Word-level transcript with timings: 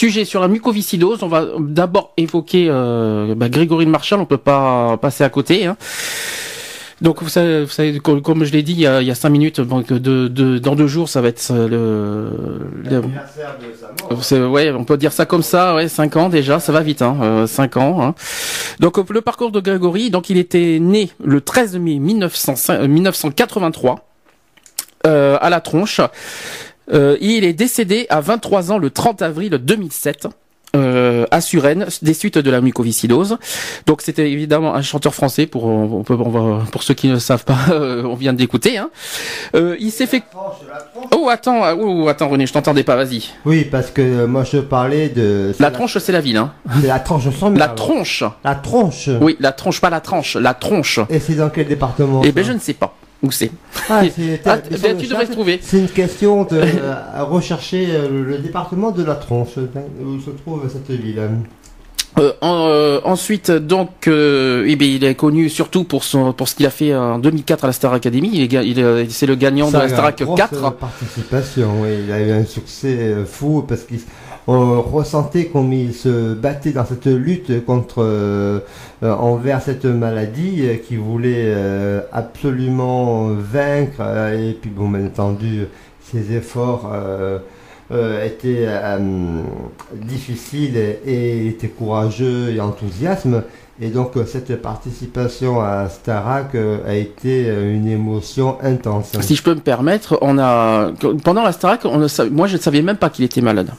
Sujet 0.00 0.24
sur 0.24 0.40
la 0.40 0.48
mucoviscidose. 0.48 1.22
On 1.22 1.28
va 1.28 1.44
d'abord 1.58 2.14
évoquer 2.16 2.68
euh, 2.70 3.34
bah, 3.34 3.50
Grégory 3.50 3.84
de 3.84 3.90
Marchal. 3.90 4.18
On 4.18 4.24
peut 4.24 4.38
pas 4.38 4.96
passer 4.96 5.24
à 5.24 5.28
côté. 5.28 5.66
Hein. 5.66 5.76
Donc 7.02 7.22
vous 7.22 7.28
savez, 7.28 7.66
comme 8.00 8.44
je 8.44 8.50
l'ai 8.50 8.62
dit 8.62 8.72
il 8.72 8.80
y, 8.80 8.86
a, 8.86 9.14
cinq 9.14 9.28
minutes, 9.28 9.60
donc 9.60 9.92
dans 9.92 10.74
deux 10.74 10.86
jours, 10.86 11.10
ça 11.10 11.20
va 11.20 11.28
être 11.28 11.46
euh, 11.50 12.32
le, 12.82 13.02
le- 14.30 14.46
ouais, 14.48 14.70
on 14.70 14.84
peut 14.84 14.96
dire 14.96 15.12
ça 15.12 15.26
comme 15.26 15.42
ça, 15.42 15.74
ouais, 15.74 15.88
cinq 15.88 16.16
ans 16.16 16.30
déjà, 16.30 16.60
ça 16.60 16.72
va 16.72 16.80
vite, 16.80 17.02
hein, 17.02 17.18
euh, 17.20 17.46
cinq 17.46 17.76
ans. 17.76 18.02
Hein. 18.02 18.14
Donc 18.80 18.98
euh, 18.98 19.04
le 19.10 19.20
parcours 19.20 19.52
de 19.52 19.60
Grégory, 19.60 20.08
donc 20.08 20.30
il 20.30 20.38
était 20.38 20.78
né 20.80 21.10
le 21.22 21.42
13 21.42 21.76
mai 21.76 21.98
1905 21.98 22.80
euh, 22.80 22.88
1983 22.88 24.06
euh, 25.06 25.36
à 25.40 25.50
la 25.50 25.60
tronche. 25.60 26.00
Euh, 26.92 27.16
il 27.20 27.44
est 27.44 27.52
décédé 27.52 28.06
à 28.10 28.20
23 28.20 28.72
ans 28.72 28.78
le 28.78 28.90
30 28.90 29.22
avril 29.22 29.50
2007. 29.62 30.26
Euh, 30.76 31.26
à 31.32 31.40
Suresnes, 31.40 31.86
des 32.00 32.14
suites 32.14 32.38
de 32.38 32.48
la 32.48 32.60
mucoviscidose. 32.60 33.38
Donc 33.86 34.02
c'était 34.02 34.30
évidemment 34.30 34.72
un 34.76 34.82
chanteur 34.82 35.16
français 35.16 35.46
pour 35.46 35.64
on 35.64 36.04
peut, 36.04 36.14
on 36.14 36.30
va- 36.30 36.64
pour 36.70 36.84
ceux 36.84 36.94
qui 36.94 37.08
ne 37.08 37.18
savent 37.18 37.44
pas, 37.44 37.58
euh, 37.72 38.04
on 38.04 38.14
vient 38.14 38.32
d'écouter. 38.32 38.78
Hein. 38.78 38.88
Euh, 39.56 39.74
il 39.80 39.90
s'est 39.90 40.06
fait. 40.06 40.22
Oh 41.10 41.28
attends, 41.28 41.64
ah, 41.64 41.74
oh, 41.74 42.06
attends 42.06 42.28
René, 42.28 42.46
je 42.46 42.52
t'entendais 42.52 42.84
pas. 42.84 42.94
Vas-y. 42.94 43.24
Oui, 43.44 43.64
parce 43.64 43.90
que 43.90 44.00
euh, 44.00 44.26
moi 44.28 44.44
je 44.44 44.58
parlais 44.58 45.08
de. 45.08 45.52
La 45.58 45.72
tronche, 45.72 45.98
c'est 45.98 46.12
la 46.12 46.20
ville. 46.20 46.36
Hein. 46.36 46.52
C'est 46.80 46.86
la 46.86 47.00
tronche, 47.00 47.24
je 47.24 47.30
sens 47.30 47.58
La 47.58 47.66
tronche. 47.66 48.22
La 48.44 48.54
tronche. 48.54 49.08
Oui, 49.20 49.36
la 49.40 49.50
tronche, 49.50 49.80
pas 49.80 49.90
la 49.90 50.00
tranche, 50.00 50.36
la 50.36 50.54
tronche. 50.54 51.00
Et 51.10 51.18
c'est 51.18 51.34
dans 51.34 51.50
quel 51.50 51.66
département 51.66 52.22
Eh 52.24 52.30
ben 52.30 52.44
je 52.44 52.52
ne 52.52 52.60
sais 52.60 52.74
pas 52.74 52.94
où 53.22 53.30
c'est. 53.30 53.50
Ah, 53.88 54.02
Ah, 54.46 54.56
ben, 54.82 54.96
tu 54.98 55.06
devrais 55.06 55.26
trouver. 55.26 55.58
C'est 55.62 55.78
une 55.78 55.88
question 55.88 56.44
de 56.44 56.56
euh, 56.56 56.94
rechercher 57.24 57.88
euh, 57.90 58.24
le, 58.24 58.38
département 58.38 58.90
de 58.90 59.04
la 59.04 59.14
tronche, 59.14 59.58
euh, 59.58 59.66
où 60.04 60.20
se 60.20 60.30
trouve 60.30 60.68
cette 60.72 60.90
ville. 60.90 61.20
Euh, 62.18 62.32
en- 62.40 63.00
ensuite, 63.08 63.50
donc, 63.52 63.90
eh 64.08 64.76
bien, 64.76 64.88
il 64.88 65.04
est 65.04 65.14
connu 65.14 65.48
surtout 65.48 65.84
pour 65.84 66.02
son 66.02 66.32
pour 66.32 66.48
ce 66.48 66.56
qu'il 66.56 66.66
a 66.66 66.70
fait 66.70 66.94
en 66.94 67.18
2004 67.20 67.64
à 67.64 67.66
la 67.68 67.72
Star 67.72 67.92
Academy. 67.92 68.30
Il 68.32 68.42
est, 68.54 68.66
il 68.66 68.78
est- 68.80 69.10
c'est 69.10 69.26
le 69.26 69.36
gagnant 69.36 69.68
de 69.68 69.72
Ça, 69.72 69.78
la 69.78 69.88
Star 69.88 70.00
une 70.00 70.08
Academy 70.08 70.26
grosse, 70.36 70.38
4. 70.50 70.64
euh, 70.64 70.70
participation, 70.70 71.70
oui. 71.82 71.88
Il 72.06 72.12
a 72.12 72.20
eu 72.20 72.32
un 72.32 72.44
succès 72.44 73.14
fou 73.26 73.64
parce 73.66 73.82
qu'on 74.46 74.80
ressentait 74.80 75.46
comme 75.46 75.72
il 75.72 75.94
se 75.94 76.34
battait 76.34 76.72
dans 76.72 76.84
cette 76.84 77.06
lutte 77.06 77.64
contre 77.64 78.02
euh, 78.02 78.60
euh, 79.02 79.12
envers 79.14 79.62
cette 79.62 79.84
maladie 79.84 80.62
euh, 80.62 80.76
qu'il 80.76 80.98
voulait 80.98 81.44
euh, 81.54 82.00
absolument 82.12 83.28
vaincre 83.28 84.00
euh, 84.00 84.50
et 84.50 84.52
puis 84.54 84.70
bon 84.70 84.88
bien 84.88 85.06
entendu 85.06 85.66
ses 86.02 86.32
efforts 86.34 86.90
euh, 86.92 87.38
euh, 87.92 88.24
étaient 88.26 88.64
euh, 88.66 88.98
difficiles 89.94 90.76
et, 90.76 91.46
étaient 91.48 91.68
courageux 91.68 92.50
et 92.54 92.60
enthousiasme 92.60 93.42
et 93.80 93.88
donc 93.88 94.16
euh, 94.16 94.24
cette 94.26 94.60
participation 94.60 95.60
à 95.60 95.88
Starac 95.88 96.54
euh, 96.54 96.78
a 96.86 96.94
été 96.94 97.48
euh, 97.48 97.74
une 97.74 97.88
émotion 97.88 98.58
intense. 98.62 99.12
Si 99.20 99.34
je 99.36 99.42
peux 99.42 99.54
me 99.54 99.60
permettre, 99.60 100.18
on 100.20 100.36
pendant 101.24 101.42
la 101.42 101.52
on 101.84 102.08
savait- 102.08 102.30
moi 102.30 102.46
je 102.46 102.56
ne 102.56 102.60
savais 102.60 102.82
même 102.82 102.96
pas 102.98 103.10
qu'il 103.10 103.24
était 103.24 103.40
malade. 103.40 103.70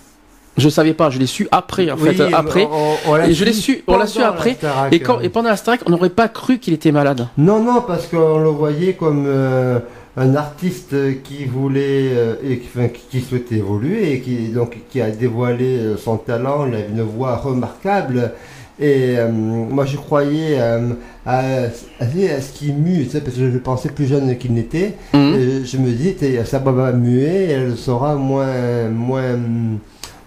Je 0.58 0.68
savais 0.70 0.94
pas, 0.94 1.10
je 1.10 1.18
l'ai 1.18 1.26
su 1.28 1.48
après 1.52 1.90
en 1.90 1.96
Oui, 1.98 2.14
fait, 2.14 2.22
après. 2.34 2.68
on- 3.10 3.18
et 3.18 3.34
je 3.34 3.46
l'ai 3.46 3.54
su 3.54 3.84
on 3.88 3.98
l'a 3.98 4.06
su 4.06 4.22
après. 4.22 4.54
Starac, 4.56 4.94
Et 4.94 5.00
quand 5.00 5.18
euh. 5.20 5.22
et 5.22 5.30
pendant 5.30 5.50
la 5.50 5.56
Starac, 5.56 5.82
on 5.86 5.92
n'aurait 5.92 6.10
pas 6.10 6.28
cru 6.28 6.60
qu'il 6.60 6.74
était 6.74 6.92
malade. 6.92 7.28
Non, 7.38 7.64
non, 7.64 7.82
parce 7.88 8.06
qu'on 8.08 8.40
le 8.40 8.50
voyait 8.50 8.94
comme 8.94 9.24
euh, 9.28 9.80
un 10.18 10.36
artiste 10.36 10.94
qui 11.24 11.46
voulait 11.46 12.10
euh, 12.12 12.36
et 12.46 12.58
qui, 12.60 12.68
enfin, 12.76 12.90
qui- 12.90 13.20
qui 13.20 13.22
souhaitait 13.26 13.56
évoluer 13.56 14.12
et 14.14 14.20
qui 14.20 14.50
donc 14.50 14.78
qui 14.90 15.00
a 15.02 15.10
dévoilé 15.10 15.80
son 15.98 16.18
talent, 16.18 16.66
il 16.68 16.98
une 16.98 17.02
voix 17.04 17.38
remarquable. 17.38 18.34
Et 18.80 19.16
euh, 19.18 19.30
moi 19.32 19.86
je 19.86 19.96
croyais 19.96 20.58
euh, 20.60 20.90
à, 21.26 21.40
à- 21.40 22.04
à 22.04 22.42
ce 22.42 22.52
qui 22.54 22.74
mue, 22.74 23.04
tu 23.06 23.12
sais, 23.12 23.22
parce 23.22 23.38
que 23.38 23.50
je 23.52 23.58
pensais 23.58 23.90
plus 23.90 24.06
jeune 24.08 24.38
qu'il 24.38 24.54
n'était. 24.54 24.96
Et 25.14 25.64
Je 25.64 25.78
me 25.78 25.92
dis, 25.92 26.16
ça 26.46 26.60
va 26.60 26.92
muer, 26.92 27.46
elle 27.52 27.78
sera 27.78 28.16
moins, 28.16 28.90
moins, 28.90 29.38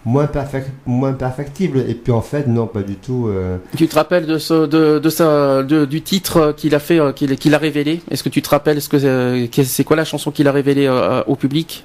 moins, 0.04 0.26
perfect, 0.26 0.70
moins 0.86 1.12
perfectible. 1.12 1.84
Et 1.88 1.94
puis 1.94 2.12
en 2.12 2.20
fait, 2.20 2.46
non, 2.46 2.66
pas 2.66 2.82
du 2.82 2.96
tout. 2.96 3.28
euh. 3.28 3.56
Tu 3.76 3.88
te 3.88 3.94
rappelles 3.94 4.26
de 4.26 4.38
ce, 4.38 4.66
de, 4.66 4.98
de 4.98 5.08
sa, 5.10 5.62
de- 5.62 5.84
du 5.84 6.02
titre 6.02 6.52
qu'il 6.56 6.74
a 6.74 6.78
fait, 6.78 6.98
euh, 7.00 7.12
qu'il 7.12 7.36
qu'il 7.36 7.54
a 7.54 7.58
révélé? 7.58 8.00
Est-ce 8.10 8.22
que 8.22 8.28
tu 8.28 8.42
te 8.42 8.50
rappelles 8.50 8.76
Est-ce 8.78 8.88
que 8.88 8.96
euh, 9.02 9.46
c'est 9.64 9.84
quoi 9.84 9.96
la 9.96 10.04
chanson 10.04 10.30
qu'il 10.30 10.46
a 10.48 10.52
révélée 10.52 10.86
euh, 10.86 11.22
au 11.26 11.36
public? 11.36 11.84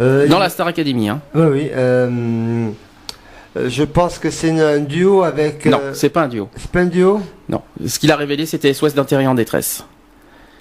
Euh, 0.00 0.26
dans 0.26 0.38
il- 0.38 0.40
la 0.40 0.48
Star 0.48 0.66
Academy 0.66 1.08
hein 1.08 1.20
Oui, 1.34 1.44
oui. 1.52 1.70
je 3.68 3.82
pense 3.84 4.18
que 4.18 4.30
c'est 4.30 4.58
un 4.60 4.78
duo 4.80 5.22
avec. 5.22 5.66
Non, 5.66 5.80
c'est 5.92 6.08
pas 6.08 6.22
un 6.22 6.28
duo. 6.28 6.48
c'est 6.56 6.70
pas 6.70 6.80
un 6.80 6.86
duo? 6.86 7.20
Non, 7.48 7.60
ce 7.86 7.98
qu'il 7.98 8.10
a 8.10 8.16
révélé, 8.16 8.46
c'était 8.46 8.72
SOS 8.72 8.94
d'intérêt 8.94 9.26
en 9.26 9.34
détresse. 9.34 9.84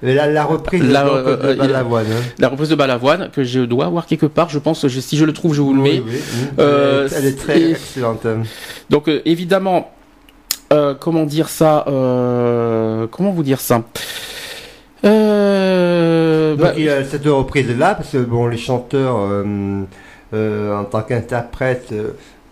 La, 0.03 0.25
la 0.27 0.43
reprise 0.43 0.83
La- 0.83 1.03
donc, 1.03 1.13
euh, 1.13 1.37
de 1.37 1.47
euh, 1.47 1.51
a- 1.53 1.55
Balavoine. 1.55 2.05
hein. 2.11 2.21
La 2.39 2.47
reprise 2.49 2.69
de 2.69 2.75
Balavoine 2.75 3.29
que 3.31 3.43
je 3.43 3.59
dois 3.61 3.85
avoir 3.85 4.05
quelque 4.07 4.25
part. 4.25 4.49
Je 4.49 4.57
pense, 4.59 4.87
je- 4.87 4.99
si 4.99 5.15
je 5.17 5.25
le 5.25 5.33
trouve, 5.33 5.53
je 5.53 5.61
vous 5.61 5.73
le 5.73 5.81
mets. 5.81 5.99
oui, 5.99 6.11
oui. 6.13 6.17
Euh, 6.59 7.07
elle, 7.11 7.13
est, 7.13 7.17
elle 7.19 7.25
est 7.33 7.37
très 7.37 7.61
et- 7.61 7.71
excellente. 7.71 8.25
hein. 8.25 8.41
Donc 8.89 9.07
euh, 9.09 9.21
évidemment, 9.25 9.91
euh, 10.73 10.95
comment 10.99 11.25
dire 11.25 11.49
ça 11.49 11.85
euh, 11.87 13.05
Comment 13.11 13.31
vous 13.31 13.43
dire 13.43 13.59
ça 13.61 13.83
euh, 15.03 16.51
Donc 16.55 16.59
bah, 16.65 16.73
il 16.77 16.83
y 16.85 16.89
a 16.89 17.03
cette 17.03 17.25
reprise-là, 17.25 17.95
parce 17.95 18.09
que 18.11 18.17
bon, 18.17 18.47
les 18.47 18.57
chanteurs, 18.57 19.17
euh, 19.19 19.81
euh, 20.33 20.75
en 20.77 20.83
tant 20.85 21.01
qu'interprètes, 21.01 21.93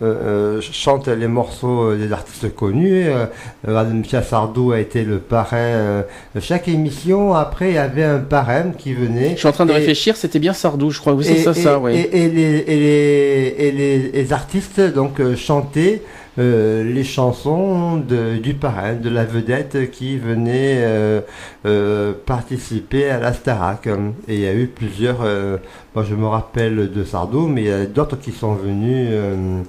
euh, 0.01 0.57
euh, 0.59 0.61
chantent 0.61 1.07
les 1.09 1.27
morceaux 1.27 1.95
des 1.95 2.11
artistes 2.13 2.55
connus. 2.55 3.03
Euh, 3.07 3.25
euh, 3.67 3.83
Michel 3.91 4.23
Sardou 4.23 4.71
a 4.71 4.79
été 4.79 5.03
le 5.03 5.19
parrain 5.19 5.57
euh, 5.57 6.01
chaque 6.39 6.67
émission. 6.67 7.33
Après, 7.33 7.69
il 7.69 7.75
y 7.75 7.77
avait 7.77 8.03
un 8.03 8.19
parrain 8.19 8.71
qui 8.77 8.93
venait. 8.93 9.31
je 9.31 9.39
suis 9.39 9.47
en 9.47 9.51
train 9.51 9.65
de 9.65 9.71
Et- 9.71 9.75
réfléchir. 9.75 10.15
C'était 10.15 10.39
bien 10.39 10.53
Sardou, 10.53 10.89
je 10.91 10.99
crois. 10.99 11.13
Oui, 11.13 11.25
c'est 11.25 11.37
ça, 11.37 11.51
et- 11.51 11.53
ça, 11.53 11.79
ouais. 11.79 11.95
et- 11.95 12.23
et 12.25 12.29
les, 12.29 12.57
et 12.67 12.79
les, 12.79 13.55
et 13.67 13.71
les- 13.71 14.11
les 14.11 14.33
artistes 14.33 14.79
donc 14.79 15.19
euh, 15.19 15.35
chantaient 15.35 16.01
euh, 16.37 16.83
les 16.85 17.03
chansons 17.03 17.97
de, 17.97 18.37
du 18.37 18.53
parrain, 18.53 18.93
de 18.93 19.09
la 19.09 19.25
vedette 19.25 19.91
qui 19.91 20.17
venait 20.17 20.75
euh, 20.77 21.19
euh, 21.65 22.13
participer 22.25 23.09
à 23.09 23.19
la 23.19 23.33
Starac. 23.33 23.87
Et 24.27 24.35
il 24.35 24.39
y 24.39 24.47
a 24.47 24.53
eu 24.53 24.67
plusieurs, 24.67 25.17
euh, 25.23 25.57
moi 25.93 26.05
je 26.09 26.15
me 26.15 26.25
rappelle 26.27 26.89
de 26.91 27.03
Sardou, 27.03 27.47
mais 27.47 27.61
il 27.63 27.67
y 27.67 27.71
a 27.71 27.85
d'autres 27.85 28.17
qui 28.17 28.31
sont 28.31 28.53
venus 28.53 29.09
euh, 29.11 29.33
euh, 29.35 29.61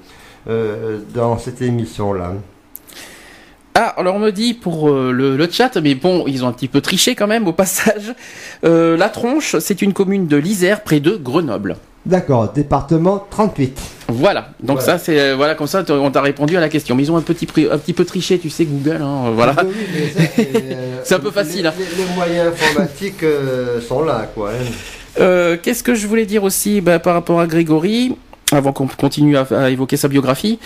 dans 0.47 1.39
cette 1.39 1.63
émission-là. 1.63 2.33
Ah, 3.75 3.95
alors 3.97 4.17
on 4.17 4.19
me 4.19 4.31
dit 4.33 4.53
pour 4.55 4.91
euh, 4.91 5.13
le, 5.13 5.37
le 5.37 5.49
chat, 5.51 5.77
mais 5.81 5.95
bon, 5.95 6.25
ils 6.27 6.45
ont 6.45 6.49
un 6.49 6.53
petit 6.53 6.67
peu 6.69 6.81
triché 6.81 7.15
quand 7.15 7.29
même 7.29 7.47
au 7.47 7.53
passage. 7.53 8.15
Euh, 8.63 8.95
la 8.99 9.09
Tronche, 9.09 9.57
c'est 9.59 9.81
une 9.81 9.95
commune 9.95 10.27
de 10.27 10.37
l'Isère 10.37 10.83
près 10.83 11.01
de 11.01 11.13
Grenoble. 11.17 11.77
D'accord, 12.05 12.53
département 12.53 13.27
38. 13.31 13.81
Voilà. 14.09 14.51
Donc 14.63 14.81
Voilà. 14.81 14.99
ça, 14.99 14.99
c'est 14.99 15.19
euh, 15.19 15.35
voilà 15.35 15.55
comme 15.55 15.67
ça, 15.67 15.83
on 15.89 16.11
t'a 16.11 16.21
répondu 16.21 16.59
à 16.59 16.61
la 16.61 16.69
question. 16.69 16.95
Mais 16.95 17.05
ils 17.05 17.11
ont 17.11 17.17
un 17.17 17.23
petit 17.23 17.47
pri- 17.47 17.71
un 17.73 17.79
petit 17.79 17.95
peu 17.95 18.05
triché, 18.05 18.39
tu 18.39 18.51
sais, 18.51 18.67
Google. 18.67 18.99
Hein, 19.01 19.29
euh, 19.29 19.31
voilà. 19.35 19.55
Oui, 19.65 19.73
oui, 19.75 19.87
mais 19.95 20.09
ça, 20.27 20.31
c'est, 20.37 20.51
euh, 20.57 21.01
C'est 21.05 21.15
un 21.15 21.21
peu 21.21 21.31
facile, 21.31 21.63
Les, 21.63 21.69
hein. 21.69 21.73
les- 21.79 22.05
les 22.05 22.15
moyens 22.15 22.49
informatiques 22.53 23.23
euh, 23.23 23.81
sont 23.81 24.03
là, 24.05 24.29
quoi. 24.35 24.51
hein. 24.51 24.65
Euh, 25.21 25.57
Qu'est-ce 25.63 25.83
que 25.83 25.95
je 25.95 26.07
voulais 26.07 26.27
dire 26.27 26.45
aussi 26.45 26.83
bah, 26.83 26.99
par 26.99 27.15
rapport 27.15 27.41
à 27.41 27.47
Grégory? 27.47 28.15
Avant 28.53 28.73
qu'on 28.73 28.87
continue 28.87 29.37
à, 29.37 29.47
à 29.51 29.71
évoquer 29.71 29.97
sa 29.97 30.09
biographie. 30.09 30.59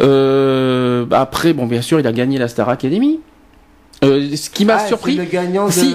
Euh, 0.00 1.04
bah, 1.06 1.20
après, 1.20 1.52
bon, 1.52 1.66
bien 1.66 1.82
sûr, 1.82 2.00
il 2.00 2.06
a 2.06 2.12
gagné 2.12 2.38
la 2.38 2.48
Star 2.48 2.68
Academy. 2.68 3.20
Euh, 4.04 4.34
ce 4.36 4.50
qui 4.50 4.64
m'a 4.64 4.76
Ah, 4.80 4.86
surpris, 4.86 5.14
le 5.16 5.24
gagnant 5.24 5.66
de 5.66 5.72
Si. 5.72 5.94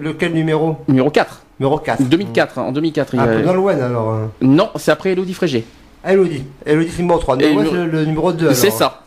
lequel 0.00 0.32
numéro? 0.32 0.76
Numéro 0.88 1.10
4, 1.10 1.42
Numéro 1.60 1.78
4. 1.78 2.02
2004, 2.02 2.58
hein, 2.58 2.62
en 2.62 2.72
2004. 2.72 3.14
il 3.14 3.20
Ah, 3.20 3.24
a- 3.24 3.84
alors. 3.84 4.10
hein. 4.12 4.30
Non, 4.40 4.70
c'est 4.76 4.90
après 4.90 5.10
Elodie 5.12 5.34
Frégé. 5.34 5.64
Elodie. 6.04 6.44
Elodie 6.64 6.90
c'est 6.90 7.02
numéro 7.02 7.18
3. 7.18 7.36
Et 7.40 7.54
Numéro 7.54 7.74
le- 7.74 7.86
le, 7.86 8.04
numéro 8.06 8.32
2. 8.32 8.54
C'est 8.54 8.70
ça. 8.70 9.02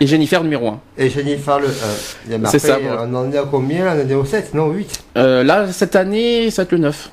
Et 0.00 0.06
Jennifer 0.06 0.42
numéro 0.42 0.68
1. 0.68 0.80
Et 0.98 1.10
Jennifer 1.10 1.60
le 1.60 1.66
1. 1.68 2.32
Et 2.34 2.38
mais 2.38 2.48
C'est 2.48 2.58
ça, 2.58 2.78
bon. 2.78 2.88
On 2.98 3.14
en 3.14 3.30
est 3.30 3.38
à 3.38 3.44
combien? 3.48 3.86
On 3.94 4.00
en 4.04 4.08
est 4.08 4.14
au 4.14 4.24
7, 4.24 4.52
non 4.54 4.70
8. 4.70 5.04
Euh, 5.18 5.44
là, 5.44 5.70
cette 5.70 5.94
année, 5.94 6.50
ça 6.50 6.62
va 6.62 6.64
être 6.64 6.72
le 6.72 6.78
9. 6.78 7.10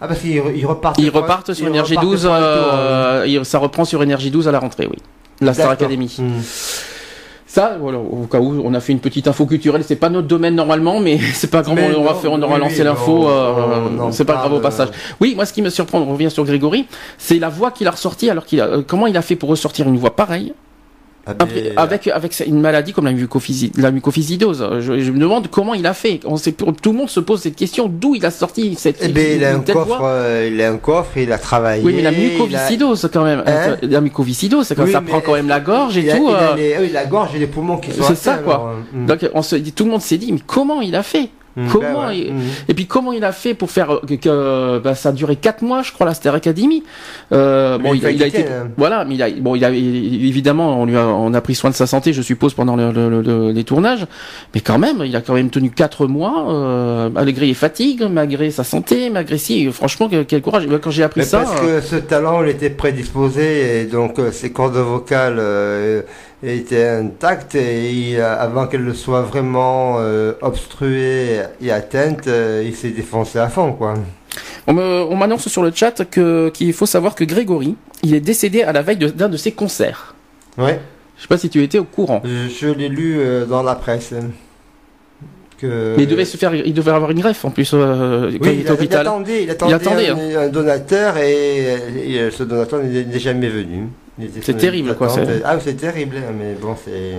Ah, 0.00 0.08
parce 0.08 0.20
qu'ils 0.20 0.42
ils 0.54 0.66
repartent. 0.66 0.98
Ils 0.98 1.10
repartent 1.10 1.54
sur 1.54 1.68
ils 1.68 1.96
12, 2.00 2.26
hein. 2.26 2.30
euh, 2.32 3.24
il- 3.26 3.44
ça 3.44 3.58
reprend 3.58 3.84
sur 3.84 4.02
Énergie 4.02 4.30
12 4.30 4.46
à 4.48 4.52
la 4.52 4.58
rentrée, 4.58 4.86
oui. 4.90 4.98
la 5.40 5.54
Star. 5.54 5.70
Academy. 5.70 6.14
Hmm. 6.18 6.40
Ça, 7.48 7.76
voilà, 7.80 7.98
au 7.98 8.26
cas 8.30 8.38
où 8.38 8.60
on 8.64 8.74
a 8.74 8.80
fait 8.80 8.92
une 8.92 8.98
petite 9.00 9.28
info 9.28 9.46
culturelle, 9.46 9.82
c'est 9.86 9.96
pas 9.96 10.10
notre 10.10 10.26
domaine 10.28 10.54
normalement, 10.54 11.00
mais 11.00 11.16
c'est 11.32 11.50
pas 11.50 11.62
grave, 11.62 11.74
Mais 11.76 11.94
on, 11.96 12.02
va 12.02 12.10
non, 12.12 12.18
faire, 12.18 12.32
on 12.32 12.42
aura 12.42 12.54
oui, 12.56 12.60
lancé 12.60 12.84
l'info, 12.84 13.28
euh, 13.28 14.10
c'est 14.10 14.26
pas 14.26 14.34
grave 14.34 14.46
au 14.52 14.60
parle, 14.60 14.62
passage. 14.62 14.88
euh. 14.88 15.14
Oui, 15.20 15.34
moi 15.34 15.46
ce 15.46 15.54
qui 15.54 15.62
me 15.62 15.70
surprend, 15.70 16.00
on 16.00 16.12
revient 16.12 16.30
sur 16.30 16.44
Grégory, 16.44 16.86
c'est 17.16 17.38
la 17.38 17.48
voix 17.48 17.70
qu'il 17.70 17.86
a 17.86 17.92
ressortie 17.92 18.28
alors 18.28 18.44
qu'il 18.44 18.60
a, 18.60 18.64
euh, 18.66 18.82
comment 18.86 19.06
il 19.06 19.16
a 19.16 19.22
fait 19.22 19.36
pour 19.36 19.48
ressortir 19.48 19.88
une 19.88 19.96
voix 19.96 20.14
pareille 20.14 20.52
mais- 21.26 21.72
avec 21.76 22.06
avec 22.06 22.42
une 22.46 22.60
maladie 22.60 22.92
comme 22.92 23.04
la, 23.06 23.12
mucophysi- 23.12 23.72
la 23.80 23.90
mucoviscidose. 23.90 24.64
Je, 24.80 25.00
je 25.00 25.10
me 25.10 25.18
demande 25.18 25.48
comment 25.48 25.74
il 25.74 25.86
a 25.86 25.94
fait. 25.94 26.20
On 26.24 26.36
sait, 26.36 26.52
tout 26.52 26.72
le 26.92 26.92
monde 26.92 27.08
se 27.10 27.20
pose 27.20 27.40
cette 27.40 27.56
question 27.56 27.88
d'où 27.88 28.14
il 28.14 28.24
a 28.24 28.30
sorti 28.30 28.74
cette, 28.76 28.98
Eh 29.02 29.08
ben, 29.08 29.36
il 29.38 29.44
a 29.44 29.54
un 29.54 29.60
coffre, 29.60 30.00
euh, 30.04 30.48
il 30.52 30.60
a 30.62 30.70
un 30.70 30.76
coffre, 30.78 31.16
il 31.16 31.32
a 31.32 31.38
travaillé. 31.38 31.82
Oui, 31.84 31.94
mais 31.96 32.02
la 32.02 32.10
a- 32.10 32.12
mucoviscidose 32.12 33.08
quand 33.12 33.24
même. 33.24 33.42
Hein 33.46 33.76
la 33.82 34.00
mucoviscidose, 34.00 34.66
c'est 34.66 34.74
quand 34.74 34.84
Oui, 34.84 34.92
ça 34.92 35.00
prend 35.00 35.20
quand 35.20 35.34
même 35.34 35.48
la 35.48 35.60
gorge 35.60 35.96
et 35.98 36.10
a- 36.10 36.16
tout. 36.16 36.28
il 36.28 36.34
a 36.34 36.52
euh, 36.52 36.54
les- 36.56 36.76
oui, 36.80 36.90
la 36.92 37.06
gorge 37.06 37.34
et 37.34 37.38
les 37.38 37.46
poumons 37.46 37.78
qui 37.78 37.92
sont 37.92 38.02
C'est 38.04 38.14
ça, 38.16 38.34
quoi. 38.38 38.54
alors, 38.54 38.74
hmm. 38.92 39.06
Donc 39.06 39.30
on 39.34 39.42
se 39.42 39.56
dit, 39.56 39.72
tout 39.72 39.84
le 39.84 39.90
monde 39.90 40.02
s'est 40.02 40.18
dit, 40.18 40.32
mais 40.32 40.40
comment 40.46 40.80
il 40.80 40.94
a 40.94 41.02
fait? 41.02 41.28
Comment 41.72 42.02
ben 42.02 42.08
ouais, 42.08 42.18
il- 42.18 42.32
hmm. 42.32 42.40
Et 42.68 42.74
puis 42.74 42.86
comment 42.86 43.12
il 43.12 43.24
a 43.24 43.32
fait 43.32 43.54
pour 43.54 43.70
faire 43.70 43.90
euh, 43.92 44.00
que, 44.06 44.14
que- 44.14 44.78
bah, 44.78 44.94
ça 44.94 45.08
a 45.10 45.12
duré 45.12 45.36
quatre 45.36 45.62
mois, 45.62 45.82
je 45.82 45.92
crois, 45.92 46.06
la 46.06 46.14
Star 46.14 46.34
Academy. 46.34 46.82
Euh, 47.32 47.78
bon, 47.78 47.94
il, 47.94 48.04
a- 48.06 48.10
il 48.10 48.22
a 48.22 48.26
été, 48.26 48.44
hein. 48.46 48.68
voilà, 48.76 49.04
mais 49.04 49.14
il 49.14 49.22
a, 49.22 49.30
bon, 49.30 49.54
il 49.54 49.64
a 49.64 49.70
évidemment, 49.70 50.80
on 50.80 50.86
lui 50.86 50.96
a, 50.96 51.06
on 51.06 51.32
a 51.34 51.40
pris 51.40 51.54
soin 51.54 51.70
de 51.70 51.74
sa 51.74 51.86
santé, 51.86 52.12
je 52.12 52.22
suppose, 52.22 52.54
pendant 52.54 52.76
le- 52.76 52.90
le- 52.92 53.22
le- 53.22 53.50
les 53.52 53.64
tournages. 53.64 54.06
Mais 54.54 54.60
quand 54.60 54.78
même, 54.78 55.02
il 55.04 55.14
a 55.16 55.20
quand 55.20 55.34
même 55.34 55.50
tenu 55.50 55.70
quatre 55.70 56.06
mois, 56.06 56.46
euh, 56.50 57.08
malgré 57.10 57.46
les 57.46 57.54
fatigues, 57.54 58.04
malgré 58.10 58.50
sa 58.50 58.64
santé, 58.64 59.10
malgré 59.10 59.38
si, 59.38 59.70
franchement, 59.72 60.08
quel, 60.10 60.26
quel 60.26 60.42
courage. 60.42 60.66
Quand 60.82 60.90
j'ai 60.90 61.02
appris 61.02 61.20
Mais 61.20 61.26
ça, 61.26 61.40
parce 61.40 61.60
euh, 61.62 61.80
que 61.80 61.86
ce 61.86 61.96
talent, 61.96 62.42
il 62.42 62.50
était 62.50 62.70
prédisposé 62.70 63.80
et 63.80 63.84
donc 63.84 64.18
euh, 64.18 64.30
ses 64.32 64.50
cordes 64.52 64.76
vocales 64.76 65.38
étaient 66.54 66.86
intactes 66.88 67.54
et 67.54 68.16
euh, 68.18 68.36
avant 68.38 68.66
qu'elles 68.66 68.84
ne 68.84 68.92
soient 68.92 69.22
vraiment 69.22 69.96
euh, 69.98 70.32
obstruées 70.42 71.40
et 71.60 71.70
atteintes, 71.72 72.26
euh, 72.28 72.62
il 72.64 72.74
s'est 72.74 72.90
défoncé 72.90 73.38
à 73.38 73.48
fond, 73.48 73.72
quoi. 73.72 73.94
on 74.66 75.16
m'annonce 75.16 75.48
sur 75.48 75.62
le 75.62 75.72
chat 75.74 76.04
que 76.10 76.48
qu'il 76.50 76.72
faut 76.72 76.86
savoir 76.86 77.14
que 77.14 77.24
Grégory, 77.24 77.76
il 78.02 78.14
est 78.14 78.20
décédé 78.20 78.62
à 78.62 78.72
la 78.72 78.82
veille 78.82 78.98
d'un 78.98 79.28
de 79.28 79.36
ses 79.36 79.52
concerts. 79.52 80.14
Ouais. 80.58 80.80
Je 81.16 81.22
sais 81.22 81.28
pas 81.28 81.38
si 81.38 81.48
tu 81.48 81.62
étais 81.62 81.78
au 81.78 81.84
courant. 81.84 82.20
Je, 82.24 82.48
je 82.48 82.68
l'ai 82.68 82.88
lu 82.88 83.16
euh, 83.18 83.46
dans 83.46 83.62
la 83.62 83.74
presse. 83.74 84.12
hein, 84.12 84.26
Que... 85.58 85.94
Mais 85.96 86.02
il 86.02 86.08
devait 86.08 86.26
se 86.26 86.36
faire, 86.36 86.54
il 86.54 86.74
devait 86.74 86.90
avoir 86.90 87.10
une 87.10 87.20
greffe 87.20 87.44
en 87.46 87.50
plus 87.50 87.70
euh, 87.72 88.30
quand 88.42 88.50
il 88.50 88.60
était 88.60 88.84
il, 88.84 88.94
attendait, 88.94 89.42
il 89.44 89.50
attendait, 89.50 89.74
attendait, 89.74 90.08
un, 90.10 90.40
un 90.42 90.48
donateur 90.48 91.16
et, 91.16 91.76
et, 92.06 92.30
ce 92.30 92.42
donateur 92.42 92.82
n'est 92.82 93.18
jamais 93.18 93.48
venu. 93.48 93.88
C'est 94.42 94.56
terrible, 94.56 94.94
quoi, 94.96 95.08
Ah, 95.44 95.58
c'est 95.62 95.74
terrible, 95.76 96.16
mais 96.38 96.54
bon, 96.60 96.74
c'est. 96.84 97.14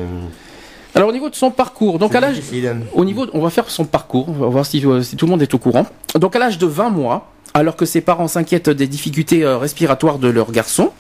Alors 0.96 1.10
au 1.10 1.12
niveau 1.12 1.30
de 1.30 1.36
son 1.36 1.52
parcours, 1.52 2.00
donc 2.00 2.16
à 2.16 2.20
l'âge, 2.20 2.42
au 2.94 3.06
niveau, 3.06 3.28
on 3.34 3.42
va 3.42 3.52
faire 3.52 3.70
son 3.70 3.86
parcours, 3.86 4.30
on 4.30 4.32
va 4.34 4.48
voir 4.48 4.66
si, 4.66 4.84
euh, 4.84 5.04
si 5.04 5.16
tout 5.16 5.26
le 5.26 5.32
monde 5.32 5.42
est 5.44 5.54
au 5.54 5.60
courant. 5.60 5.86
Donc 6.16 6.36
à 6.36 6.40
l'âge 6.40 6.58
de 6.58 6.66
20 6.66 6.90
mois, 6.90 7.30
alors 7.54 7.76
que 7.76 7.86
ses 7.86 8.02
parents 8.02 8.28
s'inquiètent 8.28 8.70
des 8.72 8.88
difficultés 8.88 9.44
euh, 9.44 9.58
respiratoires 9.60 10.18
de 10.18 10.28
leur 10.28 10.52
garçon, 10.52 10.92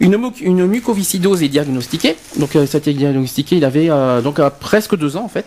une, 0.00 0.16
une 0.40 0.66
mucoviscidose 0.66 1.42
est 1.42 1.48
diagnostiquée. 1.48 2.16
Donc 2.36 2.56
euh, 2.56 2.66
ça 2.66 2.78
a 2.78 2.80
été 2.80 2.92
diagnostiqué, 2.94 3.56
il 3.56 3.64
avait 3.64 3.90
euh, 3.90 4.20
donc 4.22 4.38
euh, 4.38 4.50
presque 4.50 4.96
deux 4.96 5.16
ans 5.16 5.24
en 5.24 5.28
fait. 5.28 5.46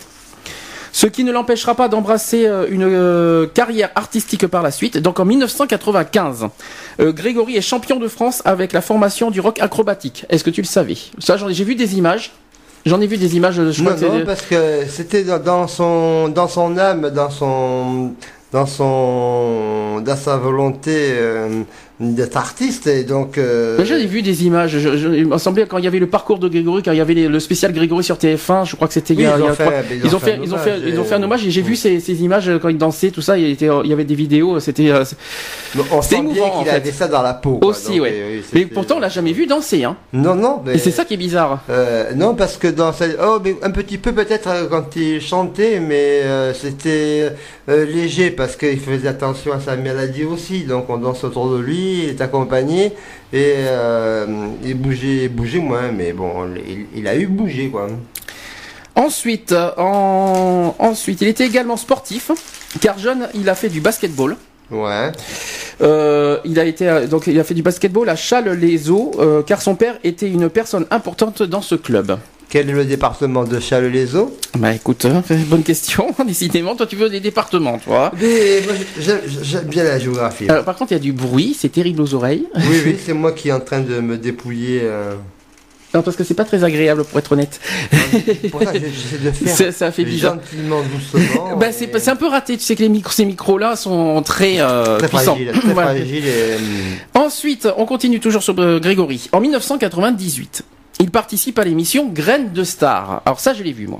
Ce 0.94 1.08
qui 1.08 1.24
ne 1.24 1.32
l'empêchera 1.32 1.74
pas 1.76 1.88
d'embrasser 1.88 2.46
euh, 2.46 2.66
une 2.70 2.84
euh, 2.84 3.48
carrière 3.48 3.90
artistique 3.96 4.46
par 4.48 4.62
la 4.62 4.72
suite. 4.72 4.98
Donc 4.98 5.20
en 5.20 5.26
1995, 5.26 6.48
euh, 7.00 7.12
Grégory 7.14 7.56
est 7.58 7.62
champion 7.62 7.98
de 7.98 8.08
France 8.08 8.42
avec 8.46 8.74
la 8.74 8.82
formation 8.82 9.32
du 9.32 9.40
rock 9.40 9.60
acrobatique. 9.62 10.26
Est-ce 10.30 10.44
que 10.44 10.50
tu 10.50 10.62
le 10.62 10.68
savais? 10.68 10.98
Ça, 11.20 11.38
j'en 11.38 11.48
ai- 11.50 11.54
j'ai 11.54 11.64
vu 11.64 11.76
des 11.76 11.96
images. 11.98 12.32
J'en 12.86 13.00
ai 13.00 13.08
vu 13.08 13.18
des 13.18 13.36
images. 13.38 13.56
Je 13.72 13.82
crois 13.84 13.94
Non, 13.94 14.00
que 14.00 14.06
non, 14.20 14.26
parce 14.26 14.42
que 14.42 14.86
c'était 14.90 15.24
dans, 15.24 15.40
dans 15.40 15.68
son, 15.68 16.28
dans 16.30 16.48
son 16.48 16.78
âme, 16.78 17.10
dans 17.12 17.30
son, 17.30 18.14
dans 18.52 18.66
son, 18.66 20.02
dans 20.02 20.16
sa 20.18 20.38
volonté 20.38 20.92
euh, 21.14 21.62
d'être 22.02 22.36
artiste, 22.36 22.88
et 22.88 23.04
donc. 23.04 23.38
euh, 23.38 23.84
J'avais 23.86 24.06
vu 24.08 24.22
des 24.24 24.44
images. 24.46 24.78
Je, 24.80 24.98
je- 24.98 25.10
il 25.10 25.28
m'a 25.28 25.38
semblé 25.38 25.66
quand 25.68 25.78
il 25.78 25.84
y 25.84 25.88
avait 25.88 26.00
le 26.00 26.08
parcours 26.08 26.40
de 26.40 26.48
Grégory, 26.50 26.82
quand 26.84 26.92
il 26.92 26.98
y 26.98 27.02
avait 27.02 27.14
les- 27.14 27.28
le 27.28 27.40
spécial 27.40 27.72
Grégory 27.74 28.04
sur 28.04 28.18
TF1, 28.18 28.66
je 28.66 28.76
crois 28.76 28.88
que 28.88 28.94
c'était 28.96 29.14
il 29.14 29.18
oui, 29.18 29.24
y 29.24 29.28
a- 29.28 29.36
ils 29.38 29.42
il 29.42 29.46
y 29.46 29.48
a 29.48 29.54
fait, 29.54 29.64
trois- 29.64 29.74
Ils 30.04 30.16
ont 30.16 30.20
fait, 30.20 30.40
ils 30.44 30.54
ont 30.54 30.58
fait, 30.58 30.80
ils 30.88 31.00
ont 31.00 31.04
fait 31.04 31.16
un 31.16 31.24
hommage 31.24 31.46
et 31.46 31.52
j'ai 31.52 31.62
vu 31.62 31.76
ces, 31.76 32.00
ces 32.00 32.24
images 32.24 32.50
quand 32.62 32.70
il 32.70 32.78
dansait, 32.78 33.12
tout 33.12 33.22
ça. 33.22 33.38
Il, 33.38 33.50
était, 33.52 33.70
il 33.84 33.90
y 33.90 33.94
avait 33.94 34.04
des 34.04 34.16
vidéos. 34.16 34.60
C'était. 34.60 34.90
euh, 34.90 35.04
On 35.92 36.02
sent 36.02 36.22
bien 36.24 36.44
en 36.44 36.58
qu'il 36.60 36.68
fait. 36.70 36.76
avait 36.76 36.92
ça 36.92 37.08
dans 37.08 37.22
la 37.22 37.34
peau. 37.36 37.60
Aussi, 37.62 37.94
donc, 37.98 38.02
ouais. 38.02 38.24
oui, 38.38 38.44
Mais 38.54 38.66
pourtant, 38.66 38.96
on 38.98 39.00
l'a 39.00 39.10
jamais 39.10 39.32
vu 39.34 39.46
danser. 39.46 39.84
Hein. 39.84 39.96
Non, 40.14 40.36
non, 40.36 40.62
mais. 40.66 40.76
Et 40.76 40.78
c'est 40.80 40.92
ça 40.92 41.06
qui 41.06 41.14
est 41.14 41.18
bizarre. 41.18 41.62
Euh, 41.70 42.12
non, 42.16 42.34
parce 42.36 42.58
que 42.58 42.68
dans 42.68 42.92
cette... 42.94 43.18
Oh, 43.24 43.38
mais 43.44 43.56
un 43.62 43.72
petit 43.72 43.98
peu 43.98 44.12
peut-être 44.12 44.48
euh, 44.50 44.68
quand 44.70 44.96
il 44.96 45.22
chantait, 45.22 45.80
mais 45.80 46.22
euh, 46.24 46.54
c'était 46.54 47.32
léger 47.68 48.32
parce 48.32 48.56
qu'il 48.56 48.80
faisait 48.80 49.08
attention 49.08 49.54
à 49.54 49.60
sa 49.60 49.76
maladie 49.76 50.24
aussi. 50.26 50.64
Donc 50.64 50.90
on 50.90 50.98
danse 50.98 51.24
autour 51.24 51.52
de 51.54 51.60
lui, 51.60 51.91
il 51.92 52.10
est 52.10 52.22
accompagné 52.22 52.94
et 53.34 53.56
euh, 53.58 54.26
moins, 55.62 55.92
mais 55.92 56.14
bon, 56.14 56.48
il, 56.56 56.86
il 56.96 57.08
a 57.08 57.16
eu 57.16 57.28
bougé 57.28 57.70
quoi. 57.70 57.88
Ensuite, 58.96 59.52
euh, 59.54 59.72
en... 59.78 60.76
ensuite, 60.80 61.22
il 61.22 61.28
était 61.28 61.46
également 61.46 61.78
sportif, 61.78 62.32
car 62.82 63.00
jeune, 63.00 63.30
il 63.34 63.48
a 63.50 63.56
fait 63.56 63.70
du 63.70 63.80
basketball. 63.80 64.36
Ouais. 64.70 65.12
Euh, 65.82 66.40
il 66.46 66.60
a 66.60 66.66
été 66.66 66.88
euh, 66.88 67.08
donc 67.08 67.28
il 67.28 67.40
a 67.40 67.44
fait 67.44 67.54
du 67.54 67.64
basketball 67.64 68.08
à 68.10 68.16
Châles-les-Eaux, 68.16 69.12
euh, 69.20 69.42
car 69.44 69.62
son 69.62 69.76
père 69.76 69.98
était 70.04 70.30
une 70.30 70.50
personne 70.50 70.86
importante 70.92 71.44
dans 71.44 71.62
ce 71.62 71.76
club. 71.76 72.18
Quel 72.52 72.70
est 72.70 72.74
le 72.74 72.84
département 72.84 73.46
de 73.46 73.62
Châles-les-Eaux 73.62 74.38
Bah 74.58 74.74
écoute, 74.74 75.06
hein, 75.06 75.24
bonne 75.48 75.64
question. 75.64 76.14
Décidément, 76.28 76.76
toi 76.76 76.86
tu 76.86 76.98
veux 76.98 77.10
des 77.10 77.22
départements, 77.22 77.78
toi. 77.80 78.12
Mais 78.22 78.62
moi, 78.66 78.74
j'aime 79.00 79.22
j'aime 79.42 79.64
bien 79.68 79.86
la 79.86 79.98
géographie. 79.98 80.50
Alors, 80.50 80.66
par 80.66 80.76
contre, 80.76 80.92
il 80.92 80.96
y 80.96 80.98
a 80.98 81.00
du 81.02 81.14
bruit, 81.14 81.56
c'est 81.58 81.70
terrible 81.72 82.02
aux 82.02 82.14
oreilles. 82.14 82.46
Oui, 82.58 82.82
oui, 82.86 82.96
c'est 83.06 83.14
moi 83.14 83.32
qui 83.32 83.48
est 83.48 83.54
en 83.54 83.62
train 83.62 83.80
de 83.80 84.02
me 84.02 84.18
dépouiller. 84.18 84.82
euh. 84.84 85.14
Non, 85.94 86.02
parce 86.02 86.18
que 86.18 86.26
c'est 86.26 86.34
pas 86.34 86.44
très 86.46 86.64
agréable 86.66 87.06
pour 87.06 87.20
être 87.20 87.32
honnête. 87.34 87.60
Pour 88.52 88.62
ça, 88.64 88.74
j'essaie 88.74 89.18
de 89.24 89.32
faire 89.32 89.56
Ça, 89.56 89.72
ça 89.72 89.92
fait 89.94 90.04
bizarre. 90.06 90.36
gentiment, 90.36 90.82
doucement. 90.84 91.56
Bah 91.58 91.68
et- 91.70 91.72
c'est 91.72 92.10
un 92.10 92.16
peu 92.18 92.28
raté. 92.28 92.58
Tu 92.58 92.64
sais 92.64 92.76
que 92.76 92.82
les 92.82 92.90
micros, 92.90 93.14
ces 93.14 93.24
micros-là 93.26 93.78
sont 93.78 94.22
très, 94.24 94.56
euh, 94.60 94.98
Très 94.98 95.08
puissants. 95.10 95.36
fragile, 95.36 95.52
très 95.54 95.74
Voilà. 95.74 95.90
fragile 95.96 96.26
et, 96.26 96.56
hum, 96.56 97.22
Ensuite, 97.26 97.68
on 97.78 97.86
continue 97.86 98.20
toujours 98.20 98.44
sur 98.44 98.56
euh, 98.60 98.80
Grégory. 98.80 99.30
En 99.34 99.40
1998, 99.42 100.64
il 101.02 101.12
participe 101.12 101.60
à 101.60 101.64
l'émission 101.64 102.08
Graines 102.08 102.52
de 102.54 102.64
Star. 102.64 103.22
Alors 103.26 103.40
ça, 103.40 103.54
je 103.54 103.64
l'ai 103.64 103.74
vu 103.74 103.88
moi. 103.88 104.00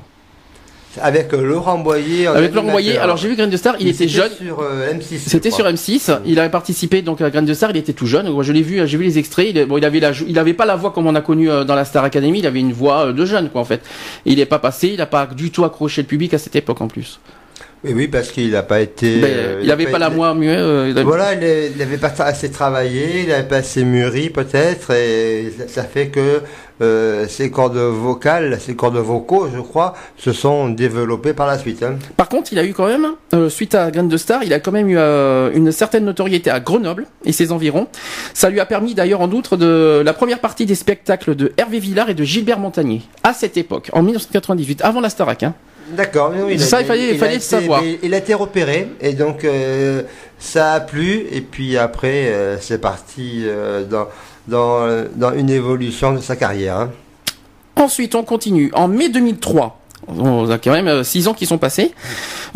Avec 1.00 1.32
euh, 1.32 1.42
Laurent 1.42 1.78
Boyer. 1.78 2.28
en 2.28 2.34
Avec 2.34 2.54
Laurent. 2.54 2.70
Boyer. 2.70 2.98
Alors 2.98 3.16
j'ai 3.16 3.28
vu 3.28 3.34
Graines 3.34 3.48
de 3.48 3.56
Star. 3.56 3.76
Il 3.80 3.88
était 3.88 3.98
c'était 4.06 4.08
jeune. 4.10 4.30
sur 4.32 4.60
euh, 4.60 4.92
M6. 4.92 5.04
je 5.24 5.30
C'était 5.30 5.50
sur 5.50 5.60
crois. 5.64 5.72
M6. 5.72 6.18
Il 6.26 6.38
avait 6.38 6.50
participé 6.50 7.00
donc 7.00 7.22
à 7.22 7.30
Graines 7.30 7.46
de 7.46 7.54
Star. 7.54 7.70
Il 7.70 7.78
était 7.78 7.94
tout 7.94 8.06
jeune. 8.06 8.28
Moi, 8.30 8.42
je 8.42 8.52
l'ai 8.52 8.60
vu. 8.60 8.86
J'ai 8.86 8.98
vu 8.98 9.04
les 9.04 9.18
extraits. 9.18 9.48
Il, 9.54 9.64
bon, 9.64 9.78
il 9.78 9.84
avait 9.86 10.00
la, 10.00 10.12
jou- 10.12 10.26
il 10.28 10.38
avait 10.38 10.52
pas 10.52 10.66
la 10.66 10.76
voix 10.76 10.90
comme 10.90 11.06
on 11.06 11.14
a 11.14 11.22
connu 11.22 11.50
euh, 11.50 11.64
dans 11.64 11.74
la 11.74 11.86
Star 11.86 12.04
Academy. 12.04 12.40
Il 12.40 12.46
avait 12.46 12.60
une 12.60 12.74
voix 12.74 13.06
euh, 13.06 13.12
de 13.14 13.24
jeune, 13.24 13.48
quoi, 13.48 13.62
en 13.62 13.64
fait. 13.64 13.80
Il 14.26 14.36
n'est 14.36 14.44
pas 14.44 14.58
passé. 14.58 14.88
Il 14.88 14.98
n'a 14.98 15.06
pas 15.06 15.24
du 15.26 15.50
tout 15.50 15.64
accroché 15.64 16.02
le 16.02 16.06
public 16.08 16.34
à 16.34 16.38
cette 16.38 16.56
époque, 16.56 16.82
en 16.82 16.88
plus. 16.88 17.20
Oui, 17.84 17.92
oui, 17.96 18.06
parce 18.08 18.30
qu'il 18.30 18.52
n'a 18.52 18.62
pas 18.62 18.80
été. 18.80 19.20
Ben, 19.20 19.28
euh, 19.28 19.58
il 19.62 19.66
n'avait 19.68 19.86
pas 19.86 19.98
la 19.98 20.08
voix 20.08 20.34
muette. 20.34 20.58
euh, 20.60 20.92
il 20.96 21.02
Voilà, 21.02 21.34
il 21.34 21.76
n'avait 21.76 21.98
pas 21.98 22.12
assez 22.20 22.48
travaillé, 22.50 23.22
il 23.22 23.28
n'avait 23.28 23.48
pas 23.48 23.56
assez 23.56 23.84
mûri 23.84 24.30
peut-être, 24.30 24.92
et 24.92 25.52
ça, 25.58 25.66
ça 25.66 25.82
fait 25.82 26.06
que 26.06 26.42
euh, 26.80 27.26
ses 27.26 27.50
cordes 27.50 27.76
vocales, 27.76 28.60
ses 28.60 28.76
cordes 28.76 28.96
vocaux, 28.98 29.48
je 29.52 29.60
crois, 29.60 29.94
se 30.16 30.32
sont 30.32 30.68
développées 30.68 31.32
par 31.34 31.48
la 31.48 31.58
suite. 31.58 31.82
hein. 31.82 31.96
Par 32.16 32.28
contre, 32.28 32.52
il 32.52 32.58
a 32.60 32.64
eu 32.64 32.72
quand 32.72 32.86
même, 32.86 33.50
suite 33.50 33.74
à 33.74 33.90
Graines 33.90 34.08
de 34.08 34.16
Star, 34.16 34.44
il 34.44 34.52
a 34.52 34.60
quand 34.60 34.72
même 34.72 34.88
eu 34.88 34.96
une 35.56 35.72
certaine 35.72 36.04
notoriété 36.04 36.50
à 36.50 36.60
Grenoble 36.60 37.06
et 37.24 37.32
ses 37.32 37.50
environs. 37.50 37.88
Ça 38.32 38.48
lui 38.48 38.60
a 38.60 38.66
permis 38.66 38.94
d'ailleurs 38.94 39.20
en 39.22 39.30
outre 39.32 39.56
de 39.56 40.02
la 40.04 40.12
première 40.12 40.38
partie 40.38 40.66
des 40.66 40.76
spectacles 40.76 41.34
de 41.34 41.52
Hervé 41.56 41.80
Villard 41.80 42.10
et 42.10 42.14
de 42.14 42.22
Gilbert 42.24 42.60
Montagnier. 42.60 43.02
À 43.24 43.32
cette 43.32 43.56
époque, 43.56 43.90
en 43.92 44.02
1998, 44.04 44.82
avant 44.82 45.00
la 45.00 45.08
Starac. 45.10 45.42
Hein. 45.42 45.54
D'accord, 45.92 46.32
oui, 46.46 46.58
Ça, 46.58 46.80
il 46.80 46.86
fallait- 46.86 47.10
il 47.12 47.18
fallait 47.18 47.34
été- 47.36 47.44
savoir. 47.44 47.82
Il 48.02 48.14
a 48.14 48.18
été 48.18 48.34
repéré, 48.34 48.88
et 49.00 49.12
donc 49.12 49.44
euh, 49.44 50.02
ça 50.38 50.72
a 50.74 50.80
plu, 50.80 51.26
et 51.30 51.40
puis 51.40 51.76
après, 51.76 52.28
euh, 52.28 52.58
c'est 52.60 52.78
parti 52.80 53.42
euh, 53.44 53.84
dans, 53.84 54.08
dans, 54.48 55.04
dans 55.14 55.34
une 55.34 55.50
évolution 55.50 56.12
de 56.14 56.18
sa 56.20 56.36
carrière. 56.36 56.76
hein. 56.78 56.90
Ensuite, 57.76 58.14
on 58.14 58.22
continue. 58.22 58.70
En 58.74 58.86
mai 58.88 59.08
2003, 59.08 59.80
on 60.08 60.50
a 60.50 60.58
quand 60.58 60.72
même 60.72 60.88
euh, 60.88 61.04
six 61.04 61.28
ans 61.28 61.34
qui 61.34 61.46
sont 61.46 61.58
passés, 61.58 61.92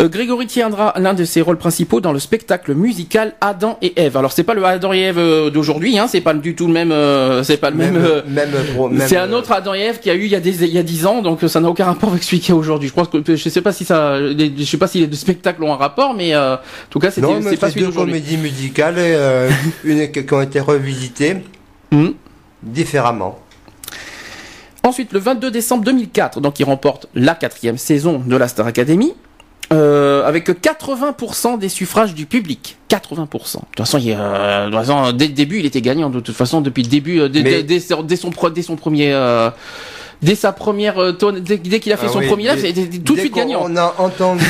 euh, 0.00 0.08
Grégory 0.08 0.46
tiendra 0.46 0.92
l'un 0.96 1.14
de 1.14 1.24
ses 1.24 1.40
rôles 1.42 1.58
principaux 1.58 2.00
dans 2.00 2.12
le 2.12 2.18
spectacle 2.18 2.74
musical 2.74 3.34
Adam 3.40 3.78
et 3.82 3.92
Ève. 4.00 4.16
Alors, 4.16 4.32
c'est 4.32 4.42
pas 4.44 4.54
le 4.54 4.64
Adam 4.64 4.92
et 4.92 5.00
Ève 5.00 5.18
euh, 5.18 5.50
d'aujourd'hui, 5.50 5.98
hein, 5.98 6.06
c'est 6.08 6.20
pas 6.20 6.34
du 6.34 6.54
tout 6.54 6.66
le 6.66 6.72
même, 6.72 6.92
euh, 6.92 7.42
c'est 7.44 7.56
pas 7.56 7.70
le 7.70 7.76
même. 7.76 7.96
euh, 7.96 8.22
même 8.26 8.50
pro- 8.74 8.88
même, 8.88 9.06
C'est 9.08 9.16
un 9.16 9.32
autre 9.32 9.52
Adam 9.52 9.74
et 9.74 9.80
Ève 9.80 10.00
qui 10.00 10.10
a 10.10 10.14
eu 10.14 10.24
il 10.24 10.30
y 10.30 10.34
a 10.34 10.40
des 10.40 10.64
il 10.64 10.72
y 10.74 10.78
a 10.78 10.82
dix 10.82 11.06
ans, 11.06 11.22
donc 11.22 11.44
euh, 11.44 11.48
ça 11.48 11.60
n'a 11.60 11.68
aucun 11.70 11.84
rapport 11.84 12.10
avec 12.10 12.22
celui 12.24 12.40
qu'il 12.40 12.50
y 12.54 12.56
a 12.56 12.58
aujourd'hui. 12.58 12.88
Je 12.88 12.94
pense 12.94 13.08
que 13.08 13.18
je 13.26 13.48
sais 13.48 13.62
pas 13.62 13.72
si 13.72 13.84
ça, 13.84 14.18
les- 14.18 14.52
je 14.56 14.64
sais 14.64 14.76
pas 14.78 14.88
si 14.88 14.98
les 15.00 15.06
deux 15.06 15.16
spectacles 15.16 15.62
ont 15.64 15.72
un 15.72 15.76
rapport, 15.76 16.14
mais 16.14 16.34
euh, 16.34 16.54
en 16.54 16.58
tout 16.90 16.98
cas 16.98 17.10
c'est 17.10 17.20
pas 17.20 17.28
c'est 17.42 17.56
celui 17.56 17.80
deux 17.80 17.86
d'aujourd'hui. 17.86 18.14
comédies 18.14 18.36
musicales, 18.38 18.94
euh, 18.98 19.48
une 19.84 20.10
qui 20.10 20.26
qui 20.26 20.34
ont 20.34 20.42
été 20.42 20.60
revisitées 20.60 21.36
Mhm. 21.92 22.14
différemment. 22.62 23.38
Ensuite, 24.86 25.12
le 25.12 25.18
22 25.18 25.50
décembre 25.50 25.82
2004, 25.84 26.40
donc 26.40 26.60
il 26.60 26.64
remporte 26.64 27.08
la 27.14 27.34
quatrième 27.34 27.76
saison 27.76 28.22
de 28.24 28.36
la 28.36 28.46
Star 28.46 28.66
Academy. 28.66 29.14
Euh, 29.72 30.24
avec 30.24 30.48
80% 30.48 31.58
des 31.58 31.68
suffrages 31.68 32.14
du 32.14 32.24
public. 32.26 32.76
80%. 32.88 33.16
De 33.16 33.26
toute 33.26 33.78
façon, 33.78 33.98
il, 33.98 34.14
euh, 34.16 34.66
de 34.66 34.70
toute 34.70 34.78
façon, 34.78 35.10
dès 35.12 35.26
le 35.26 35.32
début, 35.32 35.58
il 35.58 35.66
était 35.66 35.80
gagnant. 35.80 36.08
De 36.08 36.20
toute 36.20 36.36
façon, 36.36 36.60
depuis 36.60 36.84
le 36.84 36.88
début, 36.88 37.18
euh, 37.18 37.28
dès, 37.28 37.42
Mais- 37.42 37.50
dès- 37.50 37.62
dès 37.64 37.80
son, 37.80 38.04
dès 38.04 38.14
son 38.14 38.30
pro- 38.30 38.48
dès 38.50 38.62
son 38.62 38.76
premier, 38.76 39.10
dès 40.22 40.36
sa 40.36 40.52
première, 40.52 40.98
euh, 40.98 41.10
tonne- 41.12 41.40
dès, 41.40 41.56
dès 41.58 41.80
qu'il 41.80 41.92
a 41.92 41.96
fait 41.96 42.06
Ah 42.08 42.12
son 42.12 42.20
oui, 42.20 42.28
premier 42.28 42.44
live, 42.48 42.60
c'était 42.60 42.86
tout 43.00 43.14
de 43.16 43.20
suite 43.20 43.34
gagnant. 43.34 43.58
On 43.64 43.76
a 43.76 43.92
entendu. 43.98 44.44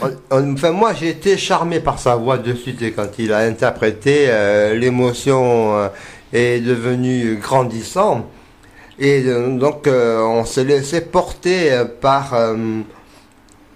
on- 0.00 0.10
on- 0.38 0.54
enfin, 0.54 0.70
moi, 0.70 0.94
j'ai 0.98 1.10
été 1.10 1.36
charmé 1.36 1.80
par 1.80 1.98
sa 1.98 2.16
voix 2.16 2.38
de 2.38 2.54
suite 2.54 2.80
et 2.80 2.92
quand 2.92 3.18
il 3.18 3.34
a 3.34 3.40
interprété. 3.40 4.28
euh, 4.28 4.74
L'émotion 4.74 5.76
euh, 5.76 5.88
est 6.32 6.60
devenue 6.60 7.36
grandissante. 7.38 8.24
Et 8.98 9.22
euh, 9.26 9.56
donc, 9.58 9.86
euh, 9.86 10.20
on 10.22 10.44
s'est 10.44 10.64
laissé 10.64 11.00
porter 11.00 11.72
euh, 11.72 11.84
par, 11.84 12.34
euh, 12.34 12.56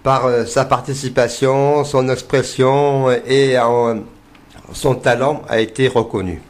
par 0.03 0.25
euh, 0.25 0.45
sa 0.45 0.63
participation, 0.65 1.83
son 1.83 2.07
expression 2.09 3.11
et 3.11 3.57
euh, 3.57 3.95
son 4.71 4.95
talent 4.95 5.41
a 5.49 5.59
été 5.59 5.87
reconnu. 5.87 6.41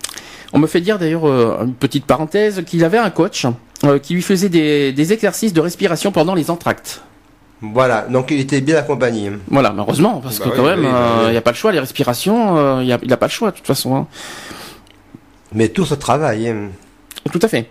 On 0.54 0.60
me 0.60 0.68
fait 0.68 0.82
dire 0.82 1.00
d'ailleurs, 1.00 1.28
euh, 1.28 1.58
une 1.66 1.74
petite 1.74 2.06
parenthèse, 2.06 2.64
qu'il 2.66 2.84
avait 2.84 2.98
un 2.98 3.10
coach 3.10 3.46
euh, 3.86 3.98
qui 4.00 4.14
lui 4.14 4.22
faisait 4.22 4.50
des, 4.50 4.92
des 4.94 5.14
exercices 5.14 5.54
de 5.54 5.62
respiration 5.62 6.12
pendant 6.12 6.36
les 6.36 6.50
entractes. 6.52 7.02
Voilà, 7.62 8.04
donc 8.10 8.32
il 8.32 8.40
était 8.40 8.62
bien 8.62 8.78
accompagné. 8.78 9.32
Voilà, 9.50 9.72
mais 9.74 9.82
heureusement, 9.82 10.22
parce 10.24 10.40
Bah 10.40 10.46
que 10.46 10.50
oui, 10.52 10.56
quand 10.56 10.64
même, 10.66 10.80
oui, 10.80 10.86
il 11.22 11.26
oui. 11.26 11.32
n'y 11.32 11.38
a 11.38 11.42
pas 11.42 11.52
le 11.52 11.58
choix, 11.58 11.72
les 11.72 11.80
respirations, 11.80 12.58
euh, 12.58 12.78
il 12.82 12.86
n'y 12.86 12.94
a, 12.94 13.00
il 13.04 13.12
a 13.12 13.18
pas 13.18 13.26
le 13.26 13.32
choix 13.32 13.52
de 13.52 13.58
toute 13.58 13.68
façon. 13.68 13.96
hein. 13.96 14.08
Mais 15.54 15.68
tout 15.70 15.86
ce 15.86 15.96
travail. 15.96 16.48
hein. 16.50 16.70
Tout 17.32 17.40
à 17.42 17.48
fait. 17.48 17.70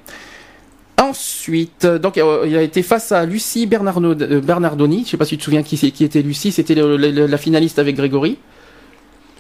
Ensuite, 1.49 1.87
donc 1.87 2.19
euh, 2.19 2.45
il 2.47 2.55
a 2.59 2.61
été 2.61 2.83
face 2.83 3.11
à 3.11 3.25
Lucie 3.25 3.65
Bernardo, 3.67 4.13
euh, 4.13 4.41
Bernardoni. 4.43 5.05
Je 5.07 5.13
sais 5.13 5.17
pas 5.17 5.25
si 5.25 5.31
tu 5.31 5.39
te 5.39 5.45
souviens 5.45 5.63
qui, 5.63 5.77
était 6.05 6.21
Lucie. 6.21 6.53
C'était 6.53 6.75
la 6.75 7.39
finaliste 7.39 7.79
avec 7.79 7.97
Grégory. 7.97 8.37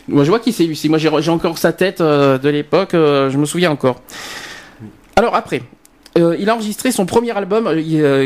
Moi, 0.09 0.25
je 0.25 0.31
vois 0.31 0.41
qui 0.41 0.55
c'est 0.55 0.65
Lucie. 0.65 0.89
Moi, 0.89 0.97
j'ai 0.99 1.31
encore 1.31 1.59
sa 1.59 1.75
tête 1.75 2.01
euh, 2.01 2.39
de 2.39 2.49
l'époque. 2.49 2.95
euh, 2.95 3.29
je 3.29 3.37
me 3.37 3.45
souviens 3.45 3.71
encore. 3.71 4.01
Alors 5.17 5.35
après, 5.35 5.61
euh, 6.17 6.35
il 6.39 6.49
a 6.49 6.55
enregistré 6.55 6.93
son 6.93 7.05
premier 7.05 7.37
album 7.37 7.71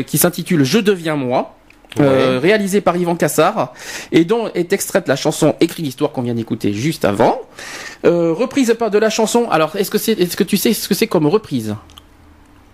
qui 0.05 0.17
s'intitule 0.17 0.63
Je 0.63 0.79
deviens 0.79 1.17
moi. 1.17 1.57
réalisé 1.97 2.79
par 2.79 2.95
Yvan 2.95 3.17
Cassard 3.17 3.73
et 4.13 4.23
dont 4.23 4.49
est 4.55 4.71
extraite 4.71 5.09
la 5.09 5.17
chanson 5.17 5.55
Écrit 5.59 5.83
l'histoire 5.83 6.11
qu'on 6.13 6.21
vient 6.21 6.35
d'écouter 6.35 6.71
juste 6.71 7.03
avant. 7.03 7.41
Reprise 8.05 8.73
de 8.91 8.97
la 8.97 9.09
chanson. 9.09 9.49
Alors, 9.51 9.75
est-ce 9.75 9.91
que 9.91 9.97
c'est, 9.97 10.13
est-ce 10.13 10.37
que 10.37 10.45
tu 10.45 10.55
sais 10.55 10.71
ce 10.71 10.87
que 10.87 10.95
c'est 10.95 11.07
comme 11.07 11.27
reprise? 11.27 11.75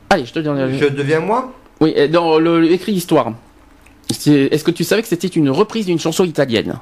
Allez, 0.10 0.25
je 0.25 0.34
te 0.34 0.39
donne. 0.39 0.78
Je 0.78 0.86
deviens 0.86 1.20
moi 1.20 1.51
Oui, 1.82 1.94
euh, 1.98 2.08
dans 2.08 2.39
le, 2.39 2.72
écrit 2.72 2.94
histoire. 2.94 3.32
Est-ce 4.10 4.63
que 4.63 4.72
tu 4.72 4.84
savais 4.84 5.01
que 5.04 5.08
c'était 5.08 5.28
une 5.28 5.50
reprise 5.50 5.86
d'une 5.86 6.00
chanson 6.00 6.24
italienne? 6.25 6.75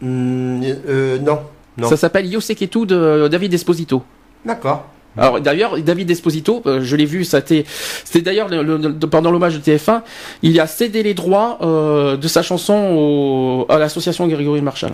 Hmm, 0.00 0.60
euh, 0.88 1.18
Non. 1.18 1.40
Non. 1.76 1.88
Ça 1.88 1.96
s'appelle 1.96 2.26
Io 2.26 2.40
sei 2.40 2.54
che 2.54 2.68
tu 2.68 2.86
de 2.86 3.26
David 3.28 3.52
Esposito. 3.54 4.02
D'accord. 4.44 4.84
Alors 5.16 5.40
d'ailleurs, 5.40 5.78
David 5.80 6.10
Esposito, 6.10 6.62
euh, 6.66 6.80
je 6.82 6.94
l'ai 6.96 7.04
vu, 7.04 7.24
ça 7.24 7.40
c'était 7.40 8.20
d'ailleurs 8.20 8.48
le- 8.48 8.62
le- 8.62 8.76
le- 8.76 8.92
pendant 9.08 9.30
l'hommage 9.32 9.54
de 9.54 9.60
TF1, 9.60 10.02
il 10.42 10.60
a 10.60 10.66
cédé 10.68 11.02
les 11.02 11.14
droits 11.14 11.58
euh, 11.62 12.16
de 12.16 12.28
sa 12.28 12.42
chanson 12.42 12.74
au- 12.96 13.66
à 13.68 13.78
l'association 13.78 14.26
Grégory 14.28 14.60
Marshall. 14.60 14.92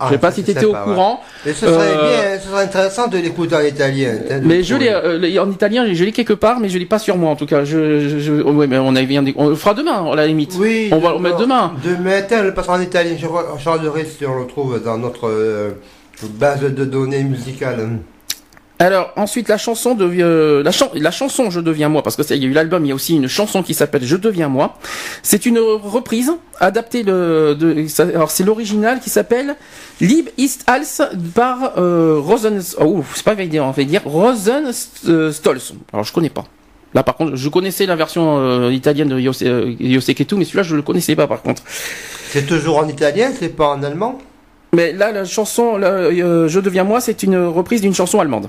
Ah, 0.00 0.06
je 0.08 0.12
sais 0.14 0.18
pas 0.18 0.30
si 0.30 0.44
tu 0.44 0.50
étais 0.52 0.64
au 0.64 0.72
sympa, 0.72 0.86
ouais. 0.86 0.94
courant, 0.94 1.20
Et 1.44 1.52
ce 1.52 1.66
serait 1.66 1.88
Euh, 1.96 2.08
bien, 2.08 2.40
ce 2.40 2.48
serait 2.48 2.62
intéressant 2.64 3.08
de 3.08 3.18
l'écouter 3.18 3.56
en 3.56 3.60
italien. 3.62 4.14
hein, 4.30 4.40
mais 4.44 4.62
je 4.62 4.76
l'ai 4.76 4.90
euh, 4.90 5.42
en 5.42 5.50
italien, 5.50 5.86
je 5.92 6.04
l'ai 6.04 6.12
quelque 6.12 6.32
part, 6.34 6.60
mais 6.60 6.68
je 6.68 6.78
l'ai 6.78 6.86
pas 6.86 6.98
sur 7.00 7.16
moi 7.16 7.30
en 7.30 7.36
tout 7.36 7.46
cas. 7.46 7.64
Je, 7.64 8.08
je, 8.08 8.18
je- 8.20 8.42
oh, 8.44 8.52
ouais, 8.52 8.66
mais 8.66 8.78
on 8.78 8.94
a 8.94 9.00
on 9.36 9.48
le 9.48 9.54
fera 9.56 9.74
demain 9.74 10.10
à 10.10 10.14
la 10.14 10.26
limite. 10.26 10.54
Oui, 10.58 10.88
on 10.92 10.98
va 10.98 11.12
le 11.14 11.18
mettre 11.18 11.38
demain. 11.38 11.72
Demain, 11.84 12.22
tiens, 12.28 12.42
le 12.42 12.54
passera 12.54 12.76
en 12.76 12.80
italien. 12.80 13.16
Je 13.18 13.26
re- 13.26 13.58
je 13.58 13.68
regarderai 13.68 14.04
si 14.04 14.24
on 14.26 14.38
le 14.38 14.46
trouve 14.46 14.82
dans 14.82 14.98
notre 14.98 15.28
euh, 15.28 15.70
base 16.38 16.60
de 16.62 16.84
données 16.84 17.22
musicale. 17.24 17.88
Alors 18.80 19.12
ensuite 19.16 19.48
la 19.48 19.58
chanson 19.58 19.96
devient 19.96 20.22
euh, 20.22 20.62
la, 20.62 20.70
chan- 20.70 20.90
la 20.94 21.10
chanson 21.10 21.50
Je 21.50 21.58
deviens 21.60 21.88
moi 21.88 22.02
parce 22.04 22.14
que 22.14 22.22
il 22.32 22.42
y 22.42 22.46
a 22.46 22.48
eu 22.48 22.52
l'album 22.52 22.84
il 22.84 22.88
y 22.88 22.92
a 22.92 22.94
aussi 22.94 23.16
une 23.16 23.26
chanson 23.26 23.62
qui 23.64 23.74
s'appelle 23.74 24.04
Je 24.04 24.14
deviens 24.16 24.48
moi. 24.48 24.76
C'est 25.24 25.46
une 25.46 25.58
reprise 25.58 26.30
adaptée 26.60 27.02
de, 27.02 27.56
de 27.58 27.88
ça- 27.88 28.04
alors 28.04 28.30
c'est 28.30 28.44
l'original 28.44 29.00
qui 29.00 29.10
s'appelle 29.10 29.56
Lieb 30.00 30.28
ist 30.38 30.62
als 30.68 31.02
par 31.34 31.72
euh, 31.76 32.20
Rosen 32.20 32.62
oh 32.80 33.02
c'est 33.14 33.24
pas 33.24 33.32
évident 33.32 33.66
on 33.68 33.72
va 33.72 33.82
dire 33.84 34.02
Rosen 34.04 34.70
euh, 35.08 35.32
Stolz. 35.32 35.74
Alors 35.92 36.04
je 36.04 36.12
connais 36.12 36.30
pas. 36.30 36.44
Là 36.94 37.02
par 37.02 37.16
contre 37.16 37.34
je 37.34 37.48
connaissais 37.48 37.84
la 37.84 37.96
version 37.96 38.38
euh, 38.38 38.72
italienne 38.72 39.08
de 39.08 39.18
Yose, 39.18 39.42
euh, 39.42 39.74
Yose 39.80 40.06
Ketu 40.06 40.36
mais 40.36 40.44
celui-là 40.44 40.62
je 40.62 40.76
le 40.76 40.82
connaissais 40.82 41.16
pas 41.16 41.26
par 41.26 41.42
contre. 41.42 41.62
C'est 42.30 42.46
toujours 42.46 42.78
en 42.78 42.86
italien, 42.88 43.32
c'est 43.36 43.48
pas 43.56 43.68
en 43.70 43.82
allemand? 43.82 44.20
Mais 44.72 44.92
là 44.92 45.10
la 45.10 45.24
chanson 45.24 45.76
là, 45.78 45.88
euh, 45.88 46.46
Je 46.46 46.60
deviens 46.60 46.84
moi 46.84 47.00
c'est 47.00 47.24
une 47.24 47.36
reprise 47.44 47.80
d'une 47.80 47.94
chanson 47.94 48.20
allemande 48.20 48.46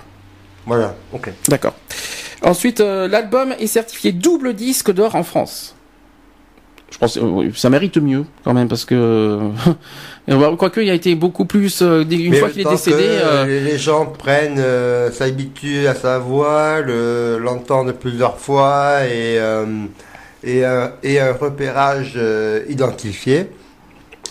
Voilà, 0.65 0.95
ok. 1.13 1.31
D'accord. 1.47 1.73
Ensuite, 2.41 2.79
euh, 2.81 3.07
l'album 3.07 3.53
est 3.59 3.67
certifié 3.67 4.11
double 4.11 4.53
disque 4.53 4.91
d'or 4.91 5.15
en 5.15 5.23
France. 5.23 5.75
Je 6.91 6.97
pense 6.97 7.15
que 7.19 7.51
ça 7.55 7.69
mérite 7.69 7.97
mieux 7.97 8.25
quand 8.43 8.53
même 8.53 8.67
parce 8.67 8.83
que 8.83 9.39
quoique 10.57 10.81
il 10.81 10.89
a 10.89 10.93
été 10.93 11.13
beaucoup 11.15 11.45
plus 11.45 11.81
euh, 11.81 12.03
une 12.09 12.31
Mais 12.31 12.37
fois 12.39 12.49
qu'il 12.49 12.61
est 12.61 12.69
décédé. 12.69 12.97
que, 12.97 13.03
euh, 13.03 13.45
les- 13.63 13.77
gens 13.77 14.05
prennent, 14.07 14.57
euh, 14.59 15.11
s'habituent 15.11 15.87
à 15.87 15.93
sa 15.95 16.17
voix, 16.17 16.81
le- 16.81 17.37
l'entendent 17.37 17.91
plusieurs 17.93 18.37
fois 18.39 19.05
et, 19.05 19.37
euh, 19.39 19.65
et, 20.43 20.65
un, 20.65 20.91
et 21.03 21.19
un 21.19 21.33
repérage 21.33 22.13
euh, 22.15 22.63
identifié 22.69 23.47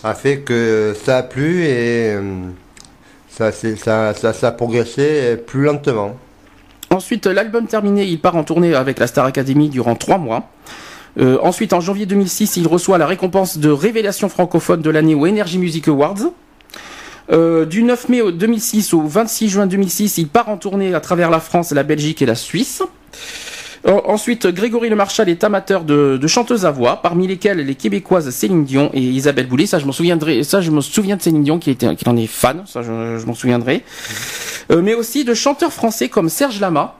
a 0.03 0.13
fait 0.13 0.39
que 0.39 0.95
ça 1.05 1.17
a 1.19 1.23
plu 1.23 1.63
et 1.63 2.13
euh, 2.13 2.21
ça, 3.39 4.13
ça, 4.13 4.33
ça, 4.33 4.47
a 4.47 4.51
progressé 4.51 5.37
plus 5.37 5.63
lentement. 5.63 6.17
Ensuite, 6.89 7.25
l'album 7.25 7.67
terminé, 7.67 8.03
il 8.03 8.19
part 8.19 8.35
en 8.35 8.43
tournée 8.43 8.73
avec 8.75 8.99
la 8.99 9.07
Star 9.07 9.25
Academy 9.25 9.69
durant 9.69 9.95
trois 9.95 10.17
mois. 10.17 10.49
Euh, 11.19 11.37
ensuite, 11.41 11.71
en 11.73 11.79
janvier 11.79 12.05
2006, 12.05 12.57
il 12.57 12.67
reçoit 12.67 12.97
la 12.97 13.07
récompense 13.07 13.57
de 13.57 13.69
révélation 13.69 14.27
francophone 14.27 14.81
de 14.81 14.89
l'année 14.89 15.15
au 15.15 15.25
Energy 15.25 15.57
Music 15.57 15.87
Awards. 15.87 16.31
Euh, 17.31 17.65
du 17.65 17.83
9 17.83 18.09
mai 18.09 18.21
au 18.21 18.31
2006 18.31 18.93
au 18.93 19.01
26 19.01 19.49
juin 19.49 19.67
2006, 19.67 20.17
il 20.17 20.27
part 20.27 20.49
en 20.49 20.57
tournée 20.57 20.93
à 20.93 20.99
travers 20.99 21.29
la 21.29 21.39
France, 21.39 21.71
la 21.71 21.83
Belgique 21.83 22.21
et 22.21 22.25
la 22.25 22.35
Suisse. 22.35 22.81
Euh, 23.87 23.99
ensuite, 24.05 24.47
Grégory 24.47 24.89
Le 24.89 24.95
Marchal 24.95 25.29
est 25.29 25.43
amateur 25.43 25.83
de, 25.83 26.17
de 26.17 26.27
chanteuses 26.27 26.65
à 26.65 26.71
voix, 26.71 27.01
parmi 27.01 27.27
lesquelles 27.27 27.59
les 27.65 27.75
Québécoises 27.75 28.29
Céline 28.29 28.65
Dion 28.65 28.89
et 28.93 28.99
Isabelle 29.01 29.47
Boulay. 29.47 29.65
Ça, 29.65 29.79
je 29.79 29.85
m'en 29.85 29.91
souviendrai. 29.91 30.43
Ça, 30.43 30.61
je 30.61 30.71
me 30.71 30.81
souviens 30.81 31.15
de 31.15 31.21
Céline 31.21 31.43
Dion 31.43 31.59
qui 31.59 31.71
était, 31.71 31.95
qui 31.95 32.07
en 32.09 32.17
est 32.17 32.27
fan. 32.27 32.63
Ça, 32.65 32.81
je, 32.81 33.17
je 33.19 33.25
m'en 33.25 33.33
souviendrai. 33.33 33.83
Euh, 34.71 34.81
mais 34.81 34.93
aussi 34.93 35.23
de 35.23 35.33
chanteurs 35.33 35.73
français 35.73 36.09
comme 36.09 36.29
Serge 36.29 36.59
Lama. 36.59 36.95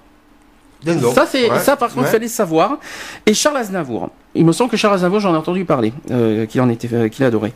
Ça, 1.14 1.26
c'est, 1.30 1.52
Ouais, 1.52 1.60
ça, 1.60 1.76
par 1.76 1.90
contre, 1.90 2.06
ouais. 2.06 2.12
fallait 2.12 2.28
savoir. 2.30 2.78
Et 3.26 3.34
Charles 3.34 3.58
Aznavour. 3.58 4.10
Il 4.34 4.46
me 4.46 4.54
semble 4.54 4.72
que 4.72 4.78
Charles 4.78 4.96
Aznavour, 4.96 5.20
j'en 5.20 5.34
ai 5.34 5.38
entendu 5.38 5.66
parler, 5.66 5.92
euh, 6.10 6.46
qu'il 6.46 6.62
en 6.62 6.70
était, 6.70 6.88
euh, 6.94 7.10
qu'il 7.10 7.26
adorait. 7.26 7.52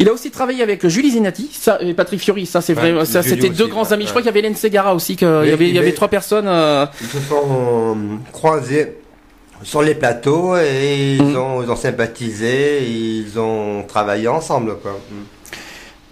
Il 0.00 0.08
a 0.08 0.12
aussi 0.12 0.30
travaillé 0.30 0.62
avec 0.62 0.86
Julie 0.86 1.10
Zenati, 1.10 1.50
ça, 1.52 1.78
et 1.80 1.92
Patrick 1.92 2.20
Fiori, 2.20 2.46
ça 2.46 2.60
c'est 2.60 2.74
Ouais, 2.78 2.92
vrai, 2.92 3.04
ça 3.04 3.22
c'était 3.22 3.48
deux 3.50 3.64
aussi, 3.64 3.70
grands 3.72 3.82
ouais, 3.84 3.92
amis. 3.92 4.04
Je 4.04 4.10
crois 4.10 4.22
qu'il 4.22 4.26
y 4.26 4.30
avait 4.30 4.38
Hélène 4.38 4.54
Segara 4.54 4.94
aussi, 4.94 5.16
qu'il 5.16 5.26
y 5.26 5.30
Oui, 5.30 5.50
avait, 5.50 5.68
il 5.68 5.74
y 5.74 5.78
avait 5.78 5.92
trois 5.92 6.06
personnes. 6.08 6.46
euh, 6.46 6.86
Ils 7.00 7.06
se 7.08 7.18
sont 7.18 7.42
euh, 7.50 7.94
croisés 8.32 8.96
sur 9.64 9.82
les 9.82 9.96
plateaux 9.96 10.56
et 10.56 11.16
ils, 11.16 11.22
Mhm. 11.22 11.36
ont, 11.36 11.62
ils 11.64 11.70
ont 11.70 11.74
sympathisé, 11.76 12.84
ils 12.88 13.38
ont 13.40 13.82
travaillé 13.88 14.28
ensemble. 14.28 14.76
Quoi. 14.78 14.96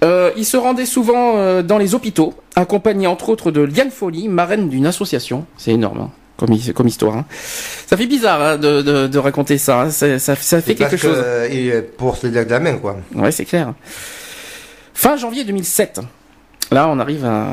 Euh, 0.05 0.31
il 0.37 0.45
se 0.45 0.57
rendait 0.57 0.85
souvent 0.85 1.37
euh, 1.37 1.63
dans 1.63 1.79
les 1.79 1.95
hôpitaux, 1.95 2.35
accompagné 2.57 3.07
entre 3.07 3.29
autres 3.29 3.53
de 3.53 3.61
Liane 3.63 3.91
Folly, 3.93 4.29
marraine 4.29 4.69
d'une 4.69 4.87
association. 4.87 5.47
C'est 5.57 5.71
énorme 5.71 6.01
hein, 6.01 6.11
comme, 6.37 6.57
comme 6.75 6.89
histoire. 6.89 7.17
hein. 7.17 7.25
Ça 7.87 7.97
fait 7.97 8.07
bizarre 8.07 8.43
hein, 8.43 8.57
de, 8.59 8.83
de, 8.83 9.07
de 9.07 9.19
raconter 9.19 9.59
ça. 9.59 9.83
hein. 9.83 9.91
Ça, 9.91 10.19
ça, 10.19 10.37
ça 10.37 10.61
fait 10.61 10.75
quelque 10.75 10.97
chose. 10.97 11.17
que, 11.17 11.23
euh, 11.25 11.49
il- 11.51 11.83
pour 11.97 12.17
ses 12.17 12.37
examens, 12.37 12.79
quoi. 12.79 12.97
Ouais, 13.15 13.31
c'est 13.33 13.45
clair. 13.45 13.73
Fin 14.95 15.17
janvier 15.17 15.45
2007. 15.45 16.01
Là, 16.71 16.89
on 16.89 16.99
arrive 16.99 17.25
à... 17.25 17.53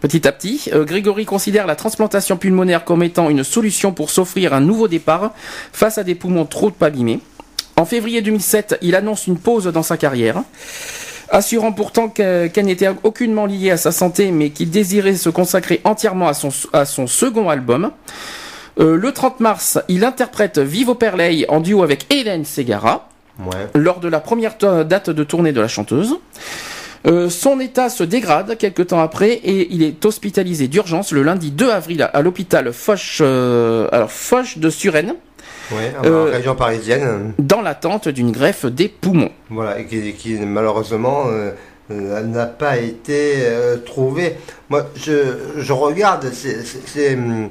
petit 0.00 0.26
à 0.26 0.32
petit. 0.32 0.70
Euh, 0.72 0.84
Grégory 0.84 1.24
considère 1.24 1.66
la 1.66 1.76
transplantation 1.76 2.36
pulmonaire 2.36 2.84
comme 2.84 3.02
étant 3.02 3.30
une 3.30 3.44
solution 3.44 3.92
pour 3.92 4.10
s'offrir 4.10 4.52
un 4.54 4.60
nouveau 4.60 4.88
départ 4.88 5.32
face 5.72 5.98
à 5.98 6.04
des 6.04 6.14
poumons 6.14 6.44
trop 6.46 6.72
abîmés. 6.80 7.20
En 7.76 7.84
février 7.86 8.20
2007, 8.20 8.78
il 8.82 8.94
annonce 8.94 9.26
une 9.26 9.38
pause 9.38 9.64
dans 9.66 9.82
sa 9.82 9.96
carrière, 9.96 10.42
assurant 11.30 11.72
pourtant 11.72 12.08
que- 12.08 12.46
qu'elle 12.48 12.66
n'était 12.66 12.88
aucunement 13.02 13.46
liée 13.46 13.70
à 13.70 13.76
sa 13.76 13.92
santé, 13.92 14.30
mais 14.32 14.50
qu'il 14.50 14.70
désirait 14.70 15.14
se 15.14 15.28
consacrer 15.30 15.80
entièrement 15.84 16.28
à 16.28 16.34
son, 16.34 16.50
à 16.72 16.84
son 16.84 17.06
second 17.06 17.48
album. 17.48 17.90
Euh, 18.78 18.96
le 18.96 19.12
30 19.12 19.40
mars, 19.40 19.78
il 19.88 20.04
interprète 20.04 20.58
Vivo 20.58 20.94
Perley 20.94 21.44
en 21.48 21.60
duo 21.60 21.82
avec 21.82 22.06
Hélène 22.12 22.44
Segara 22.44 23.08
Ouais. 23.38 23.68
lors 23.74 24.00
de 24.00 24.08
la 24.08 24.20
première 24.20 24.56
date 24.58 25.08
de 25.10 25.24
tournée 25.24 25.52
de 25.52 25.60
la 25.60 25.68
chanteuse. 25.68 26.16
Euh, 27.06 27.30
son 27.30 27.58
état 27.60 27.88
se 27.88 28.04
dégrade 28.04 28.58
quelques 28.58 28.88
temps 28.88 29.00
après 29.00 29.30
et 29.32 29.68
il 29.72 29.82
est 29.82 30.04
hospitalisé 30.04 30.68
d'urgence 30.68 31.12
le 31.12 31.22
lundi 31.22 31.50
2 31.50 31.70
avril 31.70 32.02
à, 32.02 32.06
à 32.06 32.20
l'hôpital 32.20 32.74
Foch, 32.74 33.18
euh, 33.22 33.88
alors 33.92 34.10
Foch 34.12 34.58
de 34.58 34.68
Suresnes. 34.68 35.14
Ouais, 35.72 35.92
en 36.00 36.04
Euh, 36.04 36.24
région 36.32 36.54
parisienne. 36.54 37.32
dans 37.38 37.62
l'attente 37.62 38.08
d'une 38.08 38.32
greffe 38.32 38.66
des 38.66 38.88
poumons. 38.88 39.30
Voilà, 39.50 39.78
et 39.78 39.86
qui, 39.86 40.12
qui, 40.14 40.34
malheureusement 40.34 41.24
euh, 41.28 41.52
euh, 41.90 42.22
n'a 42.22 42.46
pas 42.46 42.76
été 42.78 43.34
euh, 43.38 43.76
trouvé. 43.78 44.36
Moi, 44.68 44.86
je, 44.96 45.36
je 45.58 45.72
regarde, 45.72 46.26
c'est- 46.32 47.14
hum, 47.14 47.48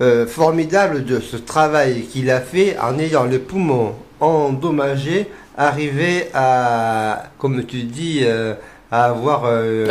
euh, 0.00 0.26
formidable 0.26 1.04
de 1.04 1.20
ce 1.20 1.36
travail 1.36 2.02
qu'il 2.02 2.30
a 2.30 2.40
fait 2.40 2.76
en 2.78 2.98
ayant 2.98 3.24
les 3.24 3.38
poumons 3.38 3.92
endommagés, 4.20 5.26
arriver 5.56 6.28
à, 6.34 7.24
comme 7.38 7.64
tu 7.64 7.82
dis, 7.82 8.20
euh, 8.22 8.54
à 8.90 9.04
avoir 9.06 9.44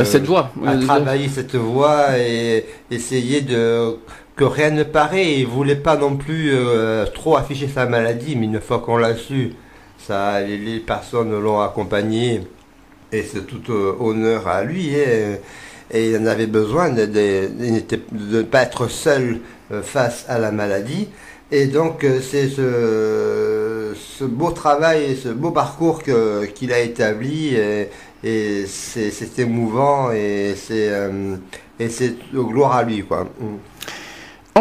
Cette 0.05 0.25
voie. 0.25 0.49
à 0.65 0.75
travailler 0.77 1.29
cette 1.29 1.55
voie 1.55 2.17
et 2.17 2.65
essayer 2.89 3.41
de 3.41 3.95
que 4.37 4.43
rien 4.45 4.69
ne 4.69 4.83
paraît. 4.83 5.39
Il 5.39 5.47
voulait 5.47 5.75
pas 5.75 5.97
non 5.97 6.15
plus 6.15 6.51
euh, 6.53 7.05
trop 7.07 7.35
afficher 7.35 7.67
sa 7.67 7.85
maladie, 7.85 8.35
mais 8.37 8.45
une 8.45 8.61
fois 8.61 8.79
qu'on 8.79 8.97
l'a 8.97 9.15
su, 9.15 9.53
ça, 9.97 10.39
les, 10.41 10.79
personnes 10.79 11.37
l'ont 11.37 11.59
accompagné 11.59 12.41
et 13.11 13.23
c'est 13.23 13.45
tout 13.45 13.71
euh, 13.71 13.95
honneur 13.99 14.47
à 14.47 14.63
lui. 14.63 14.93
Et, 14.93 15.39
il 15.93 16.17
en 16.17 16.25
avait 16.25 16.47
besoin 16.47 16.89
de, 16.89 17.07
ne 18.11 18.41
pas 18.41 18.63
être 18.63 18.87
seul 18.89 19.39
euh, 19.71 19.81
face 19.81 20.25
à 20.27 20.37
la 20.37 20.51
maladie. 20.51 21.09
Et 21.49 21.67
donc 21.67 22.05
c'est 22.21 22.49
ce, 22.49 24.23
beau 24.25 24.51
travail 24.51 25.11
et 25.11 25.15
ce 25.15 25.29
beau 25.29 25.51
parcours 25.51 26.03
qu'il 26.03 26.73
a 26.73 26.79
établi 26.79 27.55
et, 27.55 28.65
c'est 28.67 29.39
émouvant 29.39 30.11
et 30.11 30.55
c'est 30.57 30.91
gloire 32.33 32.75
à 32.75 32.83
lui 32.83 33.03
quoi. 33.03 33.29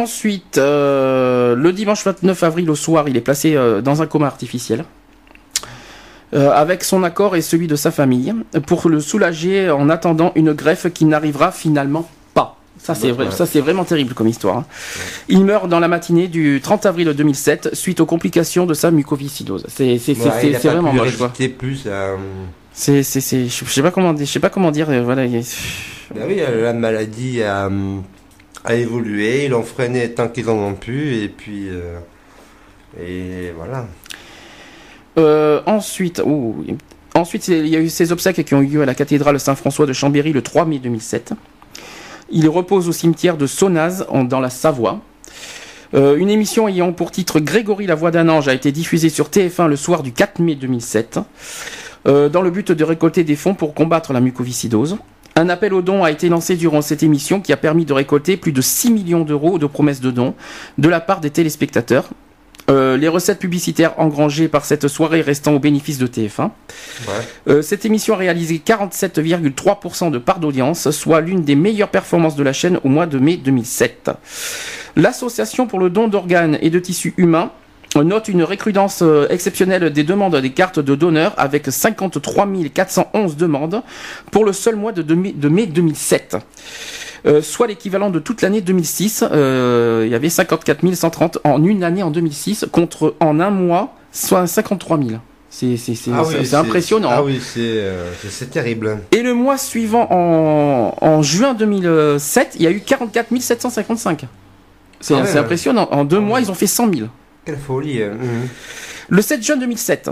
Ensuite, 0.00 0.58
euh, 0.58 1.56
le 1.56 1.72
dimanche 1.72 2.04
29 2.04 2.42
avril 2.42 2.68
au 2.70 2.74
soir, 2.76 3.08
il 3.08 3.16
est 3.16 3.20
placé 3.22 3.56
euh, 3.56 3.80
dans 3.80 4.02
un 4.02 4.06
coma 4.06 4.26
artificiel. 4.26 4.84
euh, 6.34 6.50
avec 6.50 6.82
son 6.84 7.02
accord 7.04 7.34
et 7.36 7.40
celui 7.40 7.66
de 7.68 7.76
sa 7.76 7.90
famille, 7.92 8.34
pour 8.66 8.88
le 8.88 9.00
soulager 9.00 9.70
en 9.70 9.88
attendant 9.88 10.32
une 10.34 10.52
greffe 10.52 10.88
qui 10.92 11.04
n'arrivera 11.06 11.50
finalement 11.52 12.06
pas. 12.34 12.56
Ça 12.78 12.94
c'est 12.96 13.10
vrai, 13.12 13.30
ça 13.30 13.46
c'est 13.46 13.60
vraiment 13.60 13.84
terrible 13.84 14.12
comme 14.12 14.28
histoire. 14.28 14.58
hein. 14.58 14.64
Il 15.28 15.44
meurt 15.44 15.68
dans 15.68 15.80
la 15.80 15.88
matinée 15.88 16.26
du 16.28 16.60
30 16.62 16.84
avril 16.84 17.08
2007 17.16 17.70
suite 17.74 18.00
aux 18.00 18.06
complications 18.06 18.66
de 18.66 18.74
sa 18.74 18.90
mucoviscidose. 18.90 19.64
C'est 19.68 19.98
Ouais, 20.24 20.52
vraiment 20.68 20.92
moche 21.04 21.12
plus. 21.12 21.18
C'est 22.72 23.02
c'est 23.04 23.46
je 23.48 23.64
sais 23.64 23.82
pas 23.82 23.92
comment 23.92 24.12
dire, 24.12 24.26
je 24.26 24.30
sais 24.32 24.40
pas 24.40 24.50
comment 24.50 24.72
dire 24.72 24.88
voilà. 25.04 25.24
il- 25.24 25.42
Ben 26.14 26.24
oui, 26.28 26.40
la 26.62 26.72
maladie 26.74 27.40
a, 28.66 28.74
évolué, 28.74 29.44
ils 29.46 29.50
l'ont 29.50 29.62
freiné 29.62 30.12
tant 30.12 30.28
qu'ils 30.28 30.48
en 30.50 30.56
ont 30.58 30.74
pu, 30.74 31.14
et 31.22 31.28
puis. 31.28 31.68
euh, 31.68 31.98
et 33.00 33.52
voilà. 33.56 33.86
Euh, 35.18 35.60
ensuite, 35.66 36.20
ouh, 36.24 36.64
ensuite, 37.14 37.48
il 37.48 37.66
y 37.68 37.76
a 37.76 37.80
eu 37.80 37.88
ces 37.88 38.12
obsèques 38.12 38.44
qui 38.44 38.54
ont 38.54 38.60
eu 38.62 38.66
lieu 38.66 38.82
à 38.82 38.86
la 38.86 38.94
cathédrale 38.94 39.38
Saint-François 39.40 39.86
de 39.86 39.92
Chambéry 39.92 40.32
le 40.32 40.42
3 40.42 40.64
mai 40.66 40.78
2007. 40.78 41.32
Il 42.30 42.48
repose 42.48 42.88
au 42.88 42.92
cimetière 42.92 43.36
de 43.36 43.46
Sonaz, 43.46 44.04
en- 44.08 44.24
dans 44.24 44.40
la 44.40 44.50
Savoie. 44.50 45.00
Euh, 45.94 46.16
une 46.16 46.28
émission 46.28 46.66
ayant 46.68 46.92
pour 46.92 47.12
titre 47.12 47.38
Grégory 47.38 47.86
la 47.86 47.94
voix 47.94 48.10
d'un 48.10 48.28
ange 48.28 48.48
a 48.48 48.54
été 48.54 48.72
diffusée 48.72 49.08
sur 49.08 49.28
TF1 49.30 49.68
le 49.68 49.76
soir 49.76 50.02
du 50.02 50.12
4 50.12 50.40
mai 50.40 50.56
2007, 50.56 51.20
euh, 52.08 52.28
dans 52.28 52.42
le 52.42 52.50
but 52.50 52.72
de 52.72 52.84
récolter 52.84 53.22
des 53.24 53.36
fonds 53.36 53.54
pour 53.54 53.72
combattre 53.72 54.12
la 54.12 54.20
mucoviscidose. 54.20 54.98
Un 55.38 55.50
appel 55.50 55.74
aux 55.74 55.82
dons 55.82 56.02
a 56.02 56.10
été 56.10 56.30
lancé 56.30 56.56
durant 56.56 56.80
cette 56.80 57.02
émission 57.02 57.42
qui 57.42 57.52
a 57.52 57.58
permis 57.58 57.84
de 57.84 57.92
récolter 57.92 58.38
plus 58.38 58.52
de 58.52 58.62
6 58.62 58.90
millions 58.90 59.22
d'euros 59.22 59.58
de 59.58 59.66
promesses 59.66 60.00
de 60.00 60.10
dons 60.10 60.34
de 60.78 60.88
la 60.88 60.98
part 60.98 61.20
des 61.20 61.28
téléspectateurs. 61.28 62.08
Euh, 62.68 62.96
les 62.96 63.06
recettes 63.06 63.38
publicitaires 63.38 63.92
engrangées 64.00 64.48
par 64.48 64.64
cette 64.64 64.88
soirée 64.88 65.20
restant 65.20 65.52
au 65.52 65.58
bénéfice 65.60 65.98
de 65.98 66.06
TF1. 66.06 66.42
Ouais. 66.42 66.50
Euh, 67.48 67.62
cette 67.62 67.84
émission 67.84 68.14
a 68.14 68.16
réalisé 68.16 68.60
47,3% 68.64 70.10
de 70.10 70.18
part 70.18 70.40
d'audience, 70.40 70.90
soit 70.90 71.20
l'une 71.20 71.44
des 71.44 71.54
meilleures 71.54 71.90
performances 71.90 72.34
de 72.34 72.42
la 72.42 72.54
chaîne 72.54 72.80
au 72.82 72.88
mois 72.88 73.06
de 73.06 73.18
mai 73.18 73.36
2007. 73.36 74.10
L'association 74.96 75.66
pour 75.66 75.78
le 75.78 75.90
don 75.90 76.08
d'organes 76.08 76.58
et 76.62 76.70
de 76.70 76.78
tissus 76.80 77.14
humains 77.18 77.52
note 77.94 78.28
une 78.28 78.42
récrudence 78.42 79.00
euh, 79.02 79.26
exceptionnelle 79.30 79.90
des 79.90 80.04
demandes 80.04 80.36
des 80.36 80.50
cartes 80.50 80.78
de 80.80 80.94
donneurs 80.94 81.32
avec 81.36 81.66
53 81.70 82.46
411 82.74 83.36
demandes 83.36 83.82
pour 84.30 84.44
le 84.44 84.52
seul 84.52 84.76
mois 84.76 84.92
de, 84.92 85.14
mai 85.14 85.66
2007. 85.66 86.36
Euh, 87.26 87.42
soit 87.42 87.66
l'équivalent 87.66 88.10
de 88.10 88.18
toute 88.18 88.42
l'année 88.42 88.60
2006. 88.60 89.24
Euh, 89.32 90.02
il 90.06 90.12
y 90.12 90.14
avait 90.14 90.28
54 90.28 90.94
130 90.94 91.38
en 91.44 91.64
une 91.64 91.82
année 91.82 92.02
en 92.02 92.10
2006 92.10 92.66
contre 92.70 93.14
en 93.20 93.40
un 93.40 93.50
mois 93.50 93.94
soit 94.12 94.46
53 94.46 94.98
000. 94.98 95.10
C'est 95.48 95.76
c'est- 95.76 95.94
c'est- 95.94 96.10
Ah 96.14 96.22
oui, 96.26 96.34
c'est- 96.44 96.54
impressionnant. 96.54 97.08
Ah 97.10 97.18
hein. 97.18 97.22
oui, 97.24 97.40
c'est 97.40 97.60
euh, 97.60 98.10
terrible. 98.50 98.98
Et 99.12 99.22
le 99.22 99.32
mois 99.32 99.56
suivant, 99.58 100.06
en, 100.10 100.94
en 101.00 101.22
juin 101.22 101.54
2007, 101.54 102.56
il 102.56 102.62
y 102.62 102.66
a 102.66 102.70
eu 102.70 102.80
44 102.80 103.28
755. 103.40 104.26
C'est 105.00 105.14
Ah 105.14 105.38
impressionnant. 105.38 105.88
En 105.92 106.04
deux 106.04 106.20
mois, 106.20 106.40
ils 106.40 106.50
ont 106.50 106.54
fait 106.54 106.66
100 106.66 106.92
000. 106.92 107.08
Quelle 107.46 107.56
folie. 107.56 108.02
euh, 108.02 108.12
mhm. 108.14 108.48
Le 109.08 109.22
7 109.22 109.40
juin 109.40 109.56
2007, 109.56 110.10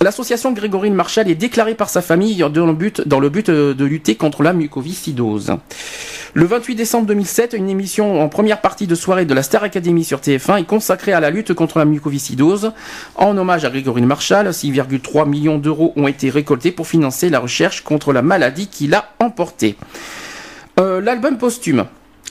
l'association 0.00 0.52
Grégorine 0.52 0.94
Marshall 0.94 1.28
est 1.28 1.34
déclarée 1.34 1.74
par 1.74 1.88
sa 1.90 2.00
famille 2.00 2.44
dans 2.48 2.64
le 2.64 2.72
but, 2.74 3.48
euh, 3.48 3.74
de 3.74 3.84
lutter 3.84 4.14
contre 4.14 4.44
la 4.44 4.52
mucoviscidose. 4.52 5.56
Le 6.34 6.44
28 6.44 6.76
décembre 6.76 7.06
2007, 7.06 7.54
une 7.54 7.68
émission 7.68 8.22
en 8.22 8.28
première 8.28 8.60
partie 8.60 8.86
de 8.86 8.94
soirée 8.94 9.24
de 9.24 9.34
la 9.34 9.42
Star 9.42 9.64
Academy 9.64 10.04
sur 10.04 10.20
TF1 10.20 10.60
est 10.60 10.64
consacrée 10.64 11.12
à 11.12 11.18
la 11.18 11.30
lutte 11.30 11.54
contre 11.54 11.80
la 11.80 11.86
mucoviscidose. 11.86 12.70
En 13.16 13.36
hommage 13.36 13.64
à 13.64 13.70
Grégorine 13.70 14.06
Marshall, 14.06 14.46
6,3 14.46 15.28
millions 15.28 15.58
d'euros 15.58 15.92
ont 15.96 16.06
été 16.06 16.30
récoltés 16.30 16.70
pour 16.70 16.86
financer 16.86 17.30
la 17.30 17.40
recherche 17.40 17.82
contre 17.82 18.12
la 18.12 18.22
maladie 18.22 18.68
qui 18.68 18.86
l'a 18.86 19.12
emporté. 19.18 19.76
Euh, 20.78 21.00
L'album 21.00 21.36
posthume. 21.36 21.86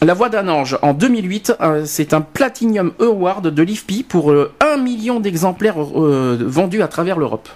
La 0.06 0.14
voix 0.14 0.30
d'un 0.30 0.48
ange 0.50 0.78
en 0.84 0.94
2008, 0.94 1.56
euh, 1.62 1.82
c'est 1.86 2.14
un 2.14 2.22
Platinum 2.22 2.92
Award 3.00 3.48
de 3.48 3.64
l'IFPI 3.64 4.04
pour 4.04 4.32
euh, 4.32 4.52
1 4.60 4.78
million 4.78 5.20
d'exemplaires 5.20 5.78
euh, 5.80 6.38
vendus 6.46 6.84
à 6.84 6.88
travers 6.88 7.18
l'Europe. 7.18 7.50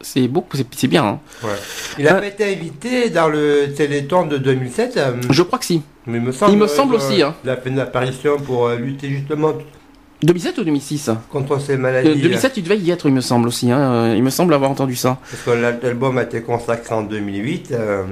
C'est 0.00 0.28
beaucoup, 0.28 0.56
c'est 0.76 0.86
bien. 0.86 1.04
hein. 1.04 1.48
Il 1.98 2.06
a 2.06 2.18
Euh, 2.18 2.22
été 2.22 2.44
invité 2.54 3.10
dans 3.10 3.26
le 3.26 3.72
Téléthon 3.76 4.26
de 4.26 4.36
2007. 4.38 4.96
euh, 4.96 5.12
Je 5.28 5.42
crois 5.42 5.58
que 5.58 5.64
si. 5.64 5.82
mais 6.06 6.18
il 6.18 6.22
me 6.24 6.30
semble, 6.30 6.52
il 6.52 6.58
me 6.58 6.68
semble 6.68 6.94
euh, 6.94 6.98
aussi, 6.98 7.20
hein. 7.20 7.34
Il 7.42 7.50
a 7.50 7.56
fait 7.56 7.70
une 7.70 7.80
apparition 7.80 8.36
pour 8.38 8.68
euh, 8.68 8.76
lutter 8.76 9.08
justement 9.08 9.52
2007 10.22 10.58
ou 10.58 10.62
2006 10.64 11.10
contre 11.32 11.58
ces 11.60 11.72
Euh, 11.72 11.78
maladies. 11.78 12.20
2007, 12.22 12.52
tu 12.52 12.62
devais 12.62 12.78
y 12.78 12.92
être, 12.92 13.06
il 13.08 13.12
me 13.14 13.20
semble 13.20 13.48
aussi. 13.48 13.72
hein. 13.72 13.80
Euh, 13.80 14.14
Il 14.16 14.22
me 14.22 14.30
semble 14.30 14.54
avoir 14.54 14.70
entendu 14.70 14.94
ça. 14.94 15.18
Parce 15.28 15.42
que 15.42 15.50
l'album 15.84 16.16
a 16.18 16.22
été 16.22 16.42
consacré 16.42 16.94
en 16.94 17.02
2008. 17.02 17.72
euh, 17.72 18.04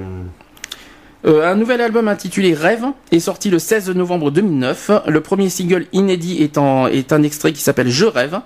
Euh, 1.25 1.51
un 1.51 1.55
nouvel 1.55 1.81
album 1.81 2.07
intitulé 2.07 2.53
Rêve 2.53 2.83
est 3.11 3.19
sorti 3.19 3.49
le 3.49 3.57
16 3.57 3.89
novembre 3.95 4.29
2009. 4.29 4.91
Le 5.07 5.21
premier 5.21 5.49
single 5.49 5.87
inédit 5.91 6.43
est, 6.43 6.57
en- 6.59 6.85
est 6.87 7.11
un 7.13 7.23
extrait 7.23 7.51
qui 7.51 7.61
s'appelle 7.61 7.89
Je 7.89 8.05
rêve, 8.05 8.39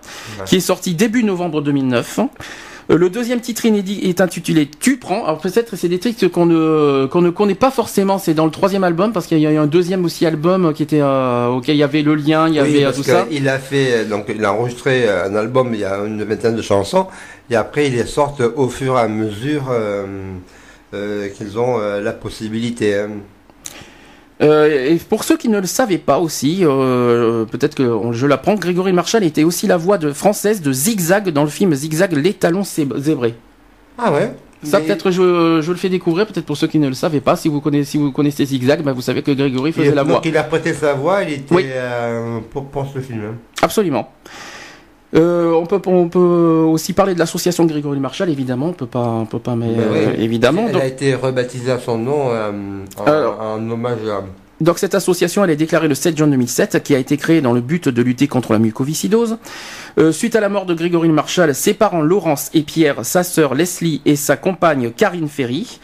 qui 0.45 0.55
est 0.57 0.61
sorti 0.61 0.93
début 0.95 1.23
novembre 1.25 1.61
2009. 1.61 2.19
Euh, 2.91 2.97
Le 2.97 3.09
deuxième 3.09 3.41
titre 3.41 3.65
inédit 3.65 3.99
est 4.03 4.21
intitulé 4.21 4.65
Tu 4.79 4.95
prends. 4.97 5.25
Alors 5.25 5.39
peut-être 5.39 5.75
c'est 5.75 5.89
des 5.89 5.99
titres 5.99 6.25
qu'on 6.27 6.45
ne 6.45 7.05
qu'on 7.11 7.21
ne 7.21 7.29
connaît 7.31 7.53
pas 7.53 7.69
forcément. 7.69 8.17
C'est 8.17 8.33
dans 8.33 8.45
le 8.45 8.51
troisième 8.51 8.85
album 8.85 9.11
parce 9.11 9.27
qu'il 9.27 9.39
y 9.39 9.45
a 9.45 9.51
eu 9.51 9.57
un 9.57 9.67
deuxième 9.67 10.05
aussi 10.05 10.25
album 10.25 10.73
qui 10.73 10.81
était 10.83 11.01
euh, 11.01 11.47
auquel 11.49 11.75
il 11.75 11.79
y 11.79 11.83
avait 11.83 12.01
le 12.01 12.15
lien, 12.15 12.47
il 12.47 12.55
y 12.55 12.61
oui, 12.61 12.77
avait 12.77 12.85
euh, 12.85 12.91
tout 12.93 13.03
ça. 13.03 13.27
Il 13.29 13.49
a 13.49 13.59
fait, 13.59 14.05
donc 14.05 14.27
il 14.33 14.43
a 14.45 14.53
enregistré 14.53 15.09
un 15.09 15.35
album, 15.35 15.73
il 15.73 15.81
y 15.81 15.85
a 15.85 15.97
une 16.05 16.23
vingtaine 16.23 16.55
de 16.55 16.61
chansons, 16.61 17.07
et 17.51 17.55
après 17.57 17.87
ils 17.87 17.93
les 17.93 18.05
sortent 18.05 18.41
au 18.55 18.69
fur 18.69 18.95
et 18.97 19.01
à 19.01 19.07
mesure 19.09 19.65
euh, 19.69 20.05
qu'ils 20.91 21.59
ont 21.59 21.79
euh, 21.79 22.01
la 22.01 22.11
possibilité. 22.13 22.95
hein. 22.97 23.09
Euh, 24.41 24.91
et 24.91 24.95
pour 24.95 25.25
ceux 25.25 25.35
qui 25.35 25.49
ne 25.49 25.59
le 25.59 25.67
savaient 25.67 25.97
pas 25.97 26.17
aussi, 26.19 26.59
euh, 26.61 27.43
peut-être 27.45 27.75
que 27.75 27.99
je 28.13 28.25
l'apprends, 28.25 28.55
Grégory 28.55 28.93
Marshall 28.93 29.23
était 29.25 29.43
aussi 29.43 29.67
la 29.67 29.75
voix 29.75 29.97
de 29.97 30.13
française 30.13 30.61
de 30.61 30.71
Zigzag 30.71 31.29
dans 31.29 31.43
le 31.43 31.49
film 31.49 31.73
Zigzag 31.73 32.13
les 32.13 32.33
talons 32.33 32.63
zé- 32.63 32.87
zébrés. 32.97 33.35
Ah 33.97 34.13
ouais? 34.13 34.33
Ça 34.63 34.79
Mais- 34.79 34.85
peut-être 34.87 35.11
je, 35.11 35.59
je 35.61 35.71
le 35.71 35.77
fais 35.77 35.89
découvrir 35.89 36.25
peut-être 36.25 36.45
pour 36.45 36.55
ceux 36.55 36.67
qui 36.67 36.79
ne 36.79 36.87
le 36.87 36.93
savaient 36.93 37.19
pas. 37.19 37.35
Si 37.35 37.49
vous 37.49 37.59
connaissez 37.59 37.91
si 37.91 37.97
vous 37.97 38.13
connaissez 38.13 38.45
Zigzag, 38.45 38.81
bah, 38.81 38.93
vous 38.93 39.01
savez 39.01 39.21
que 39.23 39.31
Grégory 39.31 39.73
faisait 39.73 39.93
la 39.93 40.03
voix. 40.03 40.15
donc 40.15 40.25
il 40.25 40.37
a 40.37 40.43
prêté 40.43 40.73
sa 40.73 40.93
voix, 40.93 41.21
il 41.23 41.33
était 41.33 41.53
Oui. 41.55 41.63
euh, 41.67 42.39
pour, 42.49 42.65
pour 42.67 42.87
ce 42.93 42.99
film. 42.99 43.21
hein. 43.25 43.35
Absolument. 43.61 44.09
Euh, 45.15 45.51
on 45.53 45.65
peut 45.65 45.81
on 45.87 46.07
peut 46.07 46.19
aussi 46.19 46.93
parler 46.93 47.15
de 47.15 47.19
l'association 47.19 47.65
Grégory 47.65 47.99
Marshall 47.99 48.29
évidemment. 48.29 48.67
On 48.67 48.73
peut 48.73 48.85
pas 48.85 49.07
on 49.07 49.25
peut 49.25 49.39
pas 49.39 49.55
mais 49.55 49.73
Ben 49.73 49.81
euh, 49.91 50.13
évidemment. 50.17 50.65
Elle 50.67 50.73
Donc, 50.73 50.81
a 50.83 50.85
été 50.85 51.15
rebaptisée 51.15 51.71
à 51.71 51.79
son 51.79 51.97
nom 51.97 52.29
euh, 52.29 52.51
en, 52.97 53.03
Alors. 53.05 53.41
en 53.41 53.71
hommage 53.71 53.97
à, 54.07 54.23
Donc 54.61 54.77
cette 54.77 54.93
association, 54.93 55.43
elle 55.43 55.51
est 55.51 55.55
déclarée 55.55 55.87
le 55.87 55.95
7 55.95 56.17
juin 56.17 56.27
2007, 56.27 56.83
qui 56.83 56.93
a 56.93 56.99
été 56.99 57.15
créée 57.15 57.39
dans 57.41 57.53
le 57.53 57.61
but 57.61 57.87
de 57.87 58.01
lutter 58.01 58.27
contre 58.27 58.51
la 58.51 58.59
mucoviscidose. 58.59 59.37
Euh, 59.97 60.11
suite 60.11 60.35
à 60.35 60.41
la 60.41 60.49
mort 60.49 60.65
de 60.65 60.73
Grégory 60.73 61.09
Marshall, 61.09 61.55
ses 61.55 61.73
parents 61.73 62.01
Laurence 62.01 62.49
et 62.53 62.63
Pierre, 62.63 63.05
sa 63.05 63.23
sœur 63.23 63.55
Leslie 63.55 64.01
et 64.05 64.17
sa 64.17 64.35
compagne 64.35 64.91
Karine 64.91 65.29
Ferry, 65.29 65.79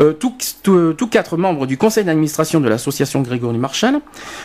euh, 0.00 0.12
tous, 0.12 1.08
quatre 1.10 1.36
membres 1.36 1.66
du 1.66 1.76
conseil 1.76 2.04
d'administration 2.04 2.60
de 2.60 2.68
l'association 2.68 3.20
Grégory 3.22 3.58
Marshall, 3.58 4.00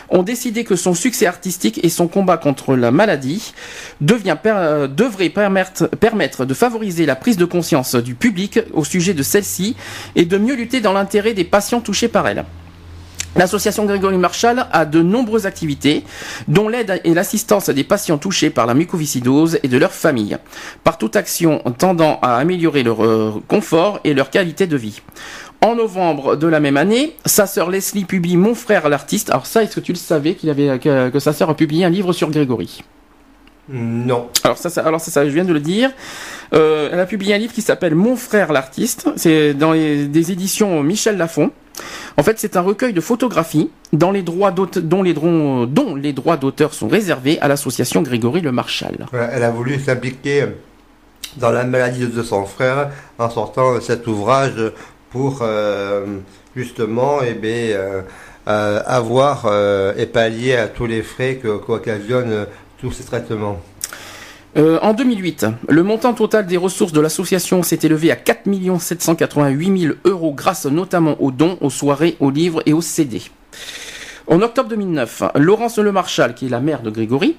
ont 0.08 0.22
décidé 0.22 0.64
que 0.64 0.76
son 0.76 0.94
succès 0.94 1.26
artistique 1.26 1.80
et 1.82 1.88
son 1.88 2.06
combat 2.08 2.36
contre 2.36 2.76
la 2.76 2.90
maladie 2.92 3.54
devient, 4.00 4.36
euh, 4.46 4.86
devrait 4.86 5.30
permettre, 5.30 5.86
permettre 5.88 6.44
de 6.44 6.54
favoriser 6.54 7.06
la 7.06 7.16
prise 7.16 7.36
de 7.36 7.44
conscience 7.44 7.96
du 7.96 8.14
public 8.14 8.60
au 8.72 8.84
sujet 8.84 9.14
de 9.14 9.22
celle-ci 9.22 9.76
et 10.14 10.24
de 10.24 10.38
mieux 10.38 10.54
lutter 10.54 10.80
dans 10.80 10.92
l'intérêt 10.92 11.34
des 11.34 11.44
patients 11.44 11.80
touchés 11.80 12.08
par 12.08 12.28
elle. 12.28 12.44
L'association 13.36 13.84
Grégory 13.84 14.16
Marshall 14.16 14.66
a 14.70 14.84
de 14.84 15.02
nombreuses 15.02 15.46
activités, 15.46 16.04
dont 16.46 16.68
l'aide 16.68 17.00
et 17.02 17.14
l'assistance 17.14 17.68
des 17.68 17.82
patients 17.82 18.18
touchés 18.18 18.50
par 18.50 18.66
la 18.66 18.74
mucoviscidose 18.74 19.58
et 19.62 19.68
de 19.68 19.76
leurs 19.76 19.92
familles, 19.92 20.36
par 20.84 20.98
toute 20.98 21.16
action 21.16 21.58
tendant 21.78 22.20
à 22.22 22.36
améliorer 22.36 22.84
leur 22.84 23.04
euh, 23.04 23.42
confort 23.48 23.98
et 24.04 24.14
leur 24.14 24.30
qualité 24.30 24.68
de 24.68 24.76
vie. 24.76 25.02
En 25.60 25.74
novembre 25.74 26.36
de 26.36 26.46
la 26.46 26.60
même 26.60 26.76
année, 26.76 27.16
sa 27.24 27.46
sœur 27.46 27.70
Leslie 27.70 28.04
publie 28.04 28.36
Mon 28.36 28.54
frère 28.54 28.88
l'artiste. 28.88 29.30
Alors 29.30 29.46
ça, 29.46 29.62
est-ce 29.62 29.76
que 29.76 29.80
tu 29.80 29.92
le 29.92 29.98
savais 29.98 30.34
qu'il 30.34 30.50
avait 30.50 30.78
que, 30.78 31.18
sa 31.18 31.32
sœur 31.32 31.50
a 31.50 31.56
publié 31.56 31.84
un 31.84 31.90
livre 31.90 32.12
sur 32.12 32.30
Grégory? 32.30 32.84
Non. 33.68 34.28
Alors 34.44 34.58
ça, 34.58 34.68
alors 34.82 35.00
ça, 35.00 35.24
je 35.24 35.30
viens 35.30 35.44
de 35.44 35.54
le 35.54 35.60
dire. 35.60 35.90
Euh, 36.52 36.90
elle 36.92 37.00
a 37.00 37.06
publié 37.06 37.34
un 37.34 37.38
livre 37.38 37.54
qui 37.54 37.62
s'appelle 37.62 37.94
Mon 37.94 38.14
frère 38.14 38.52
l'artiste. 38.52 39.08
C'est 39.16 39.54
dans 39.54 39.72
les, 39.72 40.06
des 40.06 40.32
éditions 40.32 40.82
Michel 40.82 41.16
Lafon. 41.16 41.50
En 42.16 42.22
fait, 42.22 42.38
c'est 42.38 42.56
un 42.56 42.60
recueil 42.60 42.92
de 42.92 43.00
photographies 43.00 43.70
dont 43.92 44.12
les 44.12 44.22
droits 44.22 44.52
d'auteur 44.52 46.74
sont 46.74 46.88
réservés 46.88 47.38
à 47.40 47.48
l'association 47.48 48.02
Grégory 48.02 48.40
Le 48.40 48.52
Marchal. 48.52 49.06
Elle 49.12 49.42
a 49.42 49.50
voulu 49.50 49.80
s'impliquer 49.80 50.46
dans 51.36 51.50
la 51.50 51.64
maladie 51.64 52.06
de 52.06 52.22
son 52.22 52.44
frère 52.44 52.90
en 53.18 53.30
sortant 53.30 53.80
cet 53.80 54.06
ouvrage 54.06 54.72
pour 55.10 55.40
euh, 55.42 56.18
justement 56.56 57.18
eh 57.22 57.38
euh, 57.44 58.02
euh, 58.48 58.82
avoir 58.84 59.46
et 59.96 60.06
pallier 60.06 60.56
à 60.56 60.68
tous 60.68 60.86
les 60.86 61.02
frais 61.02 61.40
qu'occasionnent 61.42 62.46
tous 62.78 62.92
ces 62.92 63.04
traitements. 63.04 63.60
En 64.56 64.92
2008, 64.94 65.46
le 65.68 65.82
montant 65.82 66.14
total 66.14 66.46
des 66.46 66.56
ressources 66.56 66.92
de 66.92 67.00
l'association 67.00 67.62
s'est 67.62 67.80
élevé 67.82 68.10
à 68.10 68.16
4 68.16 68.42
788 68.78 69.80
000 69.80 69.94
euros 70.04 70.32
grâce 70.32 70.66
notamment 70.66 71.20
aux 71.20 71.30
dons, 71.30 71.58
aux 71.60 71.70
soirées, 71.70 72.16
aux 72.20 72.30
livres 72.30 72.62
et 72.66 72.72
aux 72.72 72.80
CD. 72.80 73.22
En 74.26 74.40
octobre 74.40 74.68
2009, 74.70 75.22
Laurence 75.34 75.78
Le 75.78 75.92
Marchal, 75.92 76.34
qui 76.34 76.46
est 76.46 76.50
la 76.50 76.60
mère 76.60 76.82
de 76.82 76.90
Grégory, 76.90 77.36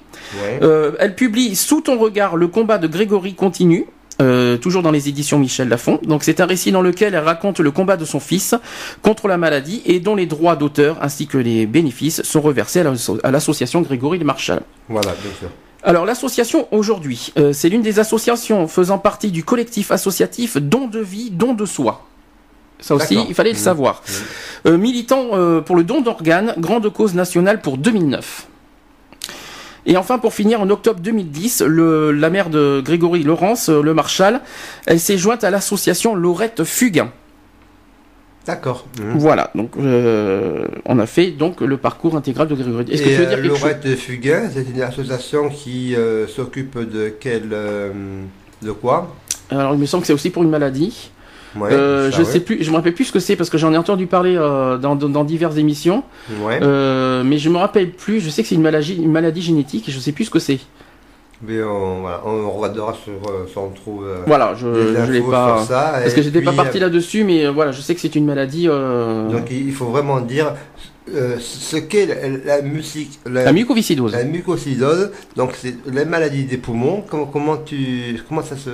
elle 0.60 1.14
publie 1.16 1.56
Sous 1.56 1.80
ton 1.80 1.98
regard, 1.98 2.36
le 2.36 2.48
combat 2.48 2.78
de 2.78 2.86
Grégory 2.86 3.34
continue, 3.34 3.86
euh, 4.22 4.56
toujours 4.56 4.82
dans 4.82 4.90
les 4.90 5.08
éditions 5.10 5.38
Michel 5.38 5.68
Lafon. 5.68 6.00
Donc 6.02 6.24
c'est 6.24 6.40
un 6.40 6.46
récit 6.46 6.72
dans 6.72 6.80
lequel 6.80 7.14
elle 7.14 7.24
raconte 7.24 7.60
le 7.60 7.70
combat 7.70 7.98
de 7.98 8.06
son 8.06 8.18
fils 8.20 8.54
contre 9.02 9.28
la 9.28 9.36
maladie 9.36 9.82
et 9.84 10.00
dont 10.00 10.14
les 10.14 10.26
droits 10.26 10.56
d'auteur 10.56 10.96
ainsi 11.02 11.26
que 11.26 11.36
les 11.36 11.66
bénéfices 11.66 12.22
sont 12.22 12.40
reversés 12.40 12.82
à 13.22 13.30
l'association 13.30 13.82
Grégory 13.82 14.18
de 14.18 14.24
Marchal. 14.24 14.62
Voilà, 14.88 15.10
bien 15.22 15.32
sûr. 15.38 15.50
Alors 15.86 16.04
l'association 16.04 16.68
aujourd'hui, 16.72 17.32
euh, 17.38 17.54
c'est 17.54 17.70
l'une 17.70 17.80
des 17.80 17.98
associations 17.98 18.68
faisant 18.68 18.98
partie 18.98 19.30
du 19.30 19.42
collectif 19.42 19.90
associatif 19.90 20.58
Don 20.58 20.86
de 20.88 21.00
vie, 21.00 21.30
don 21.30 21.54
de 21.54 21.64
soi. 21.64 22.04
Ça 22.78 22.94
aussi, 22.94 23.18
il 23.26 23.34
fallait 23.34 23.52
le 23.52 23.56
mmh. 23.56 23.60
savoir. 23.60 24.02
Mmh. 24.02 24.68
Euh, 24.68 24.76
militant 24.76 25.62
pour 25.62 25.76
le 25.76 25.84
don 25.84 26.02
d'organes, 26.02 26.52
grande 26.58 26.92
cause 26.92 27.14
nationale 27.14 27.62
pour 27.62 27.78
2009. 27.78 28.48
Et 29.86 29.96
enfin, 29.96 30.18
pour 30.18 30.34
finir, 30.34 30.60
en 30.60 30.68
octobre 30.68 31.00
2010, 31.00 31.62
la 31.62 32.30
mère 32.30 32.50
de 32.50 32.82
Grégory 32.84 33.22
Laurence, 33.22 33.68
euh, 33.68 33.80
le 33.80 33.94
Marshal, 33.94 34.40
elle 34.86 34.98
s'est 34.98 35.16
jointe 35.16 35.44
à 35.44 35.50
l'association 35.50 36.16
Laurette 36.16 36.64
Fugain. 36.64 37.12
D'accord. 38.46 38.86
Voilà, 39.16 39.50
donc 39.54 39.72
euh, 39.76 40.66
on 40.84 40.98
a 40.98 41.06
fait 41.06 41.30
donc 41.32 41.60
le 41.60 41.76
parcours 41.76 42.16
intégral 42.16 42.46
de 42.46 42.54
Grégory. 42.54 42.84
Est-ce 42.92 43.02
que 43.02 43.08
tu 43.08 43.14
veux 43.14 43.42
dire 43.42 43.54
euh, 43.64 43.96
Fugain, 43.96 44.48
c'est 44.52 44.66
une 44.72 44.82
association 44.82 45.48
qui 45.48 45.96
s'occupe 46.28 46.78
de 46.78 47.12
quel, 47.20 47.48
de 47.48 48.72
quoi? 48.72 49.14
Alors 49.50 49.74
il 49.74 49.80
me 49.80 49.86
semble 49.86 50.02
que 50.02 50.06
c'est 50.06 50.12
aussi 50.12 50.30
pour 50.30 50.42
une 50.42 50.50
maladie. 50.50 51.10
Euh, 51.62 52.10
je 52.10 52.22
sais 52.22 52.40
plus, 52.40 52.62
je 52.62 52.70
me 52.70 52.76
rappelle 52.76 52.94
plus 52.94 53.06
ce 53.06 53.12
que 53.12 53.18
c'est 53.18 53.36
parce 53.36 53.50
que 53.50 53.58
j'en 53.58 53.72
ai 53.72 53.76
entendu 53.76 54.06
parler 54.06 54.36
euh, 54.36 54.76
dans, 54.76 55.24
diverses 55.24 55.56
émissions. 55.56 56.02
Euh, 56.42 57.22
mais 57.24 57.38
je 57.38 57.48
me 57.48 57.56
rappelle 57.56 57.90
plus. 57.90 58.20
Je 58.20 58.30
sais 58.30 58.42
que 58.42 58.48
c'est 58.48 58.54
une 58.54 58.62
maladie, 58.62 58.96
une 58.96 59.12
maladie 59.12 59.42
génétique 59.42 59.88
et 59.88 59.92
je 59.92 59.98
sais 59.98 60.12
plus 60.12 60.26
ce 60.26 60.30
que 60.30 60.38
c'est. 60.38 60.58
Mais 61.42 61.62
on, 61.62 62.00
voilà, 62.00 62.22
on 62.24 62.50
regardera 62.50 62.94
sur, 62.94 63.12
si 63.48 63.58
on 63.58 63.70
trouve. 63.70 64.06
voilà, 64.26 64.54
je, 64.54 64.66
je 65.06 65.12
l'ai 65.12 65.20
pas. 65.20 65.64
parce 65.68 66.14
que 66.14 66.22
j'étais 66.22 66.42
pas 66.42 66.52
parti 66.52 66.78
là-dessus, 66.78 67.24
mais 67.24 67.46
voilà, 67.48 67.72
je 67.72 67.80
sais 67.80 67.94
que 67.94 68.00
c'est 68.00 68.14
une 68.14 68.26
maladie. 68.26 68.66
Donc 68.66 69.50
il 69.50 69.72
faut 69.72 69.86
vraiment 69.86 70.20
dire 70.20 70.54
ce 71.38 71.76
qu'est 71.76 72.06
la, 72.44 72.62
musique, 72.62 73.20
la, 73.26 73.52
mucoviscidose. 73.52 74.12
La 74.12 74.24
mucoviscidose, 74.24 75.10
donc 75.36 75.52
c'est 75.56 75.76
la 75.92 76.04
maladie 76.04 76.44
des 76.44 76.56
poumons. 76.56 77.04
Comment, 77.08 77.26
comment 77.26 77.56
tu, 77.58 78.20
comment 78.28 78.42
ça 78.42 78.56
se 78.56 78.70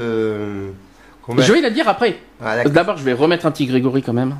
je 1.38 1.52
vais 1.52 1.60
la 1.60 1.70
dire 1.70 1.88
après. 1.88 2.16
Ah, 2.44 2.64
D'abord, 2.64 2.96
je 2.96 3.04
vais 3.04 3.12
remettre 3.12 3.46
un 3.46 3.52
petit 3.52 3.66
Grégory 3.66 4.02
quand 4.02 4.12
même, 4.12 4.34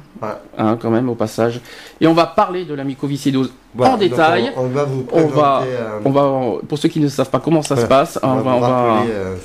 hein, 0.58 0.78
quand 0.80 0.90
même 0.90 1.08
au 1.08 1.14
passage, 1.14 1.60
et 2.00 2.06
on 2.08 2.14
va 2.14 2.26
parler 2.26 2.64
de 2.64 2.74
la 2.74 2.82
mycoviscidose 2.82 3.52
en 3.78 3.96
détail. 3.96 4.52
On, 4.56 4.66
va 4.66 4.84
vous 4.84 5.06
on 5.12 5.26
va, 5.26 5.62
euh, 5.64 6.00
on 6.04 6.10
va, 6.10 6.58
pour 6.66 6.78
ceux 6.78 6.88
qui 6.88 6.98
ne 6.98 7.08
savent 7.08 7.30
pas 7.30 7.38
comment 7.38 7.62
ça 7.62 7.76
se 7.76 7.86
passe, 7.86 8.18
on, 8.22 8.36
va, 8.36 8.54
on 8.56 8.60
va, 8.60 9.04
euh, 9.08 9.36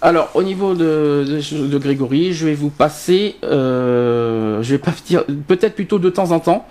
Alors, 0.00 0.30
au 0.34 0.42
niveau 0.42 0.72
de, 0.74 1.40
de, 1.52 1.78
Grégory, 1.78 2.32
je 2.32 2.46
vais 2.46 2.54
vous 2.54 2.70
passer, 2.70 3.36
euh, 3.44 4.62
je 4.62 4.70
vais 4.70 4.78
pas 4.78 4.94
dire, 5.06 5.24
peut-être 5.46 5.74
plutôt 5.74 5.98
de 5.98 6.08
temps 6.08 6.30
en 6.30 6.40
temps. 6.40 6.66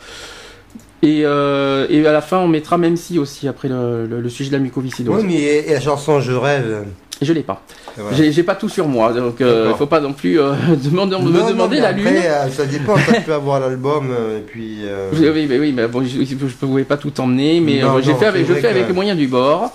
Et, 1.04 1.20
et, 1.20 1.26
à 1.26 2.12
la 2.12 2.22
fin, 2.22 2.40
on 2.40 2.48
mettra 2.48 2.80
même 2.80 2.98
si 2.98 3.20
aussi 3.20 3.48
après 3.48 3.70
le, 3.70 4.30
sujet 4.30 4.50
de 4.50 4.56
la 4.56 4.64
mycoviscidose. 4.64 5.16
Oui, 5.16 5.28
mais 5.28 5.42
et 5.42 5.74
la 5.74 5.80
chanson 5.80 6.20
Je 6.20 6.34
rêve. 6.34 6.86
Je 7.22 7.34
l'ai 7.34 7.42
pas. 7.42 7.64
J'ai 8.12 8.44
pas 8.44 8.56
tout 8.56 8.70
sur 8.70 8.88
moi, 8.88 9.12
donc 9.12 9.42
euh, 9.42 9.70
il 9.72 9.78
faut 9.78 9.88
pas 9.88 10.00
non 10.00 10.14
plus 10.14 10.40
euh, 10.40 10.54
demander, 10.84 11.18
me 11.18 11.50
demander 11.50 11.80
la 11.80 11.92
lune. 11.92 12.08
Euh, 12.08 12.50
ça 12.50 12.66
dépend, 12.66 12.96
tu 12.96 13.22
peux 13.26 13.34
avoir 13.34 13.60
l'album 13.60 14.12
et 14.38 14.42
puis. 14.42 14.82
Oui, 15.14 15.48
mais 15.48 15.60
oui, 15.60 15.72
mais 15.72 15.88
bon, 15.88 16.04
je, 16.06 16.20
ne 16.20 16.50
pouvais 16.50 16.84
pas 16.84 16.98
tout 16.98 17.20
emmener, 17.20 17.60
mais 17.60 17.82
j'ai 18.02 18.14
fait 18.16 18.28
avec, 18.28 18.48
je 18.48 18.54
fais 18.54 18.68
avec 18.68 18.88
les 18.88 18.94
moyens 18.94 19.18
du 19.18 19.28
bord. 19.28 19.74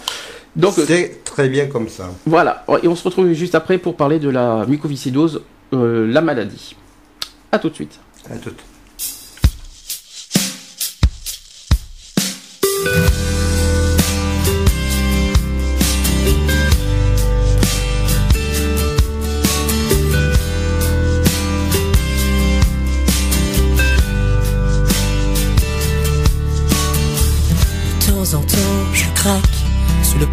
Donc 0.54 0.74
c'est 0.74 1.24
très 1.24 1.48
bien 1.48 1.66
comme 1.66 1.88
ça. 1.88 2.10
Voilà, 2.26 2.64
et 2.82 2.88
on 2.88 2.94
se 2.94 3.04
retrouve 3.04 3.32
juste 3.32 3.54
après 3.54 3.78
pour 3.78 3.96
parler 3.96 4.18
de 4.18 4.28
la 4.28 4.64
mucoviscidose, 4.66 5.42
la 5.72 6.20
maladie. 6.20 6.76
À 7.50 7.58
tout 7.58 7.68
de 7.68 7.74
suite. 7.74 7.98
À 8.30 8.36
tout. 8.36 8.52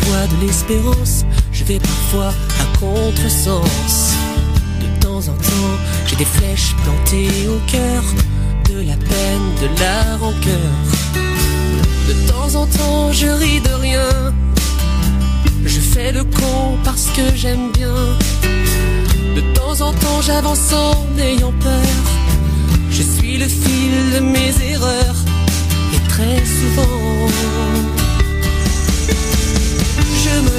De 0.09 0.45
l'espérance, 0.45 1.23
je 1.51 1.63
vais 1.63 1.79
parfois 1.79 2.33
à 2.59 2.77
contresens. 2.79 4.15
De 4.81 5.01
temps 5.01 5.19
en 5.19 5.33
temps, 5.33 5.75
j'ai 6.07 6.15
des 6.15 6.25
flèches 6.25 6.75
plantées 6.83 7.47
au 7.47 7.59
cœur, 7.69 8.03
de 8.69 8.79
la 8.87 8.95
peine, 8.95 9.47
de 9.61 9.67
la 9.79 10.17
rancœur. 10.17 10.73
De 12.07 12.13
temps 12.31 12.55
en 12.55 12.65
temps, 12.65 13.11
je 13.11 13.27
ris 13.27 13.61
de 13.61 13.73
rien. 13.73 14.33
Je 15.65 15.79
fais 15.79 16.11
le 16.11 16.23
con 16.23 16.77
parce 16.83 17.07
que 17.15 17.35
j'aime 17.35 17.71
bien. 17.71 17.95
De 19.35 19.41
temps 19.53 19.79
en 19.81 19.93
temps, 19.93 20.21
j'avance 20.21 20.73
en 20.73 21.19
ayant 21.19 21.53
peur. 21.59 21.95
Je 22.89 23.03
suis 23.03 23.37
le 23.37 23.47
fil 23.47 23.93
de 24.15 24.19
mes 24.21 24.53
erreurs. 24.71 25.19
Et 25.93 26.07
très 26.09 26.43
souvent, 26.45 27.27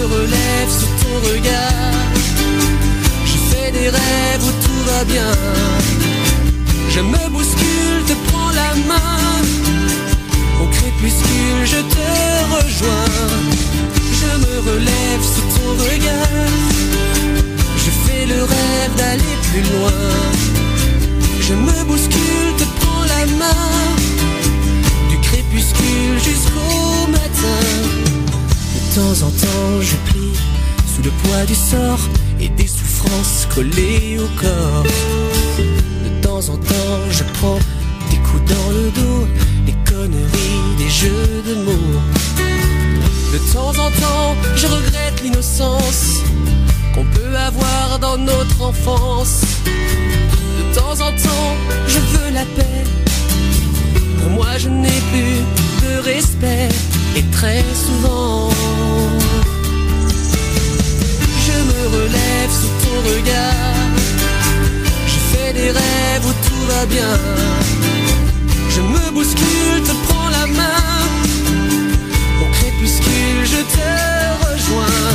relève 0.06 0.70
sous 0.70 0.92
ton 1.02 1.14
regard. 1.28 1.92
Je 3.24 3.36
fais 3.48 3.70
des 3.70 3.88
rêves 3.88 4.44
où 4.48 4.52
tout 4.64 4.82
va 4.90 5.04
bien. 5.04 5.32
Je 6.88 7.00
me 7.00 7.28
bouscule, 7.30 8.02
te 8.06 8.14
prends 8.28 8.50
la 8.50 8.74
main. 8.90 9.20
Au 10.62 10.66
crépuscule, 10.66 11.64
je 11.64 11.80
te 11.94 12.06
rejoins. 12.56 13.16
Je 14.20 14.30
me 14.44 14.54
relève 14.70 15.22
sous 15.32 15.46
ton 15.54 15.70
regard. 15.84 16.50
Je 17.84 17.90
fais 18.02 18.26
le 18.26 18.42
rêve 18.42 18.94
d'aller 18.96 19.36
plus 19.50 19.64
loin. 19.72 20.00
Je 21.40 21.54
me 21.54 21.84
bouscule, 21.84 22.52
te 22.58 22.64
prends 22.80 23.04
la 23.14 23.26
main. 23.40 23.70
Du 25.10 25.18
crépuscule 25.18 26.18
jusqu'au 26.22 27.06
matin. 27.08 28.09
De 28.90 28.96
temps 28.96 29.22
en 29.22 29.30
temps, 29.30 29.80
je 29.80 29.94
plie 30.10 30.36
sous 30.92 31.02
le 31.02 31.10
poids 31.22 31.44
du 31.46 31.54
sort 31.54 32.00
et 32.40 32.48
des 32.48 32.66
souffrances 32.66 33.46
collées 33.54 34.18
au 34.18 34.26
corps. 34.40 34.82
De 36.04 36.22
temps 36.22 36.48
en 36.48 36.56
temps, 36.56 36.98
je 37.08 37.22
prends 37.34 37.60
des 38.10 38.16
coups 38.16 38.52
dans 38.52 38.70
le 38.72 38.90
dos, 38.90 39.28
des 39.64 39.76
conneries, 39.88 40.76
des 40.76 40.90
jeux 40.90 41.42
de 41.46 41.54
mots. 41.62 42.00
De 43.32 43.38
temps 43.52 43.70
en 43.70 43.90
temps, 43.92 44.34
je 44.56 44.66
regrette 44.66 45.22
l'innocence 45.22 46.22
qu'on 46.92 47.04
peut 47.04 47.36
avoir 47.36 48.00
dans 48.00 48.18
notre 48.18 48.60
enfance. 48.60 49.42
De 49.66 50.74
temps 50.74 50.94
en 50.94 51.12
temps, 51.12 51.54
je 51.86 51.98
veux 52.00 52.30
la 52.32 52.44
paix. 52.56 52.84
Pour 54.20 54.30
moi, 54.30 54.58
je 54.58 54.68
n'ai 54.68 55.00
plus 55.12 55.69
de 55.82 55.98
respect. 56.02 56.68
Et 57.16 57.24
très 57.32 57.64
souvent, 57.74 58.50
je 61.46 61.56
me 61.70 61.80
relève 61.96 62.50
sous 62.60 62.74
ton 62.82 62.96
regard. 63.10 63.88
Je 65.06 65.18
fais 65.30 65.52
des 65.52 65.70
rêves 65.70 66.24
où 66.24 66.32
tout 66.46 66.64
va 66.72 66.86
bien. 66.86 67.16
Je 68.68 68.80
me 68.80 69.10
bouscule, 69.12 69.82
te 69.88 69.94
prends 70.06 70.30
la 70.30 70.46
main. 70.46 70.82
Au 72.42 72.46
crépuscule, 72.56 73.44
je 73.54 73.60
te 73.76 73.88
rejoins. 74.46 75.08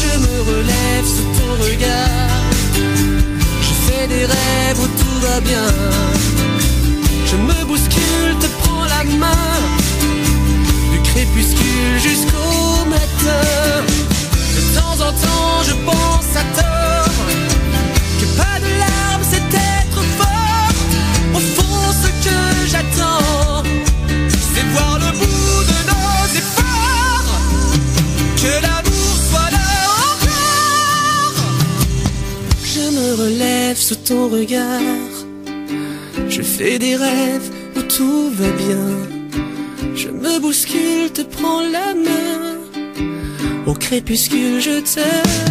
Je 0.00 0.18
me 0.24 0.34
relève 0.50 1.06
sous 1.14 1.28
ton 1.38 1.52
regard. 1.64 2.30
Je 3.66 3.72
fais 3.84 4.06
des 4.06 4.24
rêves 4.24 4.80
où 4.84 4.88
tout 5.00 5.18
va 5.26 5.40
bien. 5.40 5.68
Je 7.26 7.36
me 7.36 7.64
bouscule, 7.64 8.34
te 8.40 8.46
prends 8.62 8.84
la 8.84 9.04
main. 9.04 9.49
Crépuscule 11.20 11.98
jusqu'au 11.98 12.86
matin. 12.86 13.84
De 14.56 14.60
temps 14.74 15.04
en 15.06 15.12
temps, 15.12 15.62
je 15.68 15.74
pense 15.84 16.30
à 16.34 16.44
tort. 16.58 17.12
Que 18.18 18.26
pas 18.38 18.58
de 18.58 18.70
larmes, 18.78 19.24
c'est 19.30 19.54
être 19.54 20.02
fort. 20.18 20.72
Au 21.34 21.40
fond, 21.40 21.92
ce 22.02 22.08
que 22.24 22.38
j'attends, 22.70 23.62
c'est 24.54 24.66
voir 24.72 24.98
le 24.98 25.10
bout 25.18 25.62
de 25.70 25.78
nos 25.90 26.24
efforts. 26.40 27.38
Que 28.36 28.52
l'amour 28.62 29.14
soit 29.28 29.50
là 29.50 29.72
encore. 30.14 31.34
Je 32.64 32.84
me 32.96 33.08
relève 33.22 33.76
sous 33.76 33.96
ton 33.96 34.30
regard. 34.30 35.10
Je 36.30 36.40
fais 36.40 36.78
des 36.78 36.96
rêves 36.96 37.50
où 37.76 37.82
tout 37.82 38.30
va 38.30 38.48
bien. 38.52 39.19
Me 40.20 40.38
bouscule, 40.38 41.10
te 41.12 41.22
prends 41.22 41.62
la 41.62 41.94
main. 41.94 42.58
Au 43.66 43.74
crépuscule, 43.74 44.60
je 44.60 44.80
te 44.80 45.49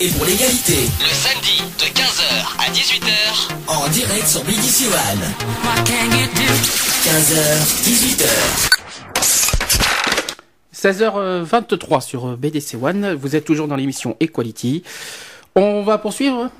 et 0.00 0.08
pour 0.08 0.24
l'égalité. 0.26 0.74
Le 0.98 1.14
samedi 1.14 1.62
de 1.78 1.84
15h 1.84 2.26
à 2.58 2.68
18h. 2.72 3.52
En 3.68 3.88
direct 3.88 4.26
sur 4.26 4.42
BDC 4.42 4.86
One. 4.88 5.22
15h, 7.04 7.38
18h. 7.84 8.26
16h23 10.74 12.00
sur 12.00 12.26
euh, 12.26 12.36
BDC 12.36 12.82
One. 12.82 13.14
Vous 13.14 13.36
êtes 13.36 13.44
toujours 13.44 13.68
dans 13.68 13.76
l'émission 13.76 14.16
Equality. 14.18 14.82
On 15.54 15.84
va 15.84 15.98
poursuivre. 15.98 16.50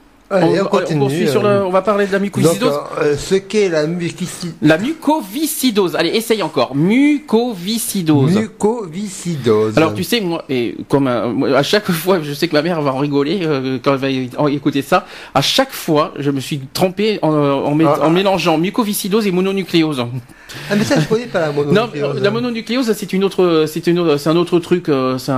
Allez, 0.43 0.61
on 0.61 0.65
continue, 0.67 0.99
poursuit 1.01 1.29
sur 1.29 1.45
euh. 1.45 1.61
le- 1.61 1.67
on 1.67 1.71
va 1.71 1.83
parler 1.83 2.07
de 2.07 2.13
la 2.13 2.19
Donc, 2.19 2.37
mucoviscidose. 2.37 2.81
euh, 3.01 3.17
ce 3.17 3.35
qu'est 3.37 3.69
la 3.69 3.87
mucoviscidose? 3.87 4.55
La 4.63 4.79
mucoviscidose. 4.79 5.97
Allez, 5.97 6.11
essaye 6.11 6.43
encore. 6.43 6.75
Mucoviscidose. 6.75 8.33
Mucoviscidose. 8.35 9.77
Alors 9.77 9.95
tu 9.95 10.05
sais 10.05 10.21
moi 10.21 10.45
et 10.49 10.77
comme 10.89 11.07
euh, 11.09 11.57
à 11.57 11.63
chaque 11.63 11.91
fois 11.91 12.21
je 12.23 12.33
sais 12.33 12.49
que 12.49 12.53
ma 12.55 12.63
mère 12.63 12.81
va 12.81 12.93
en 12.93 12.99
rigoler 12.99 13.41
euh, 13.43 13.79
quand 13.83 13.93
elle 13.95 13.99
va 13.99 14.51
écouter 14.51 14.83
ça 14.83 15.07
à 15.35 15.41
chaque 15.43 15.73
fois 15.73 16.13
je 16.19 16.31
me 16.31 16.41
suis 16.41 16.61
trompé 16.73 17.19
en, 17.23 17.33
euh, 17.33 17.55
Ah. 17.87 18.07
en 18.07 18.11
mélangeant 18.11 18.59
mucoviscidose 18.59 19.27
et 19.27 19.31
mononucléose. 19.33 20.05
Ah, 20.71 20.75
mais 20.77 20.85
ça, 20.85 20.99
je 21.01 21.07
connais 21.07 21.27
pas 21.27 21.41
la 21.41 21.49
Non, 21.49 21.65
mononucléose. 21.65 22.17
euh, 22.17 22.21
la 22.23 22.31
mononucléose 22.31 22.93
c'est 22.93 23.13
une 23.13 23.25
autre 23.25 23.65
c'est 23.67 23.87
une 23.87 23.99
autre- 23.99 24.17
c'est 24.17 24.29
un 24.31 24.37
autre 24.37 24.59
truc 24.59 24.89
euh, 24.89 25.19
c'est 25.19 25.33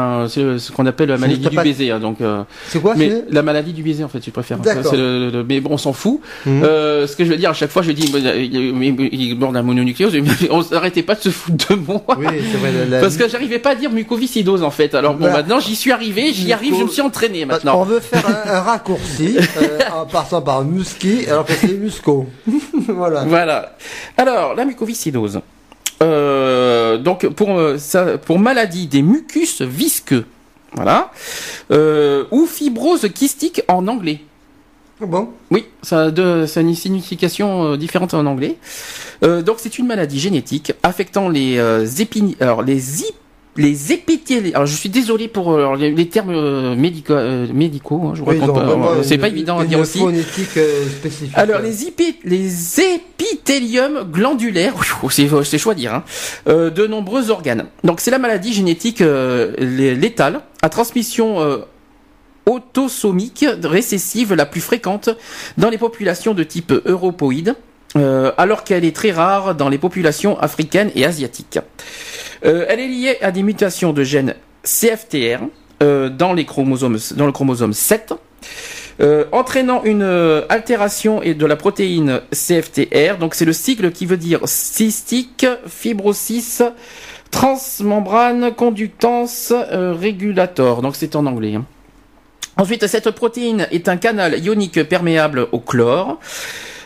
ce 0.59 0.73
qu'on 0.73 0.87
appelle 0.87 1.09
la 1.09 1.19
maladie 1.19 1.41
du 1.49 1.55
pas- 1.57 1.63
baiser 1.63 1.91
hein, 1.91 1.99
donc 2.01 2.21
euh, 2.21 2.43
C'est 2.69 2.81
quoi, 2.81 2.95
mais 2.97 3.25
la 3.31 3.43
maladie 3.43 3.73
du 3.73 3.83
baiser 3.83 4.05
en 4.05 4.09
fait 4.09 4.21
tu 4.21 4.31
préfères 4.31 4.59
D'accord. 4.59 4.95
Le- 4.95 5.31
le- 5.31 5.45
mais 5.45 5.61
bon 5.61 5.71
on 5.73 5.79
s'en 5.79 5.93
fout 5.93 6.21
Mhm. 6.47 6.63
Euh, 6.65 7.07
ce 7.07 7.17
que 7.17 7.25
je 7.25 7.31
veux 7.31 7.37
dire 7.37 7.51
à 7.51 7.55
chaque 7.55 7.71
fois 7.71 7.83
je 7.83 7.93
dis 7.93 8.11
il 8.11 9.31
est 9.31 9.35
mort 9.35 9.51
de 9.51 9.55
la 9.57 9.63
mononucléose 9.63 10.15
mais 10.15 10.23
on 10.51 10.63
s'arrêtait 10.63 11.03
pas 11.03 11.15
de 11.15 11.21
se 11.21 11.29
foutre 11.31 11.71
de 11.71 11.77
moi 11.77 12.03
Oui, 12.19 12.27
c'est 12.53 12.59
vrai. 12.59 12.71
La, 12.73 12.85
la- 12.97 13.01
parce 13.01 13.17
que 13.17 13.29
j'arrivais 13.29 13.59
pas 13.59 13.71
à 13.71 13.75
dire 13.75 13.91
mucoviscidose 13.91 14.63
en 14.63 14.71
fait. 14.71 14.95
Alors 14.95 15.15
bon, 15.15 15.31
maintenant 15.31 15.61
j'y 15.61 15.77
suis 15.77 15.93
arrivé, 15.93 16.33
j'y 16.33 16.53
arrive, 16.53 16.75
je 16.79 16.85
me 16.85 16.89
suis 16.89 17.03
entraîné 17.03 17.41
qu'on 17.43 17.47
maintenant. 17.47 17.83
veut 17.85 18.01
faire 18.01 18.25
un, 18.29 18.51
un 18.57 18.61
raccourci 18.61 19.37
euh, 19.63 19.79
en 19.95 20.07
passant 20.07 20.43
par 20.43 20.63
musky 20.65 21.27
alors 21.29 21.45
que 21.45 21.53
c'est 21.55 21.69
musco. 21.75 22.27
voilà. 22.89 23.25
Voilà. 23.25 23.77
Alors 24.17 24.55
la 24.55 24.65
mucoviscidose. 24.65 25.06
Euh, 26.03 26.99
donc 26.99 27.27
pour 27.29 27.59
euh, 27.59 27.79
ça, 27.79 28.19
pour 28.19 28.39
maladie 28.39 28.87
des 28.87 29.03
mucus 29.03 29.63
visqueux. 29.63 30.27
Voilà. 30.73 31.11
Euh, 31.71 32.25
ou 32.31 32.47
fibrose 32.47 33.09
kystique 33.15 33.63
en 33.69 33.89
anglais. 33.89 34.21
Bon? 35.01 35.29
Oui, 35.51 35.67
ça 35.83 36.05
a, 36.05 36.11
de, 36.11 36.47
ça 36.47 36.61
a 36.61 36.63
une 36.63 36.75
signification 36.75 37.65
euh, 37.65 37.77
différente 37.77 38.15
en 38.15 38.25
anglais. 38.27 38.57
Euh, 39.23 39.43
donc 39.43 39.57
c'est 39.59 39.79
une 39.79 39.87
maladie 39.87 40.19
génétique 40.19 40.73
affectant 40.83 41.29
les 41.29 41.59
euh, 41.59 41.85
épini- 41.87 42.37
alors 42.41 42.63
les 42.63 43.03
les 43.57 43.93
épithéliales. 43.93 44.53
Alors 44.55 44.67
je 44.67 44.75
suis 44.77 44.89
désolé 44.89 45.29
pour 45.29 45.53
euh, 45.53 45.59
alors, 45.59 45.77
les, 45.77 46.09
termes 46.09 46.31
euh, 46.35 46.75
médicaux, 46.75 47.15
euh, 47.15 47.47
médicaux. 47.53 48.01
hein, 48.05 48.13
je 48.15 48.23
vous 48.23 48.31
Oui, 48.31 48.39
raconte 48.39 48.59
euh, 48.59 49.03
c'est 49.03 49.19
pas 49.19 49.29
évident 49.29 49.59
à 49.59 49.65
dire 49.65 49.81
aussi. 49.81 50.01
spécifique. 50.99 51.31
Alors 51.35 51.61
les, 51.61 51.85
ipi- 51.85 52.17
les 52.25 52.81
épithéliums 52.81 54.05
glandulaires, 54.11 54.75
c'est 55.11 55.59
chaud 55.59 55.71
à 55.71 55.75
dire, 55.75 55.95
hein, 55.95 56.05
de 56.47 56.87
nombreux 56.87 57.31
organes. 57.31 57.67
Donc 57.85 58.01
c'est 58.01 58.11
la 58.11 58.19
maladie 58.19 58.53
génétique 58.53 59.01
lé- 59.01 59.95
létale 59.95 60.41
à 60.63 60.69
transmission 60.69 61.63
autosomique 62.47 63.45
récessive 63.65 64.35
la 64.35 64.47
plus 64.47 64.61
fréquente 64.61 65.11
dans 65.59 65.69
les 65.69 65.79
populations 65.79 66.33
de 66.35 66.45
type 66.45 66.73
europoïde, 66.85 67.55
euh, 67.95 68.33
alors 68.37 68.65
qu'elle 68.65 68.85
est 68.85 68.95
très 68.95 69.13
rare 69.13 69.55
dans 69.55 69.69
les 69.69 69.79
populations 69.79 70.39
africaines 70.39 70.91
et 70.95 71.05
asiatiques. 71.05 71.59
Euh, 72.45 72.67
elle 72.69 72.81
est 72.81 72.89
liée 72.89 73.17
à 73.23 73.31
des 73.31 73.43
mutations 73.43 73.93
de 73.93 74.03
gènes 74.05 74.35
CFTR 74.63 75.41
euh, 75.83 76.09
dans, 76.09 76.33
le 76.33 76.43
chromosome 76.45 77.73
7, 77.73 78.15
euh, 79.01 79.25
entraînant 79.33 79.83
une 79.85 80.03
altération 80.49 81.23
et 81.23 81.35
de 81.35 81.47
la 81.47 81.57
protéine 81.57 82.21
CFTR. 82.33 83.19
Donc 83.19 83.35
c'est 83.35 83.45
le 83.45 83.53
sigle 83.53 83.93
qui 83.93 84.07
veut 84.07 84.17
dire 84.17 84.41
cystique, 84.45 85.47
fibrosis, 85.67 86.63
transmembrane, 87.31 88.55
conductance, 88.55 89.53
régulator. 89.71 90.83
Donc 90.83 90.97
c'est 90.97 91.17
en 91.17 91.27
anglais. 91.27 91.55
hein. 91.55 91.65
Ensuite, 92.59 92.87
cette 92.87 93.11
protéine 93.11 93.69
est 93.71 93.87
un 93.87 93.99
canal 93.99 94.43
ionique 94.43 94.83
perméable 94.85 95.47
au 95.53 95.59
chlore. 95.61 96.19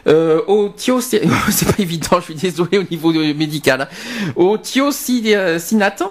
Euh, 0.07 0.41
au 0.47 0.69
thio, 0.69 1.01
c'est 1.01 1.21
pas 1.21 1.83
évident, 1.83 2.19
je 2.21 2.25
suis 2.25 2.35
désolé 2.35 2.79
au 2.79 2.85
niveau 2.85 3.13
euh, 3.13 3.35
médical. 3.35 3.83
hein. 3.83 3.89
Au 4.37 4.57
thiocinate, 4.59 6.03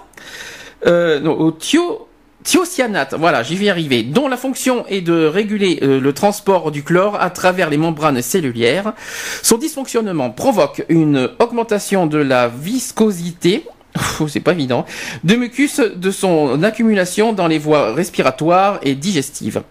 euh, 0.86 1.20
non, 1.20 1.38
au 1.38 1.50
thio, 1.52 2.08
Thiocyanate, 2.42 3.14
voilà, 3.18 3.42
j'y 3.42 3.54
vais 3.56 3.68
arriver, 3.68 4.02
dont 4.02 4.26
la 4.26 4.38
fonction 4.38 4.86
est 4.86 5.02
de 5.02 5.26
réguler 5.26 5.78
euh, 5.82 6.00
le 6.00 6.12
transport 6.14 6.70
du 6.70 6.82
chlore 6.82 7.20
à 7.20 7.28
travers 7.28 7.68
les 7.68 7.76
membranes 7.76 8.22
cellulaires. 8.22 8.94
Son 9.42 9.58
dysfonctionnement 9.58 10.30
provoque 10.30 10.84
une 10.88 11.28
augmentation 11.38 12.06
de 12.06 12.18
la 12.18 12.48
viscosité 12.48 13.66
Pff, 13.92 14.22
c'est 14.28 14.40
pas 14.40 14.52
évident, 14.52 14.86
de 15.24 15.34
mucus 15.34 15.80
de 15.80 16.10
son 16.12 16.62
accumulation 16.62 17.32
dans 17.32 17.48
les 17.48 17.58
voies 17.58 17.92
respiratoires 17.92 18.78
et 18.82 18.94
digestives. 18.94 19.62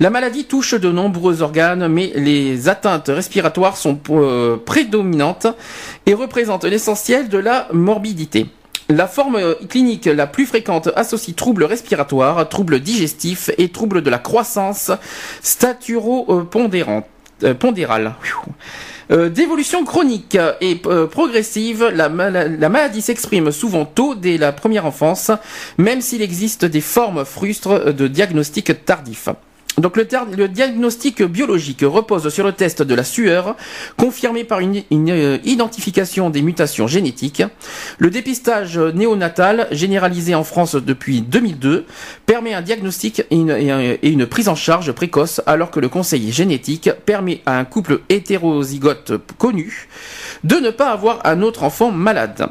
La 0.00 0.10
maladie 0.10 0.44
touche 0.44 0.74
de 0.74 0.90
nombreux 0.90 1.42
organes, 1.42 1.86
mais 1.88 2.12
les 2.16 2.68
atteintes 2.68 3.08
respiratoires 3.08 3.76
sont 3.76 3.98
euh, 4.10 4.56
prédominantes 4.56 5.46
et 6.06 6.14
représentent 6.14 6.64
l'essentiel 6.64 7.28
de 7.28 7.38
la 7.38 7.68
morbidité. 7.72 8.46
La 8.88 9.06
forme 9.06 9.36
euh, 9.36 9.54
clinique 9.68 10.06
la 10.06 10.26
plus 10.26 10.46
fréquente 10.46 10.88
associe 10.96 11.36
troubles 11.36 11.64
respiratoires, 11.64 12.48
troubles 12.48 12.80
digestifs 12.80 13.50
et 13.56 13.68
troubles 13.68 14.02
de 14.02 14.10
la 14.10 14.18
croissance 14.18 14.90
staturo-pondérale. 15.42 18.14
Euh, 19.10 19.28
D'évolution 19.28 19.84
chronique 19.84 20.38
et 20.60 20.80
progressive, 21.10 21.84
la, 21.94 22.08
la 22.08 22.68
maladie 22.68 23.02
s'exprime 23.02 23.52
souvent 23.52 23.84
tôt 23.84 24.14
dès 24.14 24.38
la 24.38 24.50
première 24.50 24.86
enfance, 24.86 25.30
même 25.76 26.00
s'il 26.00 26.22
existe 26.22 26.64
des 26.64 26.80
formes 26.80 27.26
frustres 27.26 27.92
de 27.92 28.08
diagnostic 28.08 28.84
tardif. 28.86 29.28
Donc 29.78 29.96
le, 29.96 30.04
diagnostic 30.48 31.22
biologique 31.22 31.80
repose 31.82 32.28
sur 32.32 32.44
le 32.44 32.52
test 32.52 32.82
de 32.82 32.94
la 32.94 33.02
sueur, 33.02 33.56
confirmé 33.96 34.44
par 34.44 34.60
une, 34.60 34.82
euh, 34.92 35.38
identification 35.44 36.30
des 36.30 36.42
mutations 36.42 36.86
génétiques. 36.86 37.42
Le 37.98 38.08
dépistage 38.10 38.78
néonatal, 38.78 39.66
généralisé 39.72 40.34
en 40.36 40.44
France 40.44 40.76
depuis 40.76 41.22
2002, 41.22 41.86
permet 42.24 42.54
un 42.54 42.62
diagnostic 42.62 43.20
et 43.30 43.34
une, 43.36 43.50
et 43.50 43.70
un- 43.72 43.80
et 43.80 44.08
une 44.08 44.26
prise 44.26 44.48
en 44.48 44.54
charge 44.54 44.92
précoce, 44.92 45.40
alors 45.46 45.72
que 45.72 45.80
le 45.80 45.88
conseil 45.88 46.30
génétique 46.30 46.90
permet 47.04 47.40
à 47.44 47.58
un 47.58 47.64
couple 47.64 48.00
hétérozygote 48.08 49.12
connu 49.38 49.88
de 50.44 50.56
ne 50.56 50.70
pas 50.70 50.90
avoir 50.90 51.20
un 51.24 51.42
autre 51.42 51.64
enfant 51.64 51.90
malade. 51.90 52.46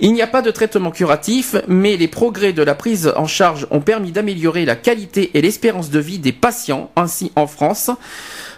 Il 0.00 0.12
n'y 0.12 0.22
a 0.22 0.26
pas 0.26 0.42
de 0.42 0.50
traitement 0.50 0.90
curatif, 0.90 1.54
mais 1.68 1.96
les 1.96 2.08
progrès 2.08 2.52
de 2.52 2.62
la 2.62 2.74
prise 2.74 3.12
en 3.16 3.26
charge 3.26 3.66
ont 3.70 3.80
permis 3.80 4.10
d'améliorer 4.12 4.64
la 4.64 4.74
qualité 4.76 5.30
et 5.34 5.40
l'espérance 5.40 5.90
de 5.90 5.98
vie 6.00 6.18
des 6.18 6.32
patients. 6.32 6.63
Ainsi, 6.96 7.32
en 7.36 7.46
France, 7.46 7.90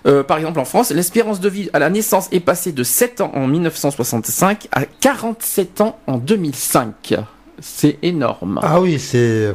euh, 0.06 0.22
par 0.22 0.38
exemple 0.38 0.60
en 0.60 0.64
France, 0.64 0.90
l'espérance 0.90 1.40
de 1.40 1.48
vie 1.48 1.70
à 1.72 1.78
la 1.78 1.90
naissance 1.90 2.28
est 2.32 2.40
passée 2.40 2.72
de 2.72 2.82
7 2.82 3.20
ans 3.20 3.32
en 3.34 3.46
1965 3.46 4.68
à 4.72 4.84
47 4.84 5.80
ans 5.80 5.98
en 6.06 6.18
2005. 6.18 7.16
C'est 7.60 7.98
énorme. 8.02 8.60
Ah 8.62 8.80
oui, 8.80 8.98
c'est. 8.98 9.54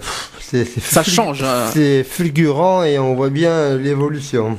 Ça 0.82 1.04
change, 1.04 1.44
hein. 1.44 1.70
C'est 1.72 2.04
fulgurant 2.04 2.84
et 2.84 2.98
on 2.98 3.16
voit 3.16 3.30
bien 3.30 3.78
l'évolution. 3.78 4.58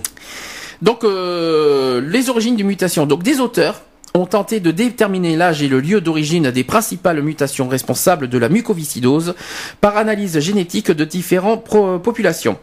Donc, 0.81 1.05
euh, 1.05 2.01
les 2.01 2.31
origines 2.31 2.57
des 2.57 2.63
mutations. 2.63 3.05
Donc, 3.07 3.23
des 3.23 3.41
auteurs 3.41 3.83
ont 4.15 4.27
tenté 4.27 4.61
de 4.61 4.71
déterminer 4.71 5.37
l'âge 5.37 5.63
et 5.63 5.69
le 5.69 5.81
lieu 5.81 6.01
d'origine 6.01 6.51
des 6.51 6.65
principales 6.65 7.23
mutations 7.23 7.69
responsables 7.69 8.29
de 8.29 8.39
la 8.39 8.49
mucoviscidose 8.49 9.35
par 9.81 9.97
analyse 9.97 10.39
génétique 10.39 10.91
de 10.91 11.05
différentes 11.05 11.65
populations. 12.03 12.59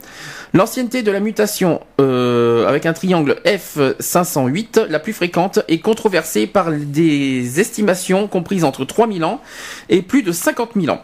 L'ancienneté 0.53 1.03
de 1.03 1.12
la 1.12 1.19
mutation 1.19 1.79
euh, 2.01 2.67
avec 2.67 2.88
un 2.88 2.93
triangle 2.93 3.39
F508, 3.45 4.88
la 4.88 4.99
plus 4.99 5.13
fréquente, 5.13 5.59
est 5.67 5.79
controversée 5.79 6.47
par 6.47 6.71
des 6.71 7.59
estimations 7.59 8.27
comprises 8.27 8.63
entre 8.63 8.83
3000 8.83 9.23
ans 9.25 9.41
et 9.89 10.01
plus 10.01 10.23
de 10.23 10.31
50 10.31 10.71
000 10.75 10.95
ans. 10.95 11.03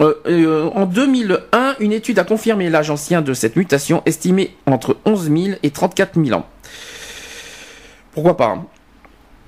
Euh, 0.00 0.14
euh, 0.26 0.70
en 0.74 0.86
2001, 0.86 1.76
une 1.80 1.92
étude 1.92 2.18
a 2.18 2.24
confirmé 2.24 2.70
l'âge 2.70 2.88
ancien 2.88 3.20
de 3.20 3.34
cette 3.34 3.56
mutation, 3.56 4.02
estimé 4.06 4.56
entre 4.64 4.96
11 5.04 5.24
000 5.24 5.58
et 5.62 5.70
34 5.70 6.22
000 6.24 6.38
ans. 6.38 6.46
Pourquoi 8.12 8.36
pas 8.36 8.46
hein? 8.46 8.66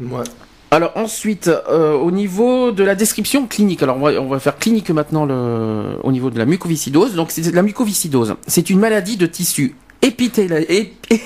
Ouais. 0.01 0.25
Alors 0.73 0.93
ensuite, 0.95 1.49
euh, 1.69 1.95
au 1.95 2.11
niveau 2.13 2.71
de 2.71 2.85
la 2.85 2.95
description 2.95 3.47
clinique, 3.47 3.83
alors 3.83 3.97
on 3.97 4.01
va, 4.01 4.21
on 4.21 4.29
va 4.29 4.39
faire 4.39 4.57
clinique 4.57 4.91
maintenant 4.91 5.25
le, 5.27 5.97
au 6.05 6.13
niveau 6.13 6.31
de 6.31 6.39
la 6.39 6.47
mucoviscidose. 6.47 7.15
Donc 7.15 7.31
c'est 7.33 7.53
la 7.53 7.63
mucoviscidose. 7.63 8.37
C'est 8.47 8.71
une 8.71 8.79
maladie 8.79 9.17
de 9.17 9.27
tissu 9.27 9.75
épithélial. 10.03 10.63
ép- 10.65 10.91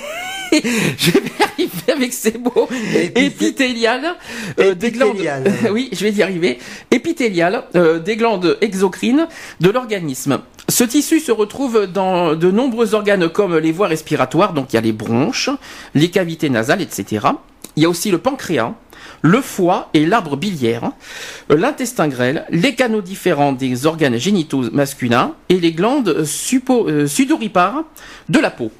Je 0.97 1.11
vais 1.11 1.21
arriver 1.43 1.91
avec 1.93 2.13
ces 2.13 2.37
mots. 2.37 2.67
Épithé- 2.71 3.25
Épithélial. 3.25 4.15
euh, 4.59 4.73
des 4.73 4.91
glandes. 4.91 5.17
Oui, 5.71 5.89
je 5.91 6.03
vais 6.03 6.11
y 6.11 6.23
arriver. 6.23 6.57
Épithélial 6.91 7.65
euh, 7.75 7.99
des 7.99 8.15
glandes 8.15 8.57
exocrines 8.61 9.27
de 9.59 9.69
l'organisme. 9.69 10.39
Ce 10.69 10.83
tissu 10.83 11.19
se 11.19 11.31
retrouve 11.31 11.85
dans 11.85 12.33
de 12.35 12.49
nombreux 12.49 12.95
organes 12.95 13.29
comme 13.29 13.57
les 13.57 13.71
voies 13.71 13.87
respiratoires, 13.87 14.53
donc 14.53 14.73
il 14.73 14.77
y 14.77 14.79
a 14.79 14.81
les 14.81 14.91
bronches, 14.93 15.51
les 15.93 16.09
cavités 16.09 16.49
nasales, 16.49 16.81
etc. 16.81 17.27
Il 17.75 17.83
y 17.83 17.85
a 17.85 17.89
aussi 17.89 18.09
le 18.09 18.17
pancréas, 18.17 18.73
le 19.21 19.41
foie 19.41 19.89
et 19.93 20.05
l'arbre 20.05 20.37
biliaire, 20.37 20.91
euh, 21.51 21.57
l'intestin 21.57 22.07
grêle, 22.07 22.45
les 22.49 22.75
canaux 22.75 23.01
différents 23.01 23.53
des 23.53 23.85
organes 23.85 24.17
génitaux 24.17 24.69
masculins 24.71 25.33
et 25.49 25.59
les 25.59 25.71
glandes 25.71 26.09
euh, 26.09 27.07
sudoripares 27.07 27.83
de 28.29 28.39
la 28.39 28.51
peau. 28.51 28.71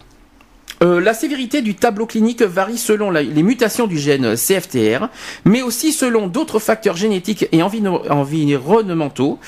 Euh, 0.83 0.99
la 0.99 1.13
sévérité 1.13 1.61
du 1.61 1.75
tableau 1.75 2.05
clinique 2.05 2.41
varie 2.41 2.77
selon 2.77 3.09
la- 3.11 3.21
les 3.23 3.43
mutations 3.43 3.87
du 3.87 3.97
gène 3.97 4.35
CFTR, 4.35 5.07
mais 5.45 5.61
aussi 5.61 5.91
selon 5.93 6.27
d'autres 6.27 6.59
facteurs 6.59 6.97
génétiques 6.97 7.47
et 7.51 7.61
environnementaux. 7.61 9.39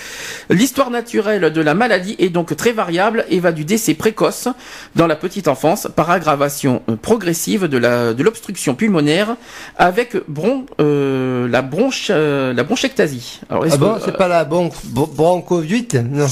L'histoire 0.50 0.90
naturelle 0.90 1.52
de 1.52 1.62
la 1.62 1.74
maladie 1.74 2.16
est 2.20 2.30
donc 2.30 2.56
très 2.56 2.72
variable 2.72 3.26
et 3.30 3.40
va 3.40 3.52
du 3.52 3.66
décès 3.66 3.94
précoce 3.94 4.48
dans 4.96 5.08
la 5.08 5.16
petite 5.16 5.48
enfance 5.48 5.88
par 5.96 6.10
aggravation 6.12 6.82
euh, 6.90 6.96
progressive 6.96 7.66
de 7.66 8.24
l'obstruction 8.24 8.76
pulmonaire 8.76 9.36
avec 9.78 10.16
bron, 10.28 10.66
euh, 10.80 11.48
la 11.50 11.62
bronche 11.62 12.08
euh, 12.10 12.54
la 12.54 12.63
bronchectasie. 12.63 13.42
Alors, 13.50 13.66
Ah 13.70 13.78
bon, 13.78 13.96
c'est 14.04 14.16
pas 14.18 14.28
la 14.28 14.46
bronchovite 14.46 15.96
Non. 15.96 16.28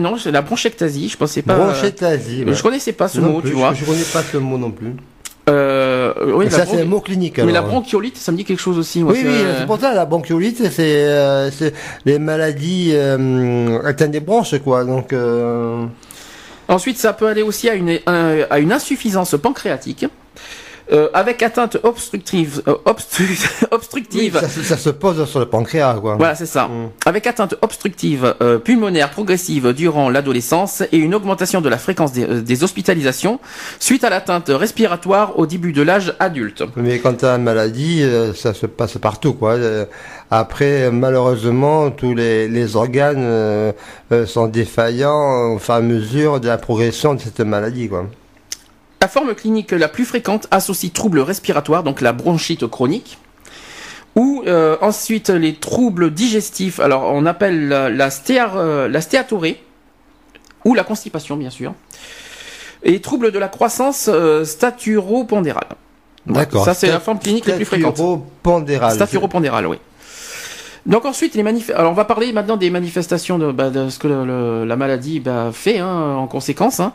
Non, 0.00 0.16
c'est 0.18 0.30
la 0.30 0.42
bronchectasie. 0.42 1.08
Je 1.08 1.16
pensais 1.16 1.42
pas. 1.42 1.54
Bronchétasie. 1.56 2.44
euh, 2.46 2.54
Je 2.54 2.62
connaissais 2.62 2.92
pas 2.92 3.08
ce 3.08 3.20
Non 3.20 3.32
mot, 3.32 3.40
plus, 3.40 3.50
tu 3.50 3.56
vois. 3.56 3.72
Je, 3.74 3.80
je 3.80 3.84
connais 3.84 4.04
pas 4.12 4.22
ce 4.22 4.36
mot 4.38 4.58
non 4.58 4.70
plus. 4.70 4.92
Euh, 5.48 6.12
oui, 6.34 6.50
ça, 6.50 6.66
c'est 6.66 6.80
un 6.82 6.84
mot 6.84 7.00
clinique. 7.00 7.38
Mais 7.38 7.52
la 7.52 7.62
bronchiolite, 7.62 8.16
ça 8.16 8.32
me 8.32 8.36
dit 8.36 8.44
quelque 8.44 8.58
chose 8.60 8.78
aussi. 8.78 9.02
moi, 9.04 9.12
Oui, 9.12 9.20
oui, 9.24 9.30
euh, 9.32 9.60
c'est 9.60 9.66
pour 9.66 9.78
ça, 9.78 9.94
la 9.94 10.04
bronchiolite, 10.04 10.70
c'est 10.72 11.04
euh, 11.06 11.50
les 12.04 12.18
maladies 12.18 12.94
atteintes 13.84 14.10
des 14.10 14.20
bronches, 14.20 14.58
quoi. 14.58 14.84
Donc, 14.84 15.14
Ensuite, 16.68 16.98
ça 16.98 17.12
peut 17.12 17.28
aller 17.28 17.42
aussi 17.42 17.68
à 17.68 17.74
une, 17.74 17.98
un- 18.06 18.38
à 18.50 18.58
une 18.58 18.72
insuffisance 18.72 19.36
pancréatique. 19.40 20.04
Euh, 20.92 21.08
avec 21.14 21.42
atteinte 21.42 21.76
obstructive, 21.82 22.62
euh, 22.68 22.74
obstru- 22.84 23.26
oui, 23.62 23.66
obstructive. 23.70 24.38
ça, 24.40 24.48
se- 24.48 24.62
ça 24.62 24.76
se 24.76 24.90
pose 24.90 25.28
sur 25.28 25.40
le 25.40 25.46
pancréas, 25.46 25.94
quoi. 26.00 26.16
Voilà, 26.16 26.34
c'est 26.34 26.46
ça. 26.46 26.68
Mm. 26.68 26.90
Avec 27.06 27.26
atteinte 27.26 27.54
obstructive 27.62 28.34
euh, 28.40 28.58
pulmonaire 28.58 29.10
progressive 29.10 29.72
durant 29.72 30.10
l'adolescence 30.10 30.82
et 30.92 30.96
une 30.98 31.14
augmentation 31.14 31.60
de 31.60 31.68
la 31.68 31.78
fréquence 31.78 32.12
des, 32.12 32.24
euh, 32.24 32.40
des 32.40 32.62
hospitalisations 32.64 33.40
suite 33.80 34.04
à 34.04 34.10
l'atteinte 34.10 34.48
respiratoire 34.48 35.38
au 35.38 35.46
début 35.46 35.72
de 35.72 35.82
l'âge 35.82 36.14
adulte. 36.18 36.62
Mais 36.76 36.98
quand 36.98 37.14
tu 37.18 37.24
as 37.26 37.34
une 37.36 37.42
maladie, 37.42 38.02
euh, 38.02 38.32
ça 38.34 38.54
se 38.54 38.66
passe 38.66 38.98
partout, 38.98 39.32
quoi. 39.34 39.52
Euh, 39.54 39.84
Après, 40.30 40.90
malheureusement, 40.90 41.90
tous 41.90 42.14
les, 42.14 42.48
les 42.48 42.74
organes 42.76 43.72
sont 44.26 44.48
défaillants 44.48 45.52
au 45.54 45.58
fur 45.58 45.74
et 45.74 45.76
à 45.78 45.80
mesure 45.80 46.40
de 46.40 46.48
la 46.48 46.58
progression 46.58 47.14
de 47.14 47.20
cette 47.20 47.40
maladie, 47.40 47.88
quoi. 47.88 48.06
La 49.00 49.08
forme 49.08 49.34
clinique 49.34 49.72
la 49.72 49.88
plus 49.88 50.04
fréquente 50.04 50.46
associe 50.50 50.92
troubles 50.92 51.20
respiratoires, 51.20 51.82
donc 51.82 52.00
la 52.00 52.12
bronchite 52.12 52.66
chronique, 52.66 53.18
ou 54.14 54.42
euh, 54.46 54.76
ensuite 54.80 55.28
les 55.28 55.54
troubles 55.54 56.10
digestifs. 56.12 56.80
Alors 56.80 57.04
on 57.12 57.26
appelle 57.26 57.68
la, 57.68 57.90
la, 57.90 58.08
stéar- 58.10 58.56
euh, 58.56 58.88
la 58.88 59.00
stéatorée, 59.00 59.62
ou 60.64 60.74
la 60.74 60.82
constipation 60.82 61.36
bien 61.36 61.50
sûr, 61.50 61.74
et 62.82 63.00
troubles 63.00 63.32
de 63.32 63.38
la 63.38 63.48
croissance 63.48 64.08
euh, 64.12 64.44
staturopondérale. 64.44 65.68
D'accord. 66.26 66.64
Ça 66.64 66.72
c'est 66.74 66.88
la 66.88 66.98
forme 67.00 67.18
clinique 67.18 67.46
la 67.46 67.54
plus 67.56 67.64
fréquente. 67.66 67.96
Pondéral. 68.42 68.94
Staturopondérale, 68.94 69.66
oui. 69.66 69.76
Donc 70.86 71.04
ensuite, 71.04 71.34
les 71.34 71.42
manif 71.42 71.70
alors 71.70 71.90
on 71.92 71.94
va 71.94 72.04
parler 72.04 72.32
maintenant 72.32 72.56
des 72.56 72.70
manifestations 72.70 73.38
de, 73.38 73.52
bah, 73.52 73.70
de 73.70 73.88
ce 73.90 73.98
que 73.98 74.06
le- 74.08 74.24
le- 74.24 74.64
la 74.64 74.76
maladie 74.76 75.20
bah, 75.20 75.50
fait 75.52 75.78
hein, 75.78 76.14
en 76.16 76.26
conséquence. 76.28 76.80
hein. 76.80 76.92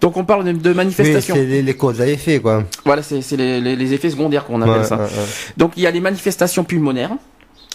Donc 0.00 0.16
on 0.16 0.24
parle 0.24 0.44
de, 0.44 0.52
de 0.52 0.70
Oui, 0.70 0.76
manifestations. 0.76 1.34
c'est 1.34 1.44
les, 1.44 1.62
les 1.62 1.74
causes 1.74 2.00
à 2.00 2.06
effet, 2.06 2.38
quoi. 2.38 2.64
Voilà, 2.84 3.02
c'est 3.02 3.20
c'est 3.20 3.36
les, 3.36 3.60
les- 3.60 3.76
les 3.76 3.94
effets 3.94 4.10
secondaires 4.10 4.44
qu'on 4.44 4.62
appelle 4.62 4.78
Ouais, 4.82 4.84
ça. 4.84 4.96
ouais, 4.96 5.02
ouais. 5.02 5.08
Donc 5.56 5.72
il 5.76 5.82
y 5.82 5.86
a 5.86 5.90
les 5.90 6.00
manifestations 6.00 6.64
pulmonaires. 6.64 7.10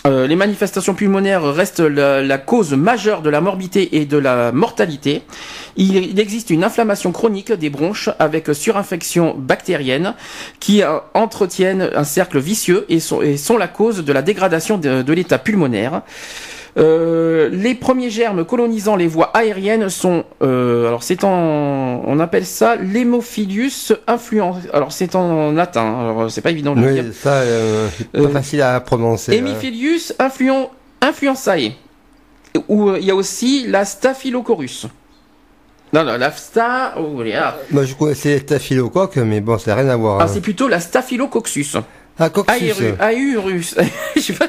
Euh, 0.06 0.28
les 0.28 0.36
manifestations 0.36 0.94
pulmonaires 0.96 1.44
restent 1.44 1.80
la, 1.80 2.22
la 2.22 2.38
cause 2.38 2.74
majeure 2.74 3.22
de 3.22 3.30
la 3.30 3.40
morbidité 3.40 3.96
et 3.98 4.06
de 4.06 4.18
la 4.18 4.52
mortalité. 4.52 5.22
Il, 5.78 5.96
il 5.96 6.20
existe 6.20 6.50
une 6.50 6.66
inflammation 6.66 7.14
chronique 7.14 7.54
des 7.54 7.70
bronches 7.70 8.10
avec 8.20 8.50
surinfection 8.54 9.34
bactérienne 9.38 10.14
qui 10.60 10.84
euh, 10.84 10.98
entretiennent 11.14 11.90
un 11.96 12.04
cercle 12.04 12.40
vicieux 12.40 12.86
et 12.90 13.00
sont, 13.00 13.22
et 13.22 13.38
sont 13.38 13.58
la 13.58 13.70
cause 13.70 14.04
de 14.04 14.12
la 14.12 14.22
dégradation 14.22 14.78
de, 14.78 15.04
de 15.04 15.14
l'état 15.14 15.38
pulmonaire. 15.38 16.02
Euh, 16.76 17.50
les 17.52 17.76
premiers 17.76 18.10
germes 18.10 18.46
colonisant 18.46 18.96
les 18.96 19.06
voies 19.08 19.30
aériennes 19.36 19.90
sont, 19.90 20.24
euh, 20.42 20.88
alors 20.88 21.04
c'est 21.04 21.24
en, 21.24 22.02
on 22.06 22.20
appelle 22.20 22.46
ça 22.48 22.76
l'hémophilus 22.78 23.94
influens. 24.08 24.56
Alors 24.74 24.92
c'est 24.92 25.16
en 25.16 25.52
latin. 25.52 26.00
Alors 26.00 26.32
c'est 26.32 26.42
pas 26.42 26.50
évident 26.52 26.74
de 26.76 26.82
le 26.82 26.94
dire. 26.94 27.04
Oui, 27.08 27.14
ça, 27.14 27.34
euh, 27.34 27.88
c'est 27.96 28.12
pas 28.12 28.20
Euh, 28.20 28.30
facile 28.30 28.62
à 28.64 28.80
prononcer. 28.80 29.34
hein. 29.34 29.36
Hémophilus 29.38 30.14
influen, 30.18 30.70
influenzae. 31.02 31.74
Ou 32.68 32.90
euh, 32.90 32.98
il 33.00 33.06
y 33.06 33.12
a 33.12 33.16
aussi 33.16 33.66
la 33.68 33.86
staphylococcus. 33.86 34.88
Non, 35.94 36.04
non, 36.04 36.18
la 36.18 36.32
sta. 36.32 36.96
oh. 36.98 37.22
Moi, 37.70 37.86
je 37.86 37.94
connaissais 37.94 38.40
staphylocoque, 38.40 39.18
mais 39.18 39.42
bon, 39.42 39.60
ça 39.60 39.76
n'a 39.76 39.82
rien 39.82 39.90
à 39.92 39.96
voir. 39.96 40.20
Ah, 40.20 40.24
hein. 40.24 40.28
c'est 40.28 40.42
plutôt 40.42 40.68
la 40.68 40.80
staphylococcus. 40.80 41.78
Ah. 42.20 42.30
Aérus. 42.48 42.94
Aérus. 43.00 43.76
je, 44.16 44.22
suis 44.22 44.34
pas- 44.34 44.48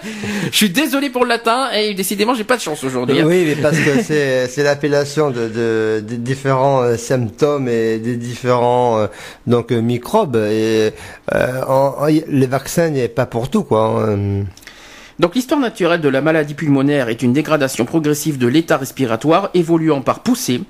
je 0.51 0.57
suis 0.57 0.69
désolé 0.71 1.09
pour 1.09 1.23
le 1.25 1.31
latin 1.31 1.71
et 1.73 1.95
décidément 1.95 2.35
j'ai 2.35 2.45
pas 2.45 2.57
de 2.57 2.61
chance 2.63 2.85
aujourd'hui. 2.85 3.21
hein. 3.21 3.25
Oui, 3.27 3.45
mais 3.47 3.57
parce 3.57 3.79
que 3.79 4.03
c'est 4.03 4.47
c'est 4.49 4.63
l'appellation 4.63 5.31
de, 5.31 5.49
de 5.49 6.01
des 6.07 6.19
différents 6.19 6.83
euh, 6.83 6.97
symptômes 6.99 7.69
et 7.69 7.99
des 7.99 8.17
différents 8.17 8.99
euh, 8.99 9.07
donc 9.47 9.73
euh, 9.73 9.81
microbes 9.81 10.37
et 10.37 10.91
euh, 11.35 11.63
en- 11.67 11.95
en- 12.01 12.07
les 12.29 12.47
vaccins 12.47 12.91
n'est 12.91 13.09
pas 13.09 13.25
pour 13.27 13.49
tout 13.49 13.65
quoi. 13.65 14.05
hein. 14.11 14.45
Donc 15.21 15.35
l'histoire 15.35 15.61
naturelle 15.61 16.01
de 16.01 16.09
la 16.09 16.21
maladie 16.21 16.55
pulmonaire 16.55 17.09
est 17.09 17.23
une 17.23 17.33
dégradation 17.33 17.85
progressive 17.85 18.37
de 18.39 18.47
l'état 18.49 18.77
respiratoire 18.77 19.51
évoluant 19.55 20.01
par 20.03 20.21
poussée, 20.21 20.63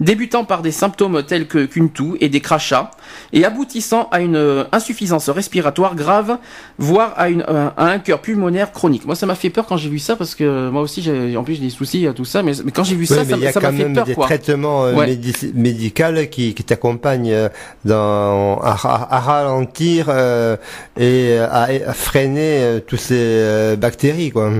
débutant 0.00 0.44
par 0.44 0.62
des 0.62 0.70
symptômes 0.70 1.22
tels 1.24 1.46
que 1.48 1.64
qu'une 1.64 1.90
toux 1.90 2.16
et 2.20 2.28
des 2.28 2.40
crachats, 2.40 2.90
et 3.32 3.44
aboutissant 3.44 4.08
à 4.12 4.20
une 4.20 4.36
euh, 4.36 4.64
insuffisance 4.72 5.28
respiratoire 5.30 5.96
grave, 5.96 6.38
voire 6.78 7.12
à, 7.16 7.28
une, 7.28 7.42
à 7.42 7.72
un 7.86 7.98
cœur 7.98 8.20
pulmonaire 8.20 8.70
chronique. 8.72 9.04
Moi 9.04 9.16
ça 9.16 9.26
m'a 9.26 9.34
fait 9.34 9.50
peur 9.50 9.66
quand 9.66 9.76
j'ai 9.76 9.88
vu 9.88 9.98
ça 9.98 10.14
parce 10.16 10.34
que 10.34 10.68
moi 10.70 10.82
aussi 10.82 11.02
j'ai 11.02 11.36
en 11.36 11.42
plus 11.44 11.54
j'ai 11.56 11.62
des 11.62 11.70
soucis 11.70 12.06
à 12.06 12.12
tout 12.12 12.24
ça, 12.24 12.42
mais, 12.42 12.52
mais 12.64 12.70
quand 12.70 12.84
j'ai 12.84 12.94
vu 12.94 13.00
Oui, 13.02 13.06
ça, 13.08 13.16
mais 13.24 13.30
ça 13.30 13.36
il 13.36 13.40
y 13.40 13.44
m'a 13.44 13.50
a 13.50 13.52
ça 13.52 13.60
quand 13.60 13.72
m'a 13.72 13.78
fait 13.78 13.84
même 13.84 13.94
peur 13.94 14.04
des 14.04 14.14
quoi. 14.14 14.26
traitements 14.26 14.84
euh, 14.84 14.94
Ouais. 14.94 15.18
médicaux 15.54 16.04
qui, 16.30 16.54
qui 16.54 16.64
t'accompagnent 16.64 17.32
euh, 17.32 17.48
dans 17.84 18.58
à, 18.60 18.74
ra- 18.74 19.08
à 19.10 19.20
ralentir 19.20 20.06
euh, 20.08 20.56
et 20.98 21.36
à, 21.38 21.62
à 21.88 21.92
freiner 21.94 22.58
euh, 22.62 22.80
tous 22.80 22.96
ces 22.96 23.14
euh, 23.18 23.76
bactéries 23.88 24.30
quoi. 24.30 24.50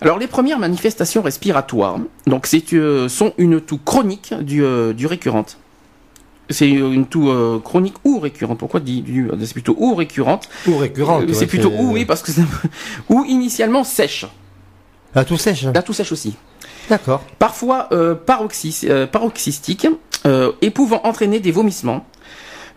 Alors 0.00 0.18
les 0.18 0.26
premières 0.26 0.58
manifestations 0.58 1.22
respiratoires, 1.22 1.98
donc 2.26 2.46
c'est 2.46 2.72
euh, 2.74 3.08
sont 3.08 3.32
une 3.38 3.60
toux 3.60 3.78
chronique 3.78 4.34
du, 4.40 4.62
euh, 4.64 4.92
du 4.92 5.06
récurrente. 5.06 5.56
C'est 6.50 6.68
une 6.68 7.06
toux 7.06 7.30
euh, 7.30 7.58
chronique 7.58 7.94
ou 8.04 8.18
récurrente. 8.18 8.58
Pourquoi 8.58 8.80
dit 8.80 9.00
du 9.00 9.30
C'est 9.40 9.54
plutôt 9.54 9.76
ou 9.78 9.94
récurrente. 9.94 10.48
Ou 10.66 10.76
récurrente. 10.76 11.22
Euh, 11.22 11.26
ouais, 11.28 11.32
c'est 11.32 11.46
plutôt 11.46 11.70
ou 11.70 11.92
oui 11.92 12.04
parce 12.04 12.22
que 12.22 12.32
c'est 12.32 12.42
ou 13.08 13.24
initialement 13.24 13.82
sèche. 13.82 14.26
Ah, 15.14 15.24
tout 15.24 15.38
sèche. 15.38 15.64
La 15.72 15.82
toux 15.82 15.94
sèche 15.94 16.12
aussi. 16.12 16.34
D'accord. 16.90 17.22
Parfois 17.38 17.88
euh, 17.92 18.14
paroxys- 18.14 18.86
euh, 18.90 19.06
paroxystique 19.06 19.86
euh, 20.26 20.52
et 20.60 20.70
pouvant 20.70 21.00
entraîner 21.04 21.40
des 21.40 21.52
vomissements. 21.52 22.04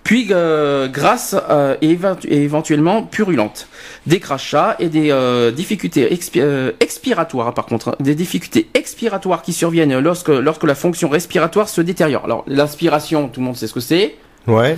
Puis 0.08 0.28
euh, 0.32 0.88
grâce 0.88 1.36
euh, 1.50 1.76
et, 1.82 1.94
éventu- 1.94 2.28
et 2.30 2.42
éventuellement 2.42 3.04
purulente, 3.04 3.68
des 4.06 4.22
crachats 4.22 4.78
et 4.80 4.88
des 4.88 5.12
euh, 5.12 5.52
difficultés 5.52 6.08
expi- 6.16 6.40
euh, 6.40 6.72
expiratoires 6.80 7.54
par 7.54 7.66
contre, 7.66 7.90
hein, 7.90 7.96
des 8.00 8.16
difficultés 8.16 8.70
expiratoires 8.74 9.42
qui 9.42 9.52
surviennent 9.52 10.00
lorsque 10.00 10.30
lorsque 10.30 10.64
la 10.64 10.76
fonction 10.76 11.10
respiratoire 11.10 11.68
se 11.68 11.82
détériore. 11.82 12.24
Alors 12.24 12.46
l'inspiration, 12.48 13.28
tout 13.28 13.42
le 13.42 13.48
monde 13.48 13.58
sait 13.58 13.68
ce 13.68 13.74
que 13.74 13.82
c'est. 13.82 14.16
Ouais. 14.48 14.78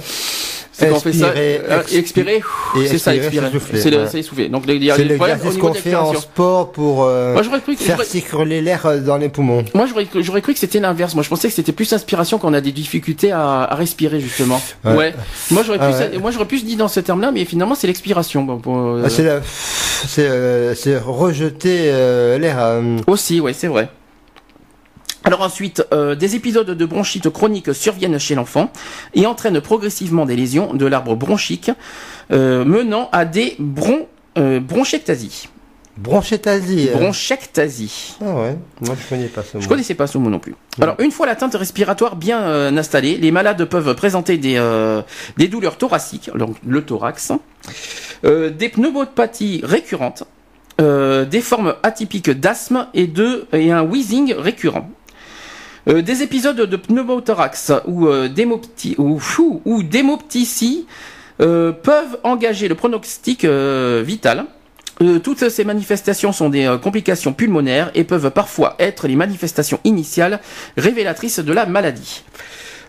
C'est 0.80 0.90
quand 0.90 0.96
on 0.96 1.00
fait 1.00 1.14
ça, 1.14 1.28
Expirer, 1.28 1.62
euh, 1.70 1.82
c'est 2.88 2.98
ça, 2.98 3.16
expirer, 3.16 3.48
c'est 3.48 3.52
souffler, 3.60 3.80
C'est 3.82 3.90
le- 3.90 3.98
ouais. 3.98 4.04
c'est 4.10 4.20
essouffler. 4.20 4.50
Donc 4.50 4.64
il 4.68 4.84
y 4.84 4.90
a 4.92 4.96
C'est 4.96 5.04
des 5.06 5.16
problèmes 5.16 5.40
au 5.44 5.50
niveau 5.52 5.68
qu'on 5.68 5.74
fait 5.74 5.96
en 5.96 6.14
sport 6.14 6.72
pour 6.72 7.04
euh, 7.04 7.34
Moi 7.34 7.44
cru 7.60 7.76
que 7.76 7.82
faire 7.84 8.02
circuler 8.04 8.62
l'air 8.62 8.86
euh, 8.86 9.00
dans 9.00 9.18
les 9.18 9.30
poumons. 9.30 9.64
Moi, 9.74 9.86
j'aurais 9.88 10.42
cru, 10.42 10.54
que 10.54 10.60
c'était 10.60 10.80
l'inverse. 10.80 11.14
Moi, 11.16 11.24
je 11.24 11.30
pensais 11.30 11.48
que 11.50 11.54
c'était 11.54 11.72
plus 11.72 11.92
inspiration 11.94 12.38
quand 12.38 12.50
on 12.50 12.54
a 12.54 12.62
des 12.62 12.72
difficultés 12.72 13.32
à, 13.32 13.64
à 13.64 13.76
respirer, 13.76 14.20
justement. 14.20 14.62
Ouais. 14.86 14.96
Ouais. 14.96 15.14
Moi, 15.52 15.64
j'aurais 15.66 15.80
Ah 15.82 15.90
plus, 15.90 15.98
ouais. 16.16 16.18
moi, 16.20 16.32
j'aurais 16.32 16.46
plus 16.46 16.64
dit 16.64 16.76
dans 16.76 16.88
ce 16.88 17.00
terme-là, 17.00 17.32
mais 17.32 17.46
finalement, 17.46 17.76
c'est 17.76 17.88
l'expiration. 17.88 18.44
Bon, 18.44 18.62
euh, 18.98 19.04
Ah, 19.06 19.10
c'est 19.10 19.24
la- 19.24 19.42
c'est 20.08 20.28
euh, 20.30 20.74
rejeter 21.06 21.90
euh, 21.92 22.38
l'air. 22.38 22.58
euh, 22.60 22.98
Aussi, 23.08 23.40
ouais, 23.42 23.54
c'est 23.54 23.68
vrai. 23.68 23.90
Alors 25.26 25.41
ensuite, 25.41 25.86
euh, 25.93 26.15
des 26.15 26.36
épisodes 26.36 26.70
de 26.70 26.86
bronchite 26.86 27.30
chronique 27.30 27.74
surviennent 27.74 28.17
chez 28.20 28.36
l'enfant 28.36 28.72
et 29.13 29.26
entraînent 29.26 29.59
progressivement 29.61 30.26
des 30.26 30.36
lésions 30.36 30.74
de 30.74 30.86
l'arbre 30.86 31.15
bronchique, 31.15 31.72
euh, 32.32 32.63
menant 32.63 33.09
à 33.11 33.26
des 33.26 33.55
bron, 33.59 34.07
euh, 34.38 34.59
bronchectasies. 34.59 35.49
Bronchectasie. 35.97 36.88
euh. 36.89 36.97
Bronchectasie. 36.97 38.15
Ah 38.22 38.34
ouais. 38.34 38.57
Moi 38.80 38.95
je 38.97 39.09
connais 39.09 39.28
pas 39.28 39.43
ce 39.43 39.57
mot. 39.57 39.61
Je 39.63 39.67
connaissais 39.67 39.95
pas 39.95 40.07
ce 40.07 40.17
mot 40.17 40.30
non 40.30 40.39
plus. 40.39 40.55
Alors, 40.80 40.95
une 40.99 41.11
fois 41.11 41.26
l'atteinte 41.26 41.53
respiratoire 41.55 42.15
bien 42.15 42.39
euh, 42.41 42.78
installée, 42.78 43.17
les 43.17 43.32
malades 43.32 43.65
peuvent 43.65 43.93
présenter 43.95 44.38
des, 44.38 44.55
euh, 44.55 45.01
des 45.36 45.49
douleurs 45.49 45.78
thoraciques, 45.78 46.32
donc 46.36 46.55
le 46.65 46.86
thorax, 46.86 47.34
euh, 48.24 48.49
des 48.49 48.70
pneumopathies 48.70 49.59
récurrentes, 49.65 50.24
euh, 50.80 51.26
des 51.26 51.41
formes 51.41 51.76
atypiques 51.84 52.30
d'asthme 52.30 52.88
et, 52.93 53.07
de, 53.07 53.47
et 53.51 53.74
un 53.74 53.82
wheezing 53.84 54.34
récurrent. 54.36 54.89
Euh, 55.90 56.04
des 56.04 56.22
épisodes 56.22 56.56
de 56.56 56.76
pneumothorax 56.76 57.72
ou 57.88 58.08
euh, 58.08 58.30
ou, 58.98 59.20
euh, 61.42 61.72
peuvent 61.72 62.20
engager 62.24 62.68
le 62.68 62.76
pronostic 62.76 63.46
euh, 63.46 64.04
vital. 64.06 64.46
Toutes 65.24 65.48
ces 65.48 65.64
manifestations 65.64 66.34
sont 66.34 66.50
des 66.50 66.78
complications 66.84 67.32
pulmonaires 67.32 67.90
et 67.96 68.04
peuvent 68.04 68.32
parfois 68.32 68.76
être 68.80 69.08
les 69.08 69.16
manifestations 69.16 69.80
initiales 69.86 70.42
révélatrices 70.76 71.40
de 71.40 71.54
la 71.54 71.66
maladie. 71.66 72.26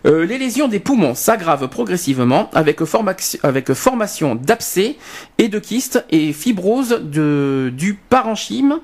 Les 0.03 0.37
lésions 0.37 0.67
des 0.67 0.81
poumons 0.81 1.15
s'aggravent 1.15 1.69
progressivement 1.69 2.49
avec, 2.53 2.83
formation 2.83 4.35
d'abcès 4.35 4.97
et 5.37 5.47
de 5.47 5.57
kystes 5.57 6.03
et 6.09 6.33
fibrose 6.33 6.99
du 7.01 7.97
parenchyme 8.09 8.81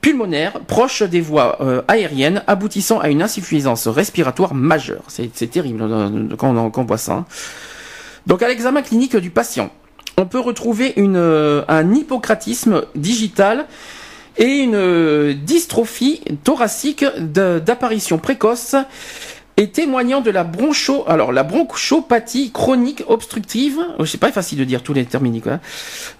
pulmonaire 0.00 0.60
proche 0.66 1.02
des 1.02 1.20
voies 1.20 1.58
euh, 1.60 1.82
aériennes 1.88 2.42
aboutissant 2.46 2.98
à 3.00 3.08
une 3.08 3.22
insuffisance 3.22 3.86
respiratoire 3.88 4.54
majeure. 4.54 5.04
C'est 5.08 5.50
terrible 5.50 5.82
euh, 5.82 6.28
quand 6.36 6.56
on, 6.56 6.70
quand 6.70 6.82
on 6.82 6.86
voit 6.86 6.98
ça. 6.98 7.12
hein. 7.12 7.24
Donc 8.26 8.42
à 8.42 8.48
l'examen 8.48 8.82
clinique 8.82 9.16
du 9.16 9.30
patient, 9.30 9.70
on 10.16 10.26
peut 10.26 10.40
retrouver 10.40 10.92
une, 10.96 11.16
euh, 11.16 11.62
un 11.68 11.94
hypocratisme 11.94 12.82
digital 12.94 13.66
et 14.38 14.60
une 14.60 15.34
dystrophie 15.34 16.22
thoracique 16.44 17.04
d'apparition 17.18 18.18
précoce 18.18 18.76
et 19.56 19.68
témoignant 19.68 20.20
de 20.22 20.30
la 20.30 20.42
broncho, 20.44 21.04
alors 21.06 21.32
la 21.32 21.42
bronchopathie 21.42 22.50
chronique 22.50 23.02
obstructive. 23.08 23.76
Oh, 23.98 24.06
C'est 24.06 24.18
pas 24.18 24.32
facile 24.32 24.58
de 24.58 24.64
dire 24.64 24.82
tous 24.82 24.94
les 24.94 25.04
termini 25.04 25.40
quoi. 25.42 25.58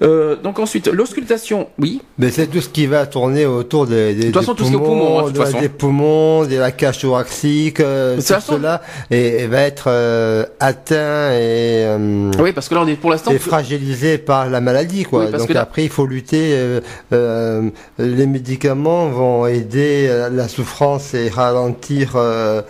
Euh, 0.03 0.37
donc 0.37 0.59
ensuite 0.59 0.89
l'auscultation, 0.89 1.69
oui. 1.79 2.03
Mais 2.19 2.31
c'est 2.31 2.49
tout 2.49 2.61
ce 2.61 2.69
qui 2.69 2.87
va 2.87 3.07
tourner 3.07 3.47
autour 3.47 3.87
des, 3.87 4.15
des, 4.15 4.21
De 4.21 4.27
toute 4.31 4.35
façon, 4.41 4.53
des 4.53 4.59
tout 4.59 4.65
ce 4.65 4.73
poumons, 4.73 4.85
poumon, 4.85 5.19
hein, 5.19 5.23
de 5.23 5.27
toute 5.29 5.37
de- 5.39 5.45
façon. 5.45 5.61
des 5.61 5.69
poumons, 5.71 6.45
de 6.45 6.57
la 6.57 6.71
cage 6.71 6.99
thoracique, 6.99 7.81
euh, 7.81 8.17
tout 8.17 8.23
façon- 8.23 8.55
cela 8.55 8.83
et, 9.11 9.43
et 9.43 9.47
va 9.47 9.63
être 9.63 9.85
euh, 9.87 10.45
atteint 10.59 11.33
et, 11.33 11.87
Oui, 12.41 12.53
parce 12.53 12.69
que 12.69 12.75
là 12.75 12.83
on 12.83 12.87
est 12.89 12.97
pour 12.97 13.11
l'instant. 13.11 13.33
fragilisé 13.39 14.19
par 14.19 14.51
la 14.51 14.61
maladie 14.61 15.05
quoi. 15.05 15.25
Oui, 15.25 15.31
parce 15.31 15.43
Donc 15.45 15.49
que 15.49 15.55
là- 15.55 15.63
après 15.63 15.85
il 15.85 15.91
faut 15.91 16.05
lutter. 16.07 16.55
les 17.11 18.27
médicaments 18.27 19.09
vont 19.09 19.47
aider 19.47 20.09
la 20.33 20.49
souffrance 20.49 21.15
et 21.15 21.29
ralentir 21.29 22.13
euh, 22.17 22.63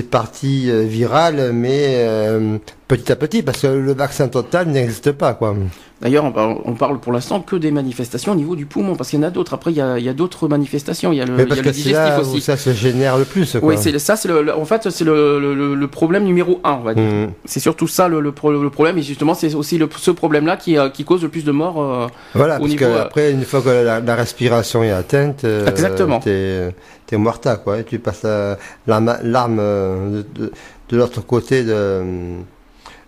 ces 0.00 0.06
parties 0.06 0.70
euh, 0.70 0.84
virales, 0.84 1.52
mais 1.52 1.96
euh, 1.98 2.56
petit 2.96 3.12
à 3.12 3.16
petit 3.16 3.42
parce 3.42 3.60
que 3.60 3.66
le 3.68 3.94
vaccin 3.94 4.28
total 4.28 4.68
n'existe 4.68 5.12
pas 5.12 5.34
quoi. 5.34 5.54
D'ailleurs, 6.02 6.24
on 6.24 6.74
parle, 6.74 6.98
pour 6.98 7.12
l'instant 7.12 7.40
que 7.42 7.56
des 7.56 7.70
manifestations 7.70 8.32
au 8.32 8.34
niveau 8.34 8.56
du 8.56 8.64
poumon, 8.64 8.96
parce 8.96 9.10
qu'il 9.10 9.18
y 9.20 9.22
en 9.22 9.26
a 9.26 9.30
d'autres. 9.30 9.52
Après, 9.52 9.70
il 9.70 9.76
y 9.76 9.82
a, 9.82 9.98
il 9.98 10.04
y 10.04 10.08
a 10.08 10.14
d'autres 10.14 10.48
manifestations. 10.48 11.12
Il 11.12 11.16
y 11.16 11.20
a 11.20 11.26
le, 11.26 11.34
Mais 11.36 11.42
il 11.42 11.44
y 11.44 11.48
parce 11.48 11.60
a 11.60 11.62
que 11.62 11.68
le 11.68 11.74
digestif 11.74 11.94
là 12.16 12.18
où 12.18 12.22
aussi. 12.22 12.40
ça 12.40 12.56
se 12.56 12.72
génère 12.72 13.18
le 13.18 13.26
plus 13.26 13.52
quoi. 13.60 13.68
Oui, 13.68 13.74
c'est 13.78 13.98
ça, 13.98 14.16
c'est 14.16 14.26
le, 14.28 14.40
le- 14.42 14.54
en 14.56 14.64
fait, 14.64 14.88
c'est 14.90 15.04
le, 15.04 15.86
problème 15.92 16.24
numéro 16.24 16.58
un, 16.64 16.72
on 16.80 16.84
va 16.84 16.94
dire. 16.94 17.04
Mhm. 17.04 17.32
C'est 17.44 17.60
surtout 17.60 17.86
ça 17.86 18.08
le, 18.08 18.20
le, 18.20 18.32
pro- 18.32 18.50
le 18.50 18.70
problème, 18.70 18.96
et 18.96 19.02
justement, 19.02 19.34
c'est 19.34 19.54
aussi 19.54 19.78
ce 19.98 20.10
problème-là 20.10 20.56
qui, 20.56 20.78
euh, 20.78 20.88
qui 20.88 21.04
cause 21.04 21.22
le 21.22 21.28
plus 21.28 21.44
de 21.44 21.52
morts. 21.52 21.82
euh, 21.82 22.06
Voilà, 22.34 22.56
au 22.56 22.60
parce 22.60 22.70
niveau, 22.70 22.84
que 22.86 22.90
euh, 22.90 23.02
après, 23.02 23.30
une 23.32 23.44
fois 23.44 23.60
que 23.60 23.68
la, 23.68 24.00
la 24.00 24.14
respiration 24.14 24.82
est 24.82 24.90
atteinte, 24.92 25.44
euh, 25.44 25.66
Exactement. 25.66 26.18
t'es 26.20 26.70
t'es 27.06 27.18
morta, 27.18 27.56
quoi. 27.56 27.78
Et 27.78 27.84
tu 27.84 27.98
passes 27.98 28.22
la 28.22 28.56
l'arme 28.86 29.56
de, 29.58 30.24
de, 30.34 30.52
de 30.88 30.96
l'autre 30.96 31.20
côté 31.26 31.62
de, 31.62 32.02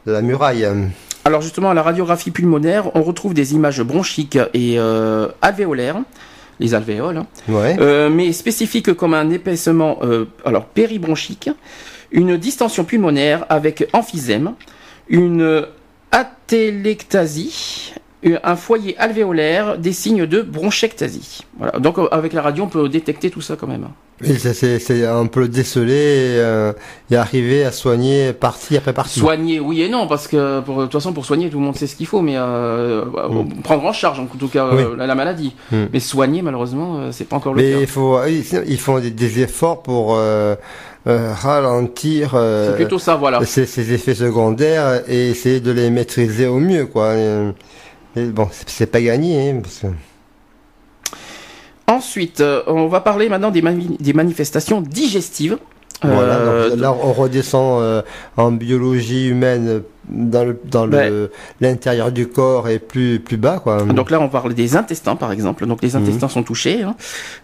de 0.06 0.12
la 0.12 0.22
muraille. 0.22 0.66
Alors 1.24 1.40
justement, 1.40 1.70
à 1.70 1.74
la 1.74 1.82
radiographie 1.82 2.30
pulmonaire, 2.30 2.94
on 2.96 3.02
retrouve 3.02 3.34
des 3.34 3.54
images 3.54 3.82
bronchiques 3.82 4.38
et 4.54 4.78
euh, 4.78 5.28
alvéolaires, 5.40 6.00
les 6.58 6.74
alvéoles, 6.74 7.18
hein, 7.18 7.26
Ouais. 7.48 7.76
euh, 7.80 8.10
mais 8.10 8.32
spécifiques 8.32 8.92
comme 8.94 9.14
un 9.14 9.30
épaissement 9.30 9.98
euh, 10.02 10.26
alors 10.44 10.64
péribronchique, 10.66 11.50
une 12.10 12.36
distension 12.36 12.84
pulmonaire 12.84 13.46
avec 13.48 13.88
emphysème, 13.92 14.54
une 15.08 15.64
atélectasie 16.10 17.94
un 18.44 18.56
foyer 18.56 18.96
alvéolaire, 18.98 19.78
des 19.78 19.92
signes 19.92 20.26
de 20.26 20.42
bronchectasie. 20.42 21.40
Voilà. 21.58 21.78
Donc 21.80 21.98
euh, 21.98 22.06
avec 22.12 22.32
la 22.32 22.42
radio, 22.42 22.64
on 22.64 22.68
peut 22.68 22.88
détecter 22.88 23.30
tout 23.30 23.40
ça 23.40 23.56
quand 23.58 23.66
même. 23.66 23.88
Oui, 24.24 24.38
ça, 24.38 24.54
c'est, 24.54 24.78
c'est 24.78 25.04
un 25.04 25.26
peu 25.26 25.40
le 25.40 25.48
déceler 25.48 25.92
et, 25.92 26.38
euh, 26.38 26.72
et 27.10 27.16
arriver 27.16 27.64
à 27.64 27.72
soigner 27.72 28.32
partie 28.32 28.76
après 28.76 28.92
partie. 28.92 29.18
Soigner, 29.18 29.58
oui 29.58 29.82
et 29.82 29.88
non, 29.88 30.06
parce 30.06 30.28
que 30.28 30.60
pour, 30.60 30.76
de 30.78 30.82
toute 30.84 30.92
façon, 30.92 31.12
pour 31.12 31.24
soigner, 31.26 31.50
tout 31.50 31.58
le 31.58 31.64
monde 31.64 31.74
sait 31.74 31.88
ce 31.88 31.96
qu'il 31.96 32.06
faut, 32.06 32.20
mais 32.22 32.34
euh, 32.36 33.04
Mm. 33.04 33.62
prendre 33.64 33.84
en 33.84 33.92
charge, 33.92 34.20
en 34.20 34.26
tout 34.26 34.46
cas, 34.46 34.68
Oui. 34.72 34.82
euh, 34.84 34.94
la, 34.96 35.08
la 35.08 35.14
maladie. 35.16 35.54
Mm. 35.72 35.76
Mais 35.92 35.98
soigner, 35.98 36.42
malheureusement, 36.42 36.98
euh, 36.98 37.08
c'est 37.10 37.24
pas 37.24 37.34
encore 37.36 37.54
le 37.54 37.62
Mais 37.62 37.72
cas. 37.72 37.78
il 37.80 37.86
faut, 37.88 38.16
sinon, 38.44 38.62
ils 38.68 38.78
font 38.78 39.00
des, 39.00 39.10
des 39.10 39.40
efforts 39.40 39.82
pour 39.82 40.14
euh, 40.16 40.54
euh, 41.08 41.32
ralentir 41.34 42.32
euh, 42.34 42.68
C'est 42.70 42.76
plutôt 42.76 43.00
ça, 43.00 43.16
voilà. 43.16 43.44
ces, 43.44 43.66
ces 43.66 43.92
effets 43.92 44.14
secondaires 44.14 45.02
et 45.08 45.30
essayer 45.30 45.58
de 45.58 45.72
les 45.72 45.90
maîtriser 45.90 46.46
au 46.46 46.60
mieux, 46.60 46.86
quoi. 46.86 47.14
Bon, 48.16 48.48
c'est, 48.66 48.86
pas 48.86 49.00
gagné, 49.00 49.50
hein, 49.50 49.62
Ensuite, 51.86 52.40
euh, 52.40 52.62
on 52.66 52.86
va 52.88 53.00
parler 53.00 53.28
maintenant 53.28 53.50
des 53.50 54.12
manifestations 54.12 54.80
digestives. 54.80 55.58
Voilà. 56.02 56.34
Euh, 56.36 56.70
donc 56.70 56.78
là, 56.80 56.92
on 56.92 57.12
redescend 57.12 57.80
euh, 57.82 58.02
en 58.36 58.52
biologie 58.52 59.28
humaine 59.28 59.82
dans 60.08 60.44
le 60.44 60.58
dans 60.64 60.84
le 60.84 61.30
l'intérieur 61.60 62.10
du 62.10 62.26
corps 62.26 62.68
et 62.68 62.78
plus 62.80 63.20
plus 63.20 63.36
bas, 63.36 63.60
quoi. 63.62 63.82
Donc 63.84 64.10
là, 64.10 64.20
on 64.20 64.28
parle 64.28 64.52
des 64.54 64.74
intestins, 64.76 65.14
par 65.16 65.30
exemple. 65.32 65.64
Donc 65.66 65.80
les 65.82 65.90
Mhm. 65.94 66.02
intestins 66.02 66.28
sont 66.28 66.42
touchés. 66.42 66.82
hein. 66.82 66.96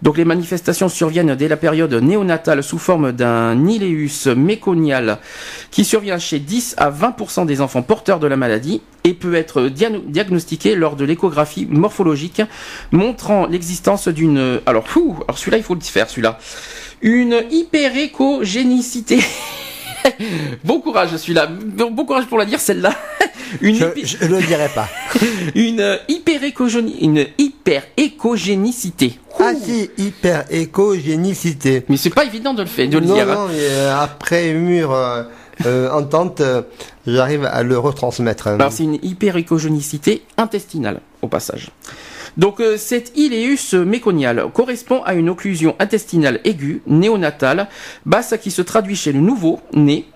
Donc 0.02 0.16
les 0.16 0.24
manifestations 0.24 0.88
surviennent 0.88 1.34
dès 1.36 1.46
la 1.48 1.56
période 1.56 1.92
néonatale 1.94 2.62
sous 2.64 2.78
forme 2.78 3.12
d'un 3.12 3.66
iléus 3.66 4.26
méconial 4.26 5.18
qui 5.70 5.84
survient 5.84 6.18
chez 6.18 6.40
10 6.40 6.74
à 6.78 6.90
20% 6.90 7.44
des 7.46 7.60
enfants 7.60 7.82
porteurs 7.82 8.18
de 8.18 8.26
la 8.26 8.36
maladie 8.36 8.82
et 9.04 9.14
peut 9.14 9.34
être 9.36 9.68
diagnostiqué 9.68 10.74
lors 10.74 10.96
de 10.96 11.04
l'échographie 11.04 11.66
morphologique 11.70 12.42
montrant 12.90 13.46
l'existence 13.46 14.08
d'une... 14.08 14.58
Alors, 14.66 14.84
alors 14.94 15.38
celui-là, 15.38 15.56
il 15.58 15.62
faut 15.62 15.74
le 15.76 15.80
faire, 15.80 16.10
celui-là. 16.10 16.38
Une 17.02 17.42
hyperécogénicité. 17.50 19.20
bon 20.64 20.80
courage, 20.80 21.16
celui-là. 21.16 21.46
Bon 21.46 21.90
bon 21.90 22.04
courage 22.04 22.26
pour 22.26 22.38
la 22.38 22.44
dire, 22.44 22.60
celle-là. 22.60 22.94
Une 23.62 23.74
je, 23.76 23.84
hyper- 23.86 24.04
je 24.06 24.26
le 24.26 24.42
dirai 24.42 24.68
pas. 24.74 24.88
une 25.54 25.98
hyperécogéni- 26.08 26.98
une 27.00 27.26
hyperécogénicité. 27.38 29.18
ah 29.40 29.52
si, 29.54 29.90
hyper 29.96 30.44
écogénicité. 30.50 31.82
Mais 31.88 31.96
c'est 31.96 32.10
pas 32.10 32.24
évident 32.26 32.52
de 32.52 32.62
le 32.62 32.68
faire, 32.68 32.88
de 32.88 32.98
le 32.98 33.06
non, 33.06 33.14
dire. 33.14 33.30
hein. 33.30 33.34
non, 33.34 33.46
mais, 33.48 33.54
euh, 33.58 33.98
après 33.98 34.52
mûre 34.52 34.92
euh, 34.92 35.22
euh, 35.64 35.90
entente, 35.90 36.42
euh, 36.42 36.60
j'arrive 37.06 37.44
à 37.46 37.62
le 37.62 37.78
retransmettre. 37.78 38.48
hein. 38.48 38.56
Alors 38.56 38.72
c'est 38.72 38.82
une 38.84 38.98
hyperécogénicité 39.02 40.22
intestinale 40.36 41.00
au 41.22 41.28
passage. 41.28 41.70
Donc 42.38 42.60
euh, 42.60 42.76
cette 42.78 43.12
iléus 43.16 43.74
méconial 43.74 44.44
correspond 44.54 45.02
à 45.04 45.14
une 45.14 45.28
occlusion 45.28 45.74
intestinale 45.78 46.40
aiguë 46.44 46.80
néonatale 46.86 47.68
basse 48.06 48.34
qui 48.40 48.50
se 48.50 48.62
traduit 48.62 48.96
chez 48.96 49.12
le 49.12 49.20
nouveau 49.20 49.60
né 49.74 50.06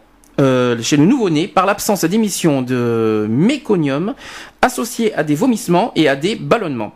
euh, 0.41 0.81
chez 0.81 0.97
le 0.97 1.05
nouveau-né 1.05 1.47
par 1.47 1.67
l'absence 1.67 2.05
d'émission 2.07 2.63
de 2.63 3.27
méconium 3.29 4.15
associé 4.63 5.13
à 5.15 5.25
des 5.25 5.35
vomissements 5.35 5.93
et 5.95 6.09
à 6.09 6.17
des 6.17 6.37
ballonnements. 6.37 6.95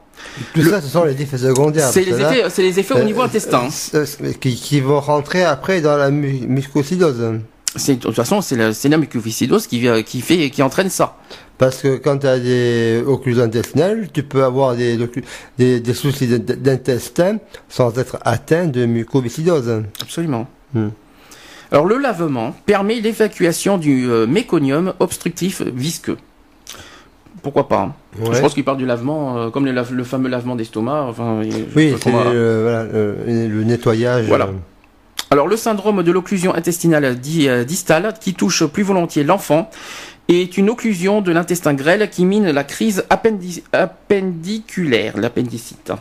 Tout 0.55 0.63
ça, 0.63 0.81
ce 0.81 0.89
sont 0.89 1.05
les 1.05 1.21
effets 1.21 1.37
secondaires. 1.37 1.89
C'est 1.93 2.03
les 2.05 2.19
effets, 2.19 2.45
c'est 2.49 2.63
les 2.63 2.79
effets 2.81 2.95
au 2.95 2.99
euh, 2.99 3.05
niveau 3.05 3.21
intestin. 3.21 3.69
euh, 3.95 4.07
euh, 4.23 4.33
qui, 4.41 4.55
qui 4.55 4.81
vont 4.81 5.01
rentrer 5.01 5.45
après 5.45 5.83
dans 5.83 5.97
la 5.99 6.11
mu- 6.11 6.47
mucosidose. 6.49 7.35
C'est 7.75 7.97
de 7.97 8.01
toute 8.01 8.15
façon 8.15 8.41
c'est 8.41 8.57
la, 8.57 8.71
la 8.89 8.97
mucoviscidose 8.97 9.67
qui 9.67 9.87
qui 10.07 10.21
fait 10.23 10.49
qui 10.49 10.63
entraîne 10.63 10.89
ça. 10.89 11.19
Parce 11.59 11.81
que 11.81 11.97
quand 11.97 12.19
tu 12.19 12.27
as 12.27 12.39
des 12.39 13.03
occlusions 13.07 13.45
intestinales, 13.45 14.09
tu 14.13 14.23
peux 14.23 14.45
avoir 14.45 14.77
des, 14.77 14.99
des, 15.59 15.81
des 15.81 15.95
soucis 15.95 16.27
d'int- 16.27 16.57
d'intestin 16.57 17.39
sans 17.69 17.97
être 17.99 18.19
atteint 18.25 18.67
de 18.67 18.85
mucoviscidose. 18.85 19.83
Absolument. 20.03 20.47
Hmm. 20.75 20.89
Alors 21.73 21.87
le 21.87 21.97
lavement 21.99 22.55
permet 22.67 23.01
l'évacuation 23.01 23.79
du 23.79 24.09
euh, 24.09 24.27
méconium 24.27 24.93
obstructif 25.01 25.63
visqueux. 25.63 26.19
Pourquoi 27.43 27.69
pas 27.69 27.81
hein. 27.81 27.95
Ouais. 28.21 28.35
Je 28.37 28.41
pense 28.41 28.55
qu'il 28.55 28.65
parle 28.65 28.79
du 28.79 28.87
lavement, 28.87 29.39
euh, 29.39 29.51
comme 29.51 29.65
le, 29.67 29.73
lave- 29.73 29.93
le 29.93 30.05
fameux 30.05 30.29
lavement 30.29 30.57
d'estomac. 30.57 31.03
Enfin, 31.09 31.43
Oui, 31.75 31.95
c'est 31.95 32.03
comment- 32.11 32.25
le, 32.31 32.63
voilà, 32.63 32.85
le, 32.85 33.49
le 33.49 33.65
nettoyage. 33.65 34.27
Voilà. 34.27 34.47
euh, 34.47 34.53
Alors 35.31 35.47
le 35.49 35.57
syndrome 35.57 36.03
de 36.03 36.13
l'occlusion 36.13 36.55
intestinale 36.55 37.19
di- 37.19 37.49
euh, 37.49 37.65
distale, 37.65 38.15
qui 38.21 38.35
touche 38.35 38.65
plus 38.67 38.83
volontiers 38.83 39.23
l'enfant, 39.25 39.71
est 40.29 40.57
une 40.57 40.71
occlusion 40.71 41.21
de 41.21 41.33
l'intestin 41.33 41.75
grêle 41.75 42.11
qui 42.11 42.25
mine 42.25 42.51
la 42.51 42.65
crise 42.65 43.05
appendi- 43.11 43.63
appendiculaire, 43.73 45.17
l'appendicite. 45.19 45.93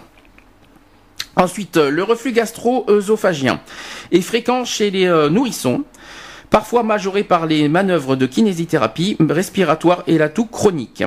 Ensuite, 1.36 1.78
le 1.78 2.03
reflux 2.03 2.32
gastro-œsophagien 2.32 3.59
est 4.11 4.21
fréquent 4.21 4.63
chez 4.63 4.89
les 4.89 5.05
euh, 5.05 5.30
nourrissons, 5.30 5.84
parfois 6.49 6.84
majoré 6.84 7.23
par 7.23 7.45
les 7.45 7.67
manœuvres 7.67 8.15
de 8.15 8.26
kinésithérapie 8.26 9.17
respiratoire 9.19 10.03
et 10.07 10.17
la 10.17 10.30
toux 10.30 10.45
chronique. 10.45 11.03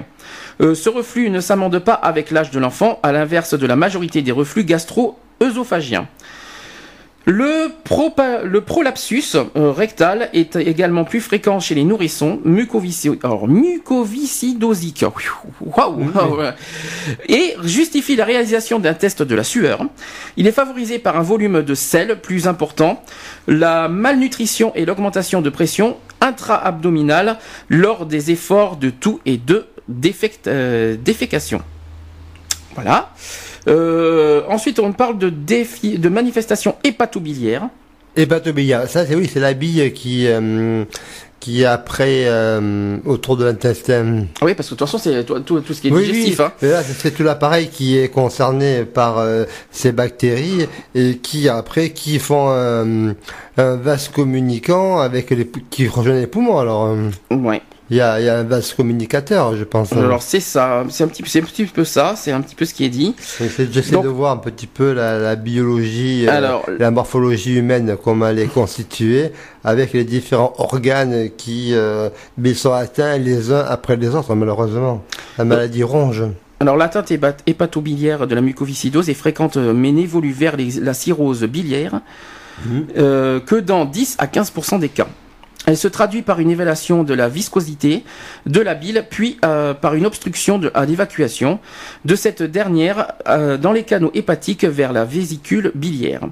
Euh, 0.61 0.75
ce 0.75 0.91
reflux 0.91 1.31
ne 1.31 1.41
s'amende 1.41 1.79
pas 1.79 1.95
avec 1.95 2.31
l'âge 2.31 2.51
de 2.51 2.59
l'enfant, 2.59 3.01
à 3.03 3.13
l'inverse 3.13 3.55
de 3.55 3.67
la 3.67 3.77
majorité 3.77 4.21
des 4.21 4.33
reflux 4.33 4.65
gastro-œsophagiens. 4.65 6.09
Le, 7.31 7.69
le 8.45 8.61
prolapsus 8.63 9.35
euh, 9.37 9.71
rectal 9.71 10.31
est 10.33 10.57
également 10.57 11.05
plus 11.05 11.21
fréquent 11.21 11.61
chez 11.61 11.75
les 11.75 11.85
nourrissons 11.85 12.41
mucoviscidosiques 12.47 15.05
Waouh, 15.61 16.11
waouh. 16.15 16.41
et 17.29 17.55
justifie 17.65 18.17
la 18.17 18.25
réalisation 18.25 18.79
d'un 18.79 18.95
test 18.95 19.23
de 19.23 19.35
la 19.35 19.45
sueur. 19.45 19.85
Il 20.39 20.47
est 20.47 20.53
favorisé 20.53 20.99
par 20.99 21.19
un 21.19 21.23
volume 21.23 21.61
de 21.63 21.75
sel 21.75 22.19
plus 22.19 22.49
important, 22.49 23.03
la 23.47 23.89
malnutrition 23.89 24.73
et 24.75 24.87
l'augmentation 24.87 25.43
de 25.43 25.51
pression 25.51 25.99
intra-abdominale 26.23 27.37
lors 27.69 28.07
des 28.07 28.31
efforts 28.31 28.77
de 28.77 28.89
toux 28.89 29.21
et 29.27 29.37
de 29.37 29.67
défect- 29.91 30.47
euh, 30.49 30.97
défécation. 30.99 31.61
Voilà. 32.75 33.11
Euh, 33.69 34.43
ensuite, 34.49 34.79
on 34.79 34.93
parle 34.93 35.19
de, 35.19 35.29
défi, 35.31 35.99
de 35.99 36.09
manifestations 36.09 36.75
hépatobiliaires. 36.85 37.69
Hépatobiliaire, 38.17 38.89
ça 38.89 39.07
c'est 39.07 39.15
oui, 39.15 39.31
c'est 39.33 39.39
la 39.41 39.53
bille 39.55 39.93
qui 39.93 40.27
euh, 40.27 40.85
qui 41.39 41.65
après 41.65 42.25
euh, 42.27 42.97
autour 43.05 43.37
de 43.37 43.45
l'intestin. 43.45 44.25
Oui, 44.43 44.55
parce 44.55 44.69
que 44.69 44.75
de 44.75 44.79
toute 44.79 44.89
façon, 44.89 44.99
c'est 44.99 45.23
tout, 45.25 45.39
tout- 45.41 45.61
tout 45.61 45.73
ce 45.73 45.81
qui 45.81 45.89
est 45.89 45.93
Oui, 45.93 46.05
digestif. 46.05 46.41
oui. 46.41 46.45
hein. 46.47 46.53
Là, 46.63 46.83
c'est 46.83 47.13
tout 47.15 47.23
l'appareil 47.23 47.69
qui 47.69 47.97
est 47.97 48.09
concerné 48.09 48.85
par 48.85 49.19
euh, 49.19 49.45
ces 49.71 49.93
bactéries 49.93 50.67
et 50.97 51.19
qui 51.19 51.49
après 51.49 51.91
qui 51.91 52.19
font 52.19 52.49
un, 52.51 53.15
un 53.57 53.77
vase 53.77 54.09
communicant 54.09 54.99
avec 54.99 55.31
les 55.31 55.49
qui 55.71 55.87
rejoignent 55.87 56.19
les 56.21 56.27
poumons. 56.27 56.59
Alors 56.59 56.97
Ouais. 57.31 57.63
Il 57.91 57.97
y 57.97 58.01
a, 58.01 58.21
il 58.21 58.27
y 58.27 58.29
a 58.29 58.39
un 58.39 58.43
vase 58.45 58.73
communicateur, 58.75 59.57
je 59.57 59.65
pense. 59.65 59.93
Alors 59.95 60.23
c'est 60.23 60.41
ça, 60.41 60.85
c'est 60.91 61.05
un 61.05 61.09
petit, 61.09 61.23
un 61.39 61.43
petit 61.43 61.65
peu 61.65 61.85
ça, 61.85 62.15
c'est 62.17 62.33
un 62.33 62.41
petit 62.43 62.55
peu 62.55 62.65
ce 62.65 62.75
qui 62.75 62.85
est 62.85 62.89
dit. 62.91 63.15
J'essaie 63.41 63.93
de 64.03 64.09
voir 64.09 64.33
un 64.33 64.37
petit 64.37 64.67
peu 64.67 64.93
la, 64.93 65.19
la 65.19 65.37
biologie, 65.37 66.27
euh, 66.29 66.31
la 66.79 66.91
morphologie 66.91 67.57
humaine, 67.57 67.97
comment 68.03 68.29
elle 68.29 68.39
est 68.41 68.47
constituée, 68.53 69.33
avec 69.65 69.93
les 69.95 70.05
différents 70.05 70.53
organes 70.59 71.31
qui 71.37 71.75
euh, 71.75 72.11
sont 72.55 72.73
atteints 72.73 73.17
les 73.19 73.53
uns 73.53 73.65
après 73.69 73.97
les 73.97 74.15
autres, 74.15 74.35
malheureusement. 74.35 75.03
La 75.39 75.45
maladie 75.45 75.83
ronge. 75.83 76.25
Alors 76.61 76.77
l'atteinte 76.77 77.11
hépat- 77.13 77.39
hépatobiliaire 77.47 78.27
de 78.27 78.35
la 78.35 78.41
mucoviscidose 78.41 79.09
est 79.09 79.15
fréquente 79.15 79.57
euh, 79.57 79.73
mais 79.73 79.93
n'évolue 79.93 80.33
vers 80.33 80.57
les- 80.57 80.81
la 80.81 80.93
cirrhose 80.93 81.45
biliaire 81.45 82.01
euh, 82.97 83.39
que 83.39 83.55
dans 83.55 83.85
10 83.85 84.17
à 84.19 84.27
15% 84.27 84.81
des 84.81 84.89
cas. 84.89 85.07
Elle 85.69 85.77
se 85.77 85.87
traduit 85.87 86.23
par 86.23 86.41
une 86.41 86.51
évaluation 86.51 87.05
de 87.05 87.13
la 87.13 87.29
viscosité 87.29 88.03
de 88.47 88.61
la 88.63 88.75
bile, 88.75 89.05
puis 89.11 89.37
euh, 89.45 89.75
par 89.75 89.95
une 89.95 90.07
obstruction 90.07 90.57
de- 90.59 90.71
à 90.73 90.87
l'évacuation 90.87 91.59
de 92.07 92.15
cette 92.17 92.43
dernière 92.43 93.13
euh, 93.29 93.59
dans 93.59 93.73
les 93.73 93.83
canaux 93.83 94.11
hépatiques 94.15 94.65
vers 94.65 94.95
la 94.95 95.05
vésicule 95.05 95.71
biliaire. 95.75 96.23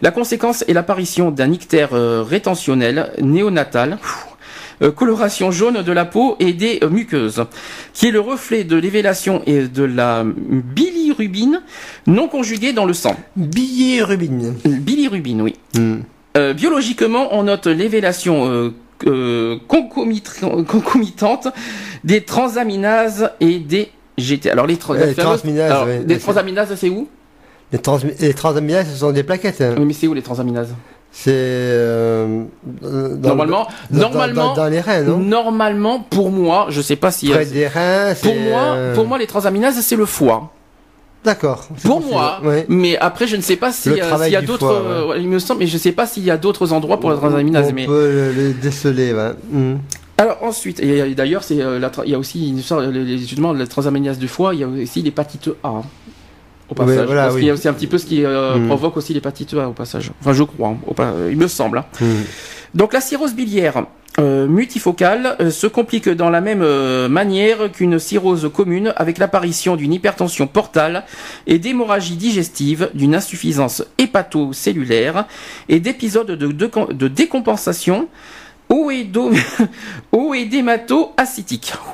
La 0.00 0.12
conséquence 0.12 0.62
est 0.68 0.72
l'apparition 0.74 1.32
d'un 1.32 1.50
ictère 1.50 1.88
euh, 1.92 2.22
rétentionnel 2.22 3.10
néonatal, 3.20 3.98
euh, 4.80 4.92
coloration 4.92 5.50
jaune 5.50 5.82
de 5.82 5.92
la 5.92 6.04
peau 6.04 6.36
et 6.38 6.52
des 6.52 6.78
muqueuses, 6.88 7.44
qui 7.94 8.06
est 8.06 8.12
le 8.12 8.20
reflet 8.20 8.62
de 8.62 8.76
l'évélation 8.76 9.42
et 9.44 9.66
de 9.66 9.82
la 9.82 10.24
bilirubine 10.24 11.62
non 12.06 12.28
conjuguée 12.28 12.72
dans 12.72 12.84
le 12.86 12.94
sang. 12.94 13.16
Bilirubine. 13.34 14.54
Bilirubine, 14.64 15.42
oui. 15.42 15.56
Hmm. 15.76 15.96
Euh, 16.36 16.52
biologiquement, 16.52 17.28
on 17.32 17.44
note 17.44 17.66
l'évélation 17.68 18.48
euh, 18.50 18.74
euh, 19.06 19.56
concomit- 19.68 20.22
concomitante 20.66 21.48
des 22.04 22.22
transaminases 22.24 23.30
et 23.40 23.58
des 23.58 23.90
GT. 24.18 24.50
Alors 24.50 24.66
les, 24.66 24.78
la 24.90 25.06
les 25.06 25.14
transaminases, 25.14 25.70
alors, 25.70 25.86
ouais. 25.86 26.02
les 26.06 26.18
transaminases, 26.18 26.74
c'est 26.76 26.88
où 26.88 27.08
Les, 27.72 27.78
transmi- 27.78 28.14
les 28.20 28.34
transaminases, 28.34 28.86
ce 28.90 28.96
sont 28.98 29.12
des 29.12 29.22
plaquettes. 29.22 29.60
hein. 29.60 29.74
Oui, 29.78 29.84
mais 29.86 29.92
c'est 29.92 30.06
où 30.06 30.14
les 30.14 30.22
transaminases 30.22 30.74
C'est 31.10 31.32
euh, 31.34 32.44
Normalement, 32.82 33.66
dans- 33.90 33.98
normalement, 34.00 34.46
dans, 34.48 34.54
dans 34.54 34.66
les 34.68 34.80
reins, 34.80 35.02
non? 35.02 35.18
normalement, 35.18 36.00
pour 36.00 36.30
moi, 36.30 36.66
je 36.70 36.80
sais 36.80 36.96
pas 36.96 37.10
si. 37.10 37.28
Près 37.30 37.46
des 37.46 37.66
reins. 37.66 38.14
pour 38.22 38.34
moi, 38.34 38.60
euh, 38.74 38.94
pour 38.94 39.06
moi, 39.06 39.18
les 39.18 39.26
transaminases, 39.26 39.80
c'est 39.80 39.96
le 39.96 40.06
foie. 40.06 40.50
D'accord. 41.24 41.66
Pour 41.82 42.00
moi, 42.04 42.40
ouais. 42.44 42.66
mais 42.68 42.98
après, 42.98 43.26
je 43.26 43.36
ne 43.36 43.40
sais 43.40 43.56
pas 43.56 43.72
si, 43.72 43.82
s'il 43.90 43.96
y 43.96 44.36
a 44.36 44.42
d'autres. 44.42 44.66
euh, 44.70 45.06
ouais, 45.08 45.20
il 45.22 45.28
me 45.28 45.38
semble, 45.38 45.60
mais 45.60 45.66
je 45.66 45.78
sais 45.78 45.92
pas 45.92 46.06
s'il 46.06 46.22
y 46.24 46.30
a 46.30 46.36
d'autres 46.36 46.72
endroits 46.72 47.00
pour 47.00 47.10
la 47.10 47.16
transaminase. 47.16 47.68
On 47.70 47.72
Mais 47.74 47.86
peut 47.86 48.10
le, 48.10 48.32
le 48.32 48.52
déceler, 48.52 49.14
ouais. 49.14 49.30
Hmm. 49.50 49.76
alors 50.18 50.38
ensuite, 50.42 50.80
et 50.80 51.14
d'ailleurs, 51.14 51.42
c'est 51.42 51.60
euh, 51.62 51.80
il 52.04 52.10
y 52.10 52.14
a 52.14 52.18
aussi 52.18 52.50
une 52.50 52.92
les- 52.92 53.04
les- 53.04 53.18
justement 53.18 53.52
la 53.54 53.66
transaminase 53.66 54.18
du 54.18 54.28
foie. 54.28 54.54
Il 54.54 54.60
y 54.60 54.64
a 54.64 54.68
aussi 54.68 55.00
l'hépatite 55.02 55.48
A. 55.62 55.68
hein, 55.68 55.82
Au 56.70 56.74
passage, 56.74 56.98
Ouais, 57.00 57.04
voilà, 57.06 57.22
parce 57.24 57.34
oui. 57.34 57.40
qu'il 57.40 57.48
y 57.48 57.50
a 57.50 57.54
aussi 57.54 57.68
un 57.68 57.72
petit 57.74 57.86
peu 57.86 57.98
ce 57.98 58.06
qui 58.06 58.24
euh, 58.24 58.56
Mm. 58.56 58.66
provoque 58.68 58.96
aussi 58.96 59.12
l'hépatite 59.14 59.54
A 59.54 59.68
au 59.68 59.72
passage. 59.72 60.10
Enfin, 60.20 60.32
je 60.32 60.42
crois, 60.44 60.68
hein, 60.68 60.76
au 60.86 60.94
il 61.30 61.36
me 61.36 61.46
semble. 61.48 61.78
hein. 61.78 61.84
Hmm. 62.00 62.22
Donc 62.74 62.92
la 62.92 63.00
cirrhose 63.00 63.34
biliaire 63.34 63.84
euh, 64.20 64.46
multifocale 64.46 65.36
euh, 65.40 65.50
se 65.50 65.66
complique 65.66 66.08
dans 66.08 66.30
la 66.30 66.40
même 66.40 66.62
euh, 66.62 67.08
manière 67.08 67.72
qu'une 67.72 67.98
cirrhose 67.98 68.48
commune 68.54 68.92
avec 68.94 69.18
l'apparition 69.18 69.74
d'une 69.74 69.92
hypertension 69.92 70.46
portale 70.46 71.02
et 71.48 71.58
d'hémorragie 71.58 72.14
digestive, 72.14 72.90
d'une 72.94 73.16
insuffisance 73.16 73.82
hépatocellulaire 73.98 75.26
et 75.68 75.80
d'épisodes 75.80 76.30
de, 76.30 77.08
décompensation 77.08 78.06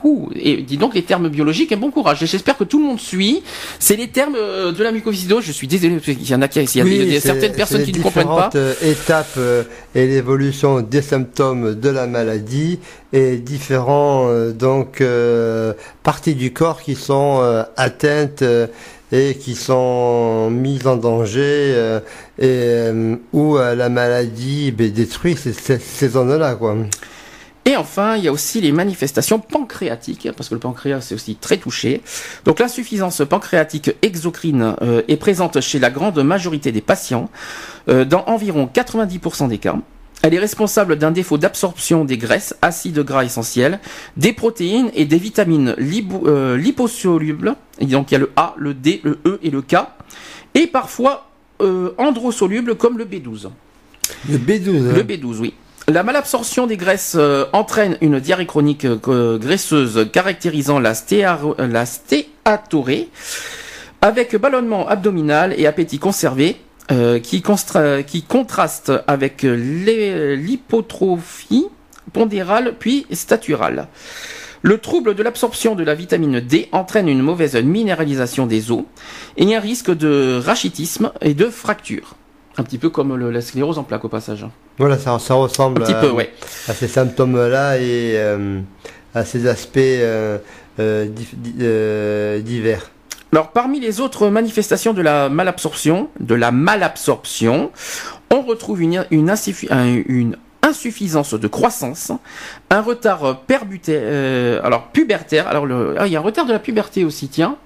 Ouh, 0.05 0.31
Et 0.35 0.57
dis 0.63 0.77
donc 0.77 0.95
les 0.95 1.03
termes 1.03 1.29
biologiques, 1.29 1.73
un 1.73 1.77
bon 1.77 1.91
courage. 1.91 2.23
Et 2.23 2.27
J'espère 2.27 2.57
que 2.57 2.65
tout 2.65 2.79
le 2.79 2.85
monde 2.85 3.01
suit. 3.01 3.43
C'est 3.79 3.97
les 3.97 4.09
termes 4.09 4.37
euh, 4.37 4.73
de 4.73 4.83
la 4.83 4.93
mucoviscidose. 4.93 5.45
Je 5.45 5.53
suis 5.53 5.67
désolé, 5.67 5.97
parce 5.97 6.07
qu'il 6.17 6.29
y 6.29 6.35
en 6.35 6.43
a, 6.43 6.49
qui- 6.49 6.61
il 6.61 6.77
y 6.77 6.81
a, 6.81 6.85
Oui, 6.85 7.01
il 7.09 7.21
certaines 7.21 7.53
personnes 7.53 7.85
qui 7.85 7.93
ne 7.93 8.03
comprennent 8.03 8.27
pas. 8.27 8.51
différentes, 8.51 8.57
euh, 8.57 8.75
étapes 8.83 9.35
euh, 9.37 9.65
et 9.95 10.07
l'évolution 10.07 10.81
des 10.81 11.03
symptômes 11.03 11.75
de 11.75 11.89
la 11.91 12.07
maladie 12.07 12.79
et 13.13 13.37
différents 13.37 14.29
donc 14.53 15.01
euh, 15.01 15.73
parties 16.05 16.35
du 16.37 16.53
corps 16.53 16.81
qui 16.81 16.95
sont 16.95 17.39
euh, 17.43 17.65
atteintes 17.77 18.43
euh, 18.43 18.69
et 19.13 19.35
qui 19.35 19.55
sont 19.55 20.51
mises 20.51 20.87
en 20.87 20.97
danger 20.97 21.41
euh, 21.75 22.01
et 22.39 22.47
euh, 22.47 23.17
où 23.33 23.57
euh, 23.57 23.75
la 23.75 23.89
maladie 23.89 24.71
ben, 24.73 24.91
détruit 24.91 25.37
ces, 25.37 25.53
ces, 25.53 26.09
zones-là 26.09 26.55
quoi. 26.55 26.77
Et 27.67 27.77
enfin, 27.77 28.17
il 28.17 28.25
y 28.25 28.29
a 28.29 28.33
aussi 28.33 28.61
les 28.61 28.73
manifestations 28.73 29.39
pancréatiques, 29.39 30.29
parce 30.35 30.49
que 30.49 30.55
le 30.55 30.61
pancréas 30.61 31.03
c'est 31.03 31.15
aussi 31.15 31.37
très 31.37 31.59
touché. 31.59 32.01
Donc 32.45 32.59
l'insuffisance 32.59 33.23
pancréatique 33.29 33.91
exocrine 34.01 34.75
est 35.07 35.19
présente 35.19 35.61
chez 35.61 35.79
la 35.79 35.91
grande 35.91 36.19
majorité 36.23 36.73
des 36.73 36.81
patients, 36.81 37.29
dans 37.87 38.25
environ 38.27 38.69
90% 38.73 39.49
des 39.49 39.59
cas. 39.59 39.77
Elle 40.23 40.35
est 40.35 40.39
responsable 40.39 40.97
d'un 40.97 41.11
défaut 41.11 41.39
d'absorption 41.39 42.05
des 42.05 42.19
graisses, 42.19 42.55
acides 42.61 42.99
gras 43.01 43.25
essentiels, 43.25 43.81
des 44.17 44.33
protéines 44.33 44.91
et 44.95 45.07
des 45.07 45.19
vitamines 45.19 45.75
euh, 45.79 46.57
liposolubles. 46.57 47.55
Et 47.79 47.87
donc 47.87 48.11
il 48.11 48.15
y 48.15 48.17
a 48.17 48.21
le 48.21 48.31
A, 48.37 48.55
le 48.59 48.75
D, 48.75 49.01
le 49.03 49.19
E 49.25 49.39
et 49.43 49.51
le 49.51 49.63
K. 49.63 49.77
Et 50.55 50.67
parfois 50.67 51.31
euh, 51.61 51.95
androsolubles 51.99 52.75
comme 52.77 52.99
le 52.99 53.05
B12. 53.05 53.49
Le 54.29 54.39
B12. 54.39 54.95
Le 54.95 55.01
hein. 55.01 55.05
B12, 55.05 55.39
oui. 55.39 55.55
La 55.89 56.03
malabsorption 56.03 56.67
des 56.67 56.77
graisses 56.77 57.17
euh, 57.19 57.47
entraîne 57.53 57.97
une 58.01 58.21
diarrhée 58.21 58.47
chronique 58.47 58.85
euh, 58.85 59.39
graisseuse 59.39 60.09
caractérisant 60.13 60.79
la, 60.79 60.93
la 61.59 61.87
stéatorée, 61.87 63.09
avec 64.01 64.37
ballonnement 64.37 64.89
abdominal 64.89 65.55
et 65.59 65.67
appétit 65.67 65.99
conservé, 65.99 66.57
euh, 66.91 67.19
qui, 67.19 67.43
contraste 67.43 68.93
avec 69.07 69.43
l'é- 69.43 70.37
l'hypotrophie 70.37 71.67
pondérale 72.13 72.75
puis 72.79 73.07
staturale. 73.13 73.89
Le 74.63 74.77
trouble 74.79 75.15
de 75.15 75.23
l'absorption 75.23 75.75
de 75.75 75.85
la 75.85 75.95
vitamine 75.95 76.41
D 76.41 76.69
entraîne 76.73 77.09
une 77.09 77.23
mauvaise 77.23 77.57
minéralisation 77.57 78.47
des 78.47 78.71
os 78.71 78.83
et 79.37 79.55
un 79.55 79.61
risque 79.61 79.91
de 79.97 80.39
rachitisme 80.45 81.13
et 81.23 81.33
de 81.35 81.47
fracture. 81.49 82.15
Un 82.59 82.63
petit 82.65 82.77
peu 82.79 82.91
comme 82.91 83.17
le- 83.17 83.31
la 83.31 83.41
sclérose 83.41 83.79
en 83.79 83.85
plaques 83.85 84.05
au 84.05 84.09
passage. 84.09 84.45
Voilà, 84.77 84.99
ça, 84.99 85.19
ça 85.19 85.35
Un 85.35 85.37
ressemble 85.39 85.83
petit 85.83 85.93
à, 85.93 86.01
peu, 86.01 86.11
ouais. 86.11 86.31
à 86.69 86.75
ces 86.75 86.89
symptômes-là 86.89 87.79
et 87.79 88.15
euh, 88.17 88.61
à 89.15 89.25
ces 89.25 89.47
aspects 89.47 89.79
euh, 89.79 90.37
euh, 90.79 91.07
euh, 91.61 92.41
divers. 92.41 92.91
Alors, 93.33 93.51
parmi 93.53 93.79
les 93.81 94.01
autres 94.01 94.29
manifestations 94.29 94.93
de 94.93 95.03
la 95.03 95.29
malabsorption, 95.29 96.09
de 96.19 96.35
la 96.35 96.51
malabsorption, 96.51 97.71
on 98.31 98.43
retrouve 98.43 98.83
une, 98.83 99.05
une, 99.11 99.31
insuffi- 99.31 99.73
un- 99.73 100.03
une 100.07 100.37
insuffisance 100.63 101.35
de 101.35 101.49
croissance, 101.49 102.11
un 102.71 102.81
retard 102.83 103.41
perbutaire, 103.47 104.01
euh, 104.05 104.61
alors 104.65 104.89
pubertaire. 104.89 105.47
Alors, 105.49 105.65
le, 105.65 105.95
ah, 105.99 106.07
il 106.07 106.13
y 106.13 106.17
a 106.17 106.19
un 106.19 106.23
retard 106.23 106.45
de 106.47 106.53
la 106.53 106.59
puberté 106.59 107.05
aussi, 107.05 107.29
tiens. 107.29 107.57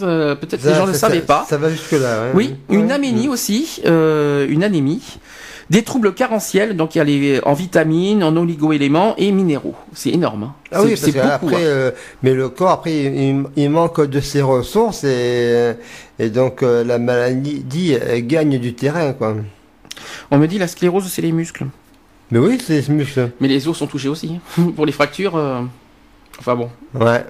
Euh, 0.00 0.34
Peut-être 0.34 0.62
que 0.62 0.68
les 0.68 0.74
gens 0.74 0.86
ne 0.86 0.92
savaient 0.92 1.20
ça- 1.20 1.26
pas. 1.26 1.46
Ça 1.48 1.58
va 1.58 1.68
jusque-là. 1.68 2.22
ouais. 2.22 2.30
Oui, 2.34 2.56
une 2.70 2.86
Ouais. 2.86 2.92
anémie 2.92 3.28
aussi, 3.28 3.82
euh, 3.86 4.46
une 4.48 4.64
anémie. 4.64 5.02
Des 5.70 5.82
troubles 5.84 6.12
carentiels, 6.14 6.76
donc 6.76 6.94
il 6.94 6.98
y 6.98 7.00
a 7.00 7.04
les, 7.04 7.40
en 7.44 7.52
vitamines, 7.54 8.24
en 8.24 8.36
oligo-éléments 8.36 9.14
et 9.16 9.30
minéraux. 9.30 9.76
C'est 9.92 10.10
énorme. 10.10 10.42
hein. 10.42 10.54
Ah 10.72 10.82
oui, 10.82 10.96
c'est 10.96 11.12
beaucoup. 11.12 11.26
après, 11.28 11.56
hein. 11.56 11.58
euh, 11.60 11.90
mais 12.24 12.34
le 12.34 12.48
corps, 12.48 12.70
après, 12.70 12.92
il, 12.92 13.44
il 13.56 13.70
manque 13.70 14.00
de 14.04 14.18
ses 14.20 14.42
ressources 14.42 15.04
et, 15.04 15.72
et 16.18 16.28
donc 16.30 16.64
euh, 16.64 16.82
la 16.82 16.98
maladie 16.98 17.94
euh, 17.94 18.20
gagne 18.20 18.58
du 18.58 18.74
terrain, 18.74 19.12
quoi. 19.12 19.36
On 20.32 20.38
me 20.38 20.46
dit 20.48 20.58
la 20.58 20.66
sclérose, 20.66 21.06
c'est 21.08 21.22
les 21.22 21.30
muscles. 21.32 21.66
Mais 22.32 22.38
oui, 22.40 22.58
c'est 22.64 22.82
ce 22.82 22.90
muscle. 22.90 23.30
Mais 23.40 23.46
les 23.48 23.68
os 23.68 23.76
sont 23.76 23.86
touchés 23.86 24.08
aussi. 24.08 24.38
hein. 24.58 24.70
Pour 24.76 24.86
les 24.86 24.92
fractures. 24.92 25.36
euh, 25.36 25.62
Enfin 26.40 26.56
bon. 26.56 26.68
Ouais. 26.94 27.24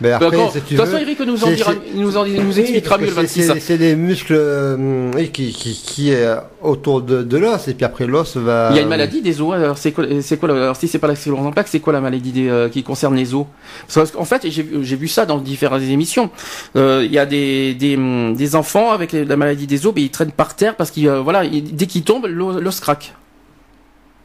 Mais 0.00 0.10
après, 0.10 0.30
D'accord. 0.30 0.50
si 0.50 0.58
De 0.58 0.64
tu 0.64 0.74
toute 0.74 0.84
façon, 0.86 0.98
Eric 0.98 1.20
nous 1.20 1.44
en 1.44 1.50
dira, 1.52 1.72
nous 1.94 2.16
en, 2.16 2.24
nous 2.26 2.58
expliquera 2.58 2.98
mieux 2.98 3.04
le 3.04 3.10
c'est- 3.12 3.42
26. 3.46 3.52
C'est 3.60 3.78
des 3.78 3.94
muscles 3.94 4.34
euh, 4.36 5.12
qui, 5.32 5.52
qui, 5.52 5.72
qui 5.74 6.10
est 6.10 6.26
autour 6.62 7.00
de, 7.00 7.22
de 7.22 7.36
l'os 7.36 7.68
et 7.68 7.74
puis 7.74 7.84
après 7.84 8.06
l'os 8.06 8.36
va. 8.36 8.70
Il 8.72 8.76
y 8.76 8.80
a 8.80 8.82
une 8.82 8.88
maladie 8.88 9.22
des 9.22 9.40
os. 9.40 9.54
Alors 9.54 9.78
c'est 9.78 9.92
quoi, 9.92 10.04
quoi 10.40 10.50
alors 10.50 10.74
si 10.74 10.88
c'est 10.88 10.98
pas 10.98 11.06
la 11.06 11.14
sclérose 11.14 11.46
en 11.46 11.52
plaques, 11.52 11.68
c'est 11.68 11.78
quoi 11.78 11.92
la 11.92 12.00
maladie 12.00 12.32
des, 12.32 12.48
euh, 12.48 12.68
qui 12.68 12.82
concerne 12.82 13.14
les 13.14 13.34
os? 13.34 13.46
Parce 13.94 14.10
qu'en 14.10 14.24
fait, 14.24 14.42
j'ai 14.50 14.62
vu- 14.64 14.78
j'ai 14.84 14.96
vu 14.96 15.06
ça 15.06 15.26
dans 15.26 15.38
différentes 15.38 15.82
émissions. 15.82 16.28
Euh, 16.74 17.02
Il 17.04 17.12
y 17.12 17.18
a 17.18 17.26
des, 17.26 17.74
des, 17.74 17.96
des 18.34 18.56
enfants 18.56 18.90
avec 18.90 19.12
la 19.12 19.36
maladie 19.36 19.68
des 19.68 19.86
os, 19.86 19.92
mais 19.94 20.02
ils 20.02 20.10
traînent 20.10 20.32
par 20.32 20.56
terre 20.56 20.74
parce 20.74 20.90
qu'ils 20.90 21.08
voilà, 21.08 21.44
dès 21.46 21.86
qu'ils 21.86 22.02
tombent, 22.02 22.26
l'os 22.26 22.80
craque. 22.80 23.14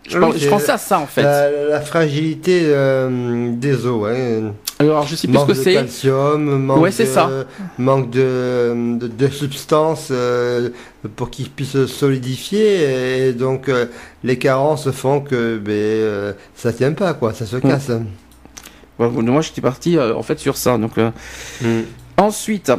Je, 0.09 0.17
Oui, 0.17 0.25
pense- 0.25 0.37
je 0.37 0.49
pensais 0.49 0.71
à 0.71 0.77
ça 0.79 0.99
en 0.99 1.05
fait. 1.05 1.21
La, 1.21 1.49
la 1.69 1.81
fragilité 1.81 2.61
euh, 2.65 3.51
des 3.53 3.85
os, 3.85 4.01
ouais. 4.01 4.41
Alors 4.79 5.05
je 5.05 5.15
sais 5.15 5.27
plus 5.27 5.33
ce 5.35 5.39
manque 5.39 5.47
que 5.49 5.53
de 5.53 5.61
c'est. 5.63 5.73
calcium, 5.75 6.63
manque 6.65 6.81
Ouais, 6.81 6.91
c'est 6.91 7.03
de, 7.05 7.09
ça. 7.09 7.29
manque 7.77 8.09
de, 8.09 8.97
de, 8.97 9.07
de 9.07 9.27
substances 9.27 10.07
euh, 10.11 10.69
pour 11.15 11.29
qu'ils 11.29 11.49
puissent 11.51 11.71
se 11.73 11.85
solidifier 11.87 13.27
et 13.27 13.33
donc 13.33 13.69
euh, 13.69 13.85
les 14.23 14.37
carences 14.39 14.89
font 14.91 15.21
que 15.21 15.57
ben, 15.57 16.33
ça 16.55 16.73
tient 16.73 16.93
pas 16.93 17.13
quoi, 17.13 17.33
ça 17.33 17.45
se 17.45 17.57
Mm. 17.57 17.61
casse. 17.61 17.89
Ouais, 18.97 19.09
moi 19.09 19.41
j'étais 19.41 19.61
parti 19.61 19.97
en 19.99 20.23
fait 20.23 20.39
sur 20.39 20.57
ça. 20.57 20.77
Donc 20.77 20.93
Mm. 20.97 21.81
Ensuite, 22.17 22.71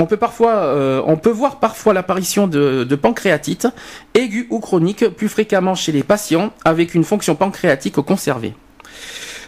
on 0.00 0.06
peut 0.06 0.16
parfois, 0.16 0.52
euh, 0.54 1.02
on 1.06 1.16
peut 1.16 1.30
voir 1.30 1.56
parfois 1.58 1.92
l'apparition 1.92 2.46
de, 2.46 2.84
de 2.84 2.94
pancréatite 2.96 3.66
aiguë 4.14 4.46
ou 4.50 4.60
chronique, 4.60 5.08
plus 5.08 5.28
fréquemment 5.28 5.74
chez 5.74 5.90
les 5.92 6.04
patients 6.04 6.52
avec 6.64 6.94
une 6.94 7.02
fonction 7.04 7.34
pancréatique 7.34 7.96
conservée. 7.96 8.54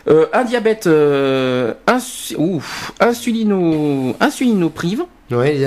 Euh, 0.09 0.26
un 0.32 0.44
diabète 0.44 0.86
euh, 0.86 1.74
insu- 1.86 2.34
ouf, 2.36 2.92
insulino, 3.01 4.16
insulinoprive 4.18 5.05
Oui, 5.30 5.62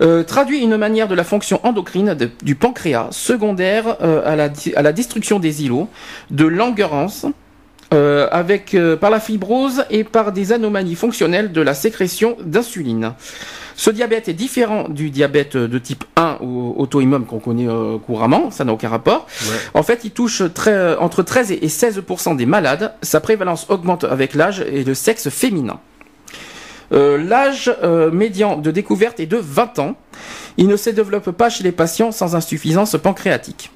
euh, 0.00 0.22
traduit 0.24 0.60
une 0.60 0.76
manière 0.78 1.08
de 1.08 1.14
la 1.14 1.24
fonction 1.24 1.60
endocrine 1.66 2.14
de- 2.14 2.30
du 2.42 2.54
pancréas 2.54 3.08
secondaire 3.10 3.96
à, 4.24 4.34
la, 4.34 4.48
di- 4.48 4.72
à 4.74 4.82
la 4.82 4.92
destruction 4.92 5.38
des 5.40 5.64
îlots, 5.64 5.88
de 6.30 6.46
l'engurance, 6.46 7.26
euh, 7.92 8.28
avec 8.30 8.74
euh, 8.74 8.96
par 8.96 9.10
la 9.10 9.20
fibrose 9.20 9.84
et 9.90 10.04
par 10.04 10.32
des 10.32 10.52
anomalies 10.52 10.94
fonctionnelles 10.94 11.52
de 11.52 11.60
la 11.60 11.74
sécrétion 11.74 12.36
d'insuline. 12.44 13.12
Ce 13.74 13.90
diabète 13.90 14.28
est 14.28 14.34
différent 14.34 14.88
du 14.88 15.10
diabète 15.10 15.56
de 15.56 15.78
type 15.78 16.04
1 16.16 16.38
ou 16.42 16.74
auto-immune 16.76 17.24
qu'on 17.24 17.38
connaît 17.38 17.68
euh, 17.68 17.98
couramment, 17.98 18.50
ça 18.50 18.64
n'a 18.64 18.72
aucun 18.72 18.88
rapport. 18.90 19.26
En 19.74 19.82
fait, 19.82 20.00
il 20.04 20.10
touche 20.10 20.42
très- 20.54 20.94
entre 20.96 21.22
13 21.22 21.52
et 21.52 21.66
16% 21.68 22.36
des 22.36 22.46
malades. 22.46 22.92
Sa 23.02 23.20
prévalence 23.20 23.66
augmente 23.70 24.04
avec 24.04 24.34
l'âge 24.34 24.60
et 24.60 24.84
le 24.84 24.94
sexe 24.94 25.28
féminin. 25.30 25.80
Euh, 26.92 27.16
L'âge 27.16 27.74
euh, 27.82 28.10
médian 28.10 28.56
de 28.58 28.70
découverte 28.70 29.18
est 29.20 29.26
de 29.26 29.38
20 29.38 29.78
ans. 29.78 29.96
Il 30.58 30.68
ne 30.68 30.76
se 30.76 30.90
développe 30.90 31.30
pas 31.30 31.48
chez 31.48 31.64
les 31.64 31.72
patients 31.72 32.12
sans 32.12 32.36
insuffisance 32.36 32.96
pancréatique. 33.02 33.70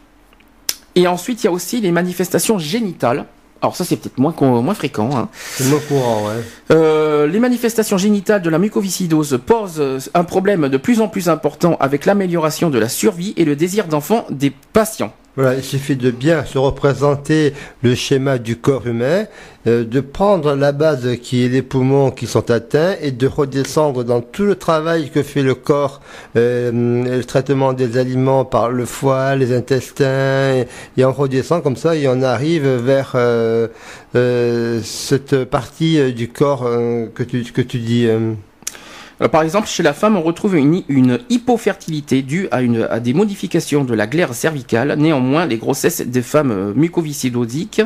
Et 0.94 1.06
ensuite, 1.06 1.42
il 1.42 1.46
y 1.46 1.48
a 1.48 1.52
aussi 1.52 1.80
les 1.80 1.92
manifestations 1.92 2.58
génitales. 2.58 3.24
Alors 3.62 3.76
ça 3.76 3.84
c'est 3.84 3.96
peut-être 3.96 4.18
moins, 4.18 4.74
fréquent. 4.74 5.10
Hein. 5.16 5.28
C'est 5.34 5.68
moins 5.68 5.80
courant, 5.80 6.26
ouais. 6.26 6.42
Euh, 6.70 7.26
les 7.26 7.38
manifestations 7.38 7.98
génitales 7.98 8.42
de 8.42 8.50
la 8.50 8.58
mucoviscidose 8.58 9.38
posent 9.44 9.80
euh, 9.80 9.98
un 10.14 10.24
problème 10.24 10.68
de 10.68 10.76
plus 10.76 11.00
en 11.00 11.08
plus 11.08 11.28
important 11.28 11.76
avec 11.80 12.06
l'amélioration 12.06 12.70
de 12.70 12.78
la 12.78 12.88
survie 12.88 13.34
et 13.36 13.44
le 13.44 13.56
désir 13.56 13.86
d'enfant 13.86 14.26
des 14.30 14.52
patients. 14.72 15.12
Voilà, 15.36 15.54
il 15.54 15.62
suffit 15.62 15.96
de 15.96 16.10
bien 16.10 16.46
se 16.46 16.56
représenter 16.56 17.52
le 17.82 17.94
schéma 17.94 18.38
du 18.38 18.56
corps 18.56 18.86
humain, 18.86 19.26
euh, 19.66 19.84
de 19.84 20.00
prendre 20.00 20.54
la 20.54 20.72
base 20.72 21.18
qui 21.20 21.44
est 21.44 21.48
les 21.48 21.60
poumons 21.60 22.10
qui 22.10 22.26
sont 22.26 22.50
atteints 22.50 22.94
et 23.02 23.10
de 23.10 23.26
redescendre 23.26 24.02
dans 24.02 24.22
tout 24.22 24.44
le 24.44 24.54
travail 24.54 25.10
que 25.10 25.22
fait 25.22 25.42
le 25.42 25.54
corps, 25.54 26.00
euh, 26.36 26.72
le 26.72 27.22
traitement 27.22 27.74
des 27.74 27.98
aliments 27.98 28.46
par 28.46 28.70
le 28.70 28.86
foie, 28.86 29.36
les 29.36 29.54
intestins, 29.54 30.54
et, 30.54 30.68
et 30.96 31.04
on 31.04 31.12
redescend 31.12 31.62
comme 31.62 31.76
ça 31.76 31.94
et 31.94 32.08
on 32.08 32.22
arrive 32.22 32.66
vers 32.66 33.12
euh, 33.14 33.68
euh, 34.14 34.80
cette 34.82 35.44
partie 35.44 36.14
du 36.14 36.28
corps 36.28 36.64
que 37.14 37.22
tu 37.22 37.42
que 37.42 37.60
tu 37.60 37.78
dis. 37.78 38.08
Euh. 39.20 39.24
Alors, 39.24 39.30
par 39.30 39.42
exemple, 39.42 39.66
chez 39.68 39.82
la 39.82 39.92
femme, 39.92 40.16
on 40.16 40.22
retrouve 40.22 40.56
une, 40.56 40.82
une 40.88 41.18
hypofertilité 41.30 42.22
due 42.22 42.48
à, 42.50 42.62
une, 42.62 42.86
à 42.90 43.00
des 43.00 43.14
modifications 43.14 43.84
de 43.84 43.94
la 43.94 44.06
glaire 44.06 44.34
cervicale. 44.34 44.94
Néanmoins, 44.98 45.46
les 45.46 45.56
grossesses 45.56 46.00
des 46.00 46.22
femmes 46.22 46.50
euh, 46.50 46.72
mucoviscidosiques, 46.74 47.82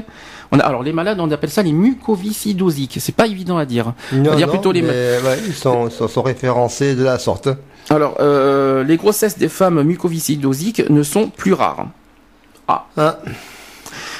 on 0.52 0.58
a, 0.58 0.62
alors 0.62 0.82
les 0.82 0.92
malades, 0.92 1.20
on 1.20 1.30
appelle 1.30 1.50
ça 1.50 1.62
les 1.62 1.72
mucoviscidosiques. 1.72 2.98
C'est 3.00 3.14
pas 3.14 3.26
évident 3.26 3.58
à 3.58 3.66
dire. 3.66 3.94
Non, 4.12 4.34
dire 4.34 4.46
non, 4.46 4.52
plutôt 4.52 4.72
les 4.72 4.82
mais, 4.82 4.88
ouais, 4.88 5.38
ils 5.46 5.54
sont, 5.54 5.88
référencés 6.22 6.94
de 6.94 7.04
la 7.04 7.18
sorte. 7.18 7.48
Alors, 7.88 8.16
euh, 8.20 8.82
les 8.84 8.96
grossesses 8.96 9.38
des 9.38 9.48
femmes 9.48 9.82
mucoviscidosiques 9.82 10.88
ne 10.90 11.02
sont 11.02 11.28
plus 11.28 11.52
rares. 11.52 11.88
Ah, 12.68 12.86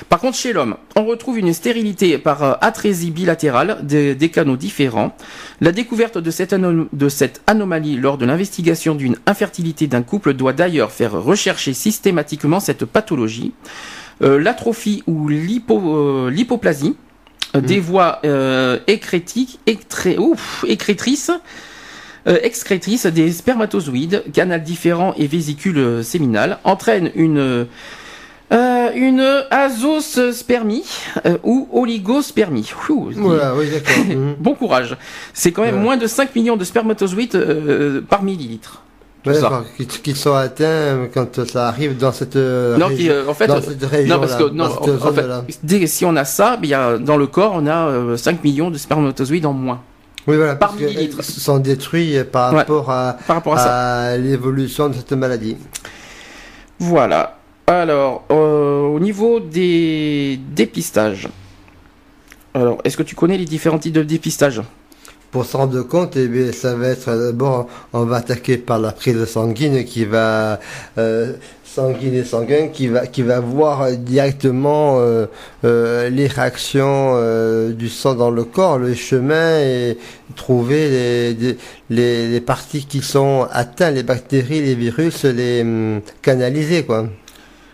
Par 0.09 0.19
contre, 0.19 0.37
chez 0.37 0.53
l'homme, 0.53 0.77
on 0.97 1.05
retrouve 1.05 1.39
une 1.39 1.53
stérilité 1.53 2.19
par 2.19 2.43
euh, 2.43 2.53
atrésie 2.61 3.11
bilatérale 3.11 3.79
des, 3.83 4.15
des 4.15 4.29
canaux 4.31 4.57
différents. 4.57 5.15
La 5.61 5.73
découverte 5.73 6.19
de 6.19 6.31
cette, 6.31 6.53
anom- 6.53 6.89
de 6.93 7.09
cette 7.09 7.43
anomalie 7.47 7.97
lors 7.97 8.19
de 8.19 8.25
l'investigation 8.27 8.95
d'une 8.95 9.17
infertilité 9.27 9.87
d'un 9.87 10.03
couple 10.03 10.35
doit 10.35 10.53
d'ailleurs 10.53 10.91
faire 10.91 11.13
rechercher 11.13 11.75
systématiquement 11.75 12.61
cette 12.61 12.85
pathologie. 12.87 13.53
Euh, 14.23 14.39
L'atrophie 14.39 15.03
ou 15.07 15.29
euh, 15.31 16.31
l'hypoplasie 16.31 16.97
euh, 17.55 17.61
des 17.61 17.81
voies 17.81 18.21
euh, 18.25 18.79
écrétiques, 18.87 19.59
ouf, 20.19 20.65
écrétrices, 20.67 21.31
excrétrices 22.27 23.07
des 23.07 23.33
spermatozoïdes, 23.33 24.25
canal 24.35 24.63
différent 24.63 25.15
et 25.17 25.27
vésicule 25.27 25.79
euh, 25.79 26.03
séminale, 26.03 26.59
entraîne 26.65 27.11
une 27.15 27.67
euh, 28.53 28.91
une 28.95 29.25
azospermie 29.51 30.85
euh, 31.27 31.37
ou 31.45 31.69
oligospermie. 31.73 32.71
Ouh, 32.89 33.09
oui. 33.09 33.17
Mhm. 34.09 34.35
Bon 34.39 34.55
courage. 34.55 34.97
C'est 35.33 35.53
quand 35.53 35.63
même 35.63 35.77
Ouais. 35.77 35.81
moins 35.81 35.97
de 35.97 36.07
5 36.07 36.35
millions 36.35 36.57
de 36.57 36.65
spermatozoïdes 36.65 37.35
euh, 37.37 38.01
par 38.01 38.23
millilitre. 38.23 38.83
Ouais, 39.27 39.35
qui, 39.77 39.87
qui 39.87 40.15
sont 40.15 40.33
atteints 40.35 41.09
quand 41.13 41.45
ça 41.47 41.69
arrive 41.69 41.99
dans 41.99 42.11
cette 42.11 42.37
Non, 42.37 42.87
région, 42.87 42.97
qui, 42.97 43.29
en 43.29 43.35
fait, 43.35 43.47
dans 43.49 43.61
cette 43.61 43.85
région 43.85 44.15
non, 44.15 44.21
parce 44.23 44.35
que 44.35 44.45
non, 44.45 44.65
dans 44.65 44.71
cette 44.71 44.79
en- 45.03 45.09
en 45.09 45.13
fait, 45.13 45.21
zone-là. 45.21 45.45
dès- 45.63 45.87
si 45.87 46.05
on 46.07 46.17
a 46.17 46.25
ça, 46.25 46.59
il 46.63 46.71
y 46.71 46.75
a, 46.75 46.97
dans 46.97 47.19
le 47.19 47.27
corps, 47.27 47.53
on 47.55 47.67
a 47.67 47.87
euh, 47.89 48.17
5 48.17 48.43
millions 48.43 48.71
de 48.71 48.79
spermatozoïdes 48.79 49.45
en 49.45 49.53
moins 49.53 49.83
Oui, 50.27 50.37
voilà, 50.37 50.57
par 50.57 50.71
parce 50.71 50.81
millilitre. 50.81 51.23
sont 51.23 51.59
détruits 51.59 52.17
par 52.33 52.51
rapport 52.55 52.91
à, 52.91 53.19
par 53.27 53.37
rapport 53.37 53.55
à 53.55 53.59
ça. 53.59 53.75
à 54.13 54.17
l'évolution 54.17 54.89
de 54.89 54.95
cette 54.95 55.13
maladie. 55.13 55.59
Voilà. 56.79 57.37
Alors, 57.71 58.25
euh, 58.33 58.81
au 58.81 58.99
niveau 58.99 59.39
des 59.39 60.41
dépistages. 60.57 61.29
Alors, 62.53 62.79
est-ce 62.83 62.97
que 62.97 63.05
tu 63.05 63.15
connais 63.15 63.39
les 63.39 63.45
différents 63.45 63.79
types 63.79 63.93
de 63.93 64.03
dépistage 64.03 64.61
Pour 65.31 65.45
s'en 65.45 65.59
rendre 65.59 65.81
compte, 65.83 66.17
eh 66.17 66.27
bien, 66.27 66.51
ça 66.51 66.75
va 66.75 66.89
être 66.89 67.07
euh, 67.11 67.27
d'abord, 67.27 67.69
on 67.93 68.07
va 68.07 68.17
attaquer 68.17 68.59
par 68.59 68.81
la 68.81 68.91
prise 68.91 69.25
sanguine 69.25 69.85
qui 69.85 70.05
va 70.05 70.59
euh, 70.99 71.35
sanguine 71.63 72.25
qui 72.73 72.89
va 72.89 73.07
qui 73.07 73.23
va 73.23 73.39
voir 73.39 73.93
directement 73.93 74.99
les 75.63 76.27
réactions 76.27 77.71
du 77.71 77.89
sang 77.89 78.17
dans 78.17 78.33
le 78.33 78.43
corps, 78.43 78.79
le 78.79 78.95
chemin 78.95 79.61
et 79.61 79.97
trouver 80.35 81.37
les 81.89 82.41
parties 82.41 82.85
qui 82.85 83.01
sont 83.01 83.47
atteintes, 83.53 83.95
les 83.95 84.03
bactéries, 84.03 84.61
les 84.61 84.75
virus, 84.75 85.23
les 85.25 85.63
hum, 85.63 86.01
canaliser 86.23 86.83
quoi. 86.83 87.07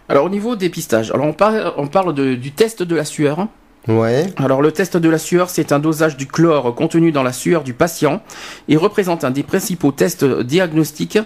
Alors, 0.08 0.24
au 0.24 0.28
niveau 0.28 0.56
dépistage, 0.56 1.10
alors 1.10 1.26
on 1.26 1.32
parle, 1.32 1.72
on 1.76 1.86
parle 1.88 2.14
de- 2.14 2.34
du 2.34 2.52
test 2.52 2.82
de 2.82 2.94
la 2.94 3.04
sueur. 3.04 3.48
Ouais. 3.88 4.26
Alors 4.36 4.62
le 4.62 4.72
test 4.72 4.96
de 4.96 5.08
la 5.08 5.16
sueur, 5.18 5.48
c'est 5.48 5.70
un 5.70 5.78
dosage 5.78 6.16
du 6.16 6.26
chlore 6.26 6.74
contenu 6.74 7.12
dans 7.12 7.22
la 7.22 7.32
sueur 7.32 7.62
du 7.62 7.72
patient 7.72 8.20
et 8.68 8.76
représente 8.76 9.22
un 9.22 9.30
des 9.30 9.44
principaux 9.44 9.92
tests 9.92 10.24
diagnostiques 10.24 11.20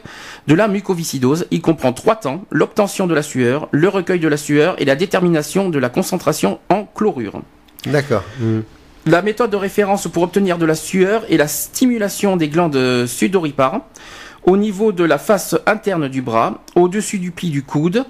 de 0.47 0.55
la 0.55 0.69
mucoviscidose. 0.69 1.47
Il 1.51 1.63
comprend 1.63 1.95
trois 1.95 2.17
temps, 2.17 2.45
l'obtention 2.51 3.07
de 3.07 3.15
la 3.15 3.23
sueur, 3.23 3.69
le 3.71 3.89
recueil 3.89 4.21
de 4.21 4.29
la 4.29 4.37
sueur 4.37 4.75
et 4.79 4.85
la 4.85 4.95
détermination 4.95 5.71
de 5.71 5.79
la 5.79 5.89
concentration 5.89 6.59
en 6.69 6.85
chlorure. 6.85 7.41
D'accord. 7.87 8.25
Hum. 8.43 8.63
La 9.07 9.23
méthode 9.23 9.51
de 9.51 9.57
référence 9.57 10.07
pour 10.09 10.23
obtenir 10.23 10.59
de 10.59 10.67
la 10.67 10.75
sueur 10.75 11.23
est 11.31 11.39
la 11.39 11.49
stimulation 11.49 12.37
des 12.37 12.49
glandes 12.49 13.07
sudoripares 13.07 13.81
au 14.45 14.57
niveau 14.57 14.91
de 14.93 15.05
la 15.05 15.19
face 15.19 15.55
interne 15.67 16.09
du 16.09 16.23
bras, 16.23 16.63
au-dessus 16.75 17.19
du 17.19 17.31
pli 17.31 17.51
du 17.51 17.63
coude, 17.63 18.05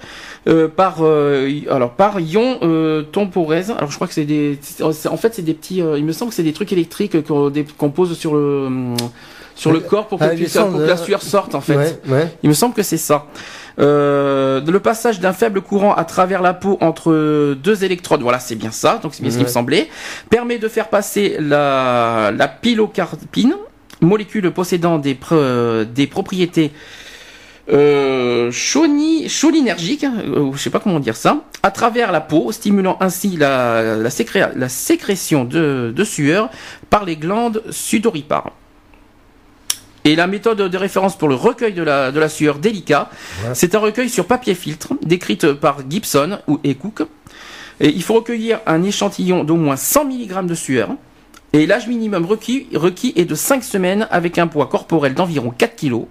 euh, 0.48 0.68
par 0.68 0.98
euh, 1.00 1.50
alors 1.70 1.90
par 1.92 2.20
ion 2.20 2.58
euh, 2.62 3.02
temporèse. 3.02 3.72
Alors 3.76 3.90
je 3.90 3.96
crois 3.96 4.06
que 4.06 4.14
c'est 4.14 4.24
des, 4.24 4.58
en 4.82 5.16
fait 5.16 5.34
c'est 5.34 5.42
des 5.42 5.54
petits, 5.54 5.82
euh, 5.82 5.98
il 5.98 6.04
me 6.04 6.12
semble 6.12 6.30
que 6.30 6.36
c'est 6.36 6.42
des 6.42 6.52
trucs 6.52 6.72
électriques 6.72 7.26
qu'on 7.26 7.50
des- 7.50 7.64
qu'on 7.64 7.90
pose 7.90 8.16
sur 8.16 8.34
le 8.34 8.66
hum, 8.66 8.96
sur 9.56 9.72
le 9.72 9.80
corps 9.80 10.06
pour 10.06 10.18
que, 10.20 10.24
Ah, 10.24 10.28
tu- 10.30 10.44
les 10.44 10.48
pour 10.48 10.72
que 10.78 10.82
la 10.82 10.96
sueur 10.96 11.20
sorte 11.22 11.54
en 11.54 11.60
fait. 11.60 11.76
Ouais, 11.76 11.98
ouais. 12.08 12.34
Il 12.42 12.48
me 12.48 12.54
semble 12.54 12.74
que 12.74 12.82
c'est 12.82 12.96
ça. 12.96 13.26
Euh, 13.78 14.60
le 14.60 14.80
passage 14.80 15.20
d'un 15.20 15.32
faible 15.32 15.60
courant 15.62 15.94
à 15.94 16.04
travers 16.04 16.42
la 16.42 16.54
peau 16.54 16.76
entre 16.80 17.54
deux 17.54 17.84
électrodes, 17.84 18.20
voilà, 18.22 18.38
c'est 18.38 18.54
bien 18.54 18.70
ça, 18.70 18.98
donc 19.02 19.14
c'est 19.14 19.22
bien 19.22 19.30
ce 19.30 19.38
qui 19.38 19.44
me 19.44 19.48
semblait, 19.48 19.88
permet 20.28 20.58
de 20.58 20.68
faire 20.68 20.88
passer 20.88 21.36
la, 21.40 22.30
la 22.34 22.48
pilocarpine, 22.48 23.54
molécule 24.00 24.50
possédant 24.50 24.98
des, 24.98 25.14
pre- 25.14 25.84
des 25.84 26.06
propriétés 26.06 26.72
euh, 27.72 28.50
cholinergiques, 28.50 30.04
euh, 30.04 30.50
je 30.54 30.58
sais 30.58 30.70
pas 30.70 30.80
comment 30.80 30.98
dire 31.00 31.16
ça, 31.16 31.44
à 31.62 31.70
travers 31.70 32.10
la 32.10 32.20
peau, 32.20 32.50
stimulant 32.52 32.96
ainsi 33.00 33.36
la, 33.36 33.96
la, 33.96 34.10
sécré- 34.10 34.50
la 34.56 34.68
sécrétion 34.68 35.44
de, 35.44 35.92
de 35.94 36.04
sueur 36.04 36.50
par 36.88 37.04
les 37.04 37.16
glandes 37.16 37.62
sudoripares. 37.70 38.52
Et 40.04 40.16
la 40.16 40.26
méthode 40.26 40.58
de 40.62 40.76
référence 40.78 41.16
pour 41.16 41.28
le 41.28 41.34
recueil 41.34 41.74
de 41.74 41.82
la, 41.82 42.10
de 42.10 42.18
la 42.18 42.28
sueur 42.30 42.58
délicat, 42.58 43.10
Ouais. 43.44 43.50
c'est 43.54 43.74
un 43.74 43.78
recueil 43.78 44.08
sur 44.08 44.24
papier 44.26 44.54
filtre, 44.54 44.94
décrite 45.02 45.52
par 45.52 45.78
Gibson 45.88 46.38
ou 46.48 46.58
et 46.64 46.74
Cook. 46.74 47.02
Et 47.80 47.88
il 47.90 48.02
faut 48.02 48.14
recueillir 48.14 48.60
un 48.66 48.82
échantillon 48.82 49.44
d'au 49.44 49.56
moins 49.56 49.76
100 49.76 50.06
mg 50.06 50.46
de 50.46 50.54
sueur. 50.54 50.88
Et 51.52 51.66
l'âge 51.66 51.88
minimum 51.88 52.24
requis, 52.26 52.68
requis 52.74 53.12
est 53.16 53.24
de 53.24 53.34
5 53.34 53.64
semaines 53.64 54.06
avec 54.10 54.38
un 54.38 54.46
poids 54.46 54.66
corporel 54.66 55.14
d'environ 55.14 55.50
4 55.56 55.74
kg. 55.76 56.02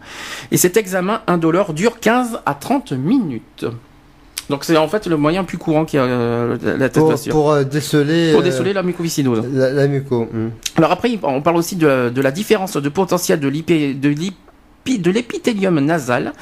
Et 0.52 0.58
cet 0.58 0.76
examen 0.76 1.22
indolore 1.28 1.74
dure 1.74 2.00
15 2.00 2.40
à 2.46 2.54
30 2.54 2.92
minutes. 2.92 3.66
Donc 4.50 4.64
c'est 4.66 4.76
en 4.76 4.88
fait 4.88 5.06
le 5.08 5.16
moyen 5.16 5.44
plus 5.44 5.58
courant 5.60 5.86
qui 5.86 5.98
a 5.98 6.04
euh, 6.04 6.58
la 6.78 6.90
test 6.90 7.06
de 7.08 7.30
Pour, 7.32 7.42
pour 7.42 7.52
euh, 7.52 7.64
déceler, 7.64 8.32
Pour 8.32 8.42
euh, 8.42 8.44
déceler 8.44 8.74
la 8.74 8.82
mucoviscidose. 8.84 9.46
la, 9.54 9.72
la 9.72 9.88
muco. 9.88 10.28
hum. 10.34 10.52
Alors 10.76 10.92
après, 10.92 11.18
on 11.24 11.42
parle 11.42 11.58
aussi 11.58 11.76
de, 11.76 12.10
de 12.10 12.22
la 12.22 12.32
différence 12.32 12.76
de 12.76 12.90
potentiel 12.90 13.40
de 13.40 13.48
l'ipé- 13.48 13.94
de 13.94 14.10
l'épi- 14.10 15.00
de 15.00 15.12
l'épithélium 15.12 15.80
nasal. 15.80 16.34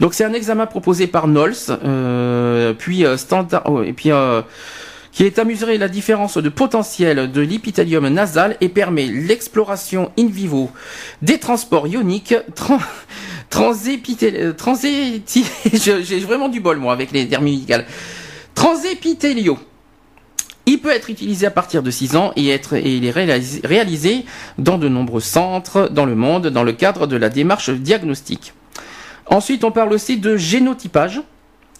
Donc 0.00 0.12
c'est 0.12 0.24
un 0.24 0.32
examen 0.32 0.66
proposé 0.66 1.06
par 1.06 1.26
Knowles, 1.28 1.54
euh, 1.84 2.74
puis 2.76 3.06
euh, 3.06 3.16
standard, 3.16 3.62
oh, 3.66 3.80
et 3.82 3.92
puis 3.92 4.10
euh, 4.10 4.42
qui 5.16 5.24
est 5.24 5.38
à 5.38 5.44
mesurer 5.44 5.78
la 5.78 5.88
différence 5.88 6.36
de 6.36 6.50
potentiel 6.50 7.32
de 7.32 7.40
l'épithélium 7.40 8.06
nasal 8.08 8.58
et 8.60 8.68
permet 8.68 9.06
l'exploration 9.06 10.12
in 10.18 10.26
vivo 10.26 10.70
des 11.22 11.38
transports 11.38 11.86
ioniques 11.88 12.34
tran 12.54 12.78
transépithél- 13.50 14.52
transéti- 14.52 15.46
je- 15.72 16.02
j'ai 16.02 16.18
vraiment 16.20 16.50
du 16.50 16.60
bol 16.60 16.76
moi 16.76 16.92
avec 16.92 17.12
les 17.12 17.26
termes 17.26 17.44
médicaux. 17.44 17.78
Transépithéliaux. 18.54 19.58
Il 20.66 20.80
peut 20.80 20.90
être 20.90 21.08
utilisé 21.08 21.46
à 21.46 21.50
partir 21.50 21.82
de 21.82 21.90
6 21.90 22.14
ans 22.16 22.32
et, 22.36 22.50
être, 22.50 22.74
et 22.74 22.96
il 22.96 23.06
est 23.06 23.10
réalisé 23.64 24.26
dans 24.58 24.76
de 24.76 24.88
nombreux 24.88 25.20
centres 25.22 25.88
dans 25.90 26.04
le 26.04 26.14
monde 26.14 26.48
dans 26.48 26.62
le 26.64 26.72
cadre 26.72 27.06
de 27.06 27.16
la 27.16 27.30
démarche 27.30 27.70
diagnostique. 27.70 28.52
Ensuite, 29.28 29.64
on 29.64 29.70
parle 29.70 29.94
aussi 29.94 30.18
de 30.18 30.36
génotypage. 30.36 31.22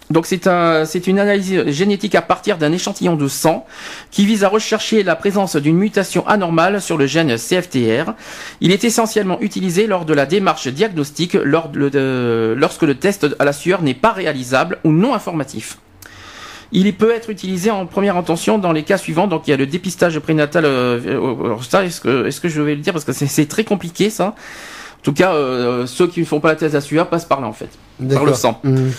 Donc 0.09 0.25
c'est 0.25 0.47
un, 0.47 0.85
c'est 0.85 1.07
une 1.07 1.19
analyse 1.19 1.65
génétique 1.67 2.15
à 2.15 2.21
partir 2.21 2.57
d'un 2.57 2.71
échantillon 2.71 3.15
de 3.17 3.27
sang 3.27 3.65
qui 4.09 4.25
vise 4.25 4.45
à 4.45 4.49
rechercher 4.49 5.03
la 5.03 5.17
présence 5.17 5.57
d'une 5.57 5.75
mutation 5.75 6.25
anormale 6.27 6.81
sur 6.81 6.97
le 6.97 7.07
gène 7.07 7.35
CFTR. 7.35 8.13
Il 8.61 8.71
est 8.71 8.85
essentiellement 8.85 9.37
utilisé 9.41 9.85
lors 9.85 10.05
de 10.05 10.13
la 10.13 10.25
démarche 10.25 10.69
diagnostique 10.69 11.33
lors 11.33 11.67
de- 11.69 11.89
de- 11.89 12.55
lorsque 12.57 12.83
le 12.83 12.95
test 12.95 13.27
à 13.37 13.43
la 13.43 13.51
sueur 13.51 13.81
n'est 13.81 13.93
pas 13.93 14.13
réalisable 14.13 14.77
ou 14.85 14.91
non 14.91 15.13
informatif. 15.13 15.77
Il 16.71 16.93
peut 16.95 17.11
être 17.11 17.29
utilisé 17.29 17.69
en 17.71 17.85
première 17.85 18.15
intention 18.17 18.57
dans 18.57 18.71
les 18.71 18.83
cas 18.83 18.97
suivants. 18.97 19.27
Donc 19.27 19.47
il 19.47 19.51
y 19.51 19.53
a 19.53 19.57
le 19.57 19.65
dépistage 19.67 20.19
prénatal. 20.19 20.63
Euh, 20.65 20.99
alors 21.43 21.63
ça, 21.65 21.83
est-ce 21.85 21.99
que, 22.01 22.27
est-ce 22.27 22.39
que 22.41 22.47
je 22.49 22.61
vais 22.61 22.75
le 22.75 22.81
dire? 22.81 22.93
Parce 22.93 23.05
que 23.05 23.11
c'est, 23.13 23.45
très 23.45 23.63
compliqué 23.65 24.09
ça. 24.09 24.27
En 24.27 25.01
tout 25.03 25.13
cas, 25.13 25.33
euh, 25.33 25.85
ceux 25.85 26.07
qui 26.07 26.21
ne 26.21 26.25
font 26.25 26.39
pas 26.39 26.49
la 26.49 26.55
thèse 26.55 26.75
à 26.75 26.81
suivre 26.81 27.05
passent 27.07 27.23
par 27.25 27.39
là 27.41 27.47
en 27.47 27.53
fait, 27.53 27.69
par 28.13 28.23
le 28.25 28.33
sang. 28.33 28.59
Mhm. 28.63 28.91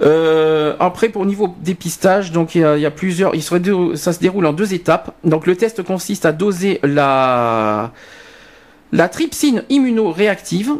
Euh, 0.00 0.74
après, 0.80 1.08
pour 1.08 1.26
niveau 1.26 1.54
dépistage, 1.60 2.32
donc 2.32 2.54
il 2.54 2.60
y 2.60 2.86
a, 2.86 2.90
plusieurs. 2.90 3.32
Ça 3.96 4.12
se 4.12 4.20
déroule 4.20 4.46
en 4.46 4.52
deux 4.52 4.74
étapes. 4.74 5.14
Donc 5.24 5.46
le 5.46 5.56
test 5.56 5.82
consiste 5.82 6.24
à 6.24 6.32
doser 6.32 6.80
la 6.82 7.92
la 8.92 9.08
trypsine 9.08 9.64
immunoréactive. 9.70 10.72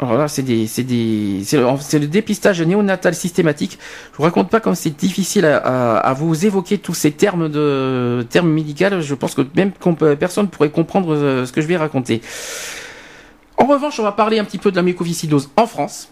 Alors 0.00 0.16
là, 0.16 0.28
c'est 0.28 0.42
des, 0.42 0.68
c'est 0.68 0.84
des, 0.84 1.42
c'est 1.44 1.98
le, 1.98 2.06
dépistage 2.06 2.62
néonatal 2.62 3.16
systématique. 3.16 3.78
Je 4.12 4.18
vous 4.18 4.22
raconte 4.22 4.48
pas 4.48 4.60
comme 4.60 4.76
c'est 4.76 4.96
difficile 4.96 5.44
à, 5.44 6.14
vous 6.16 6.46
évoquer 6.46 6.78
tous 6.78 6.94
ces 6.94 7.10
termes 7.10 7.48
de 7.48 8.24
termes 8.30 8.48
médicaux. 8.48 9.00
Je 9.00 9.14
pense 9.14 9.34
que 9.34 9.42
même 9.56 9.72
personne 10.16 10.48
pourrait 10.48 10.70
comprendre 10.70 11.14
euh, 11.14 11.46
ce 11.46 11.52
que 11.52 11.60
je 11.60 11.66
vais 11.66 11.76
raconter. 11.76 12.22
En 13.56 13.66
revanche, 13.66 13.98
on 13.98 14.04
va 14.04 14.12
parler 14.12 14.38
un 14.38 14.44
petit 14.44 14.58
peu 14.58 14.70
de 14.70 14.76
la 14.76 14.82
mucoviscidose 14.82 15.50
en 15.56 15.66
France. 15.66 16.10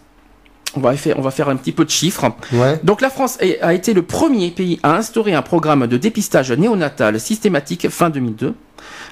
On 0.75 0.79
va 0.79 0.95
faire, 0.95 1.17
on 1.17 1.21
va 1.21 1.31
faire 1.31 1.49
un 1.49 1.55
petit 1.55 1.71
peu 1.71 1.85
de 1.85 1.89
chiffres. 1.89 2.25
Ouais. 2.53 2.79
Donc 2.83 3.01
la 3.01 3.09
France 3.09 3.39
a 3.61 3.73
été 3.73 3.93
le 3.93 4.01
premier 4.01 4.51
pays 4.51 4.79
à 4.83 4.95
instaurer 4.95 5.33
un 5.33 5.41
programme 5.41 5.87
de 5.87 5.97
dépistage 5.97 6.51
néonatal 6.51 7.19
systématique 7.19 7.89
fin 7.89 8.09
2002, 8.09 8.53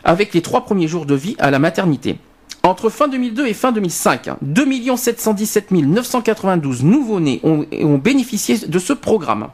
avec 0.04 0.34
les 0.34 0.42
trois 0.42 0.66
premiers 0.66 0.88
jours 0.88 1.06
de 1.06 1.16
vie 1.16 1.36
à 1.40 1.52
la 1.52 1.60
maternité. 1.60 2.18
Entre 2.64 2.90
fin 2.90 3.08
2002 3.08 3.48
et 3.48 3.54
fin 3.54 3.72
2005, 3.72 4.28
hein, 4.28 4.38
2 4.42 4.66
717 4.96 5.72
992 5.72 6.84
nouveau-nés 6.84 7.40
ont, 7.44 7.66
ont 7.84 7.98
bénéficié 7.98 8.58
de 8.58 8.80
ce 8.80 8.94
programme. 8.94 9.50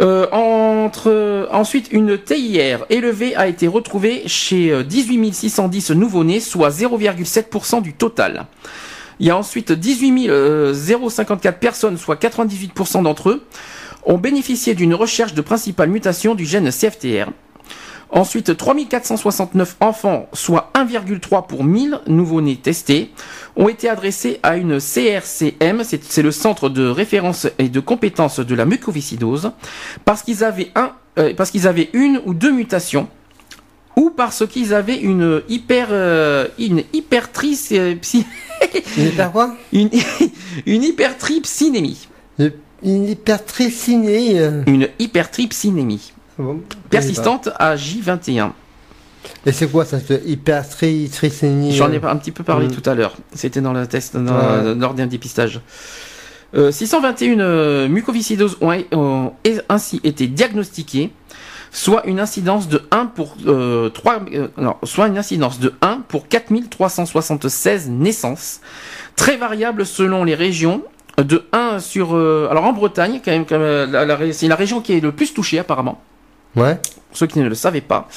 Euh, 0.00 0.26
entre, 0.32 1.48
ensuite, 1.50 1.88
une 1.92 2.18
TIR 2.18 2.86
élevée 2.88 3.36
a 3.36 3.46
été 3.46 3.68
retrouvée 3.68 4.22
chez 4.26 4.70
euh, 4.70 4.82
18 4.82 5.34
610 5.34 5.90
nouveau-nés, 5.92 6.40
soit 6.40 6.70
0,7% 6.70 7.82
du 7.82 7.92
total. 7.92 8.46
Il 9.20 9.26
y 9.26 9.30
a 9.30 9.36
ensuite 9.36 9.72
18 9.72 10.28
euh, 10.28 10.74
054 10.74 11.58
personnes, 11.58 11.98
soit 11.98 12.20
98% 12.20 13.02
d'entre 13.02 13.30
eux, 13.30 13.44
ont 14.04 14.18
bénéficié 14.18 14.74
d'une 14.74 14.94
recherche 14.94 15.34
de 15.34 15.40
principale 15.42 15.88
mutation 15.88 16.34
du 16.34 16.44
gène 16.44 16.70
CFTR. 16.70 17.30
Ensuite, 18.14 18.54
3469 18.54 19.76
enfants, 19.80 20.28
soit 20.34 20.70
1,3 20.74 21.46
pour 21.46 21.64
1000 21.64 22.00
nouveau-nés 22.08 22.56
testés, 22.56 23.10
ont 23.56 23.70
été 23.70 23.88
adressés 23.88 24.38
à 24.42 24.56
une 24.56 24.80
CRCM, 24.80 25.82
c'est 25.82 26.22
le 26.22 26.30
centre 26.30 26.68
de 26.68 26.86
référence 26.86 27.46
et 27.58 27.70
de 27.70 27.80
compétences 27.80 28.38
de 28.38 28.54
la 28.54 28.66
mucoviscidose, 28.66 29.52
parce 30.04 30.22
qu'ils 30.22 30.44
avaient 30.44 30.70
euh, 31.18 31.32
parce 31.34 31.50
qu'ils 31.50 31.66
avaient 31.66 31.88
une 31.94 32.20
ou 32.26 32.34
deux 32.34 32.52
mutations, 32.52 33.08
ou 33.96 34.10
parce 34.10 34.46
qu'ils 34.46 34.72
avaient 34.74 34.98
une 34.98 35.42
hyper, 35.48 35.88
euh, 35.90 36.48
une 36.58 36.82
hypertrice, 36.92 37.70
euh, 37.72 37.94
psy- 37.96 38.26
Une 38.96 39.06
hyper 39.08 39.32
quoi? 39.32 39.54
Une, 39.72 39.90
une 40.66 40.82
hypertrypsinémie. 40.82 42.08
Une 42.84 43.08
hypertricinée. 43.08 44.40
euh. 44.40 44.62
Une 44.66 44.88
hypertrypsinémie. 44.98 46.12
Ah 46.38 46.42
bon? 46.42 46.60
Persistante 46.90 47.48
à 47.58 47.76
J21. 47.76 48.50
Et 49.46 49.52
c'est 49.52 49.70
quoi 49.70 49.84
ça, 49.84 50.00
cette 50.00 50.22
hypertricinée 50.26 51.70
J'en 51.72 51.92
ai 51.92 52.00
un 52.02 52.16
petit 52.16 52.32
peu 52.32 52.42
parlé 52.42 52.66
Mm. 52.66 52.70
tout 52.72 52.90
à 52.90 52.94
l'heure. 52.94 53.16
C'était 53.34 53.60
dans 53.60 53.72
le 53.72 53.86
test, 53.86 54.16
dans, 54.16 54.34
Ouais. 54.34 54.74
lors 54.74 54.94
d'un 54.94 55.06
dépistage. 55.06 55.60
Euh, 56.54 56.70
621 56.72 57.40
euh, 57.40 57.88
mucoviscidoses 57.88 58.56
ont, 58.60 58.76
ont 58.92 59.32
ainsi 59.68 60.00
été 60.04 60.26
diagnostiquées, 60.26 61.10
soit 61.72 62.04
une 62.06 62.20
incidence 62.20 62.68
de 62.68 62.82
1 62.90 63.06
pour 63.06 63.34
euh, 63.46 63.88
3, 63.88 64.20
euh, 64.34 64.48
non, 64.58 64.76
soit 64.84 65.08
une 65.08 65.18
incidence 65.18 65.58
de 65.58 65.72
1 65.80 66.02
pour 66.06 66.28
4376 66.28 67.88
naissances, 67.88 68.60
très 69.16 69.36
variable 69.36 69.84
selon 69.86 70.22
les 70.24 70.34
régions. 70.34 70.82
De 71.18 71.44
1 71.52 71.78
sur, 71.78 72.14
euh, 72.16 72.48
alors 72.50 72.64
en 72.64 72.72
Bretagne, 72.72 73.20
quand 73.24 73.30
même, 73.32 73.44
la- 73.50 74.04
la- 74.06 74.32
c'est 74.32 74.48
la 74.48 74.54
région 74.56 74.80
qui 74.80 74.94
est 74.94 75.00
le 75.00 75.12
plus 75.12 75.34
touchée 75.34 75.58
apparemment. 75.58 76.00
Ouais. 76.56 76.78
pour 77.08 77.16
ceux 77.18 77.26
qui 77.26 77.38
ne 77.40 77.48
le 77.48 77.54
savaient 77.54 77.80
pas. 77.82 78.08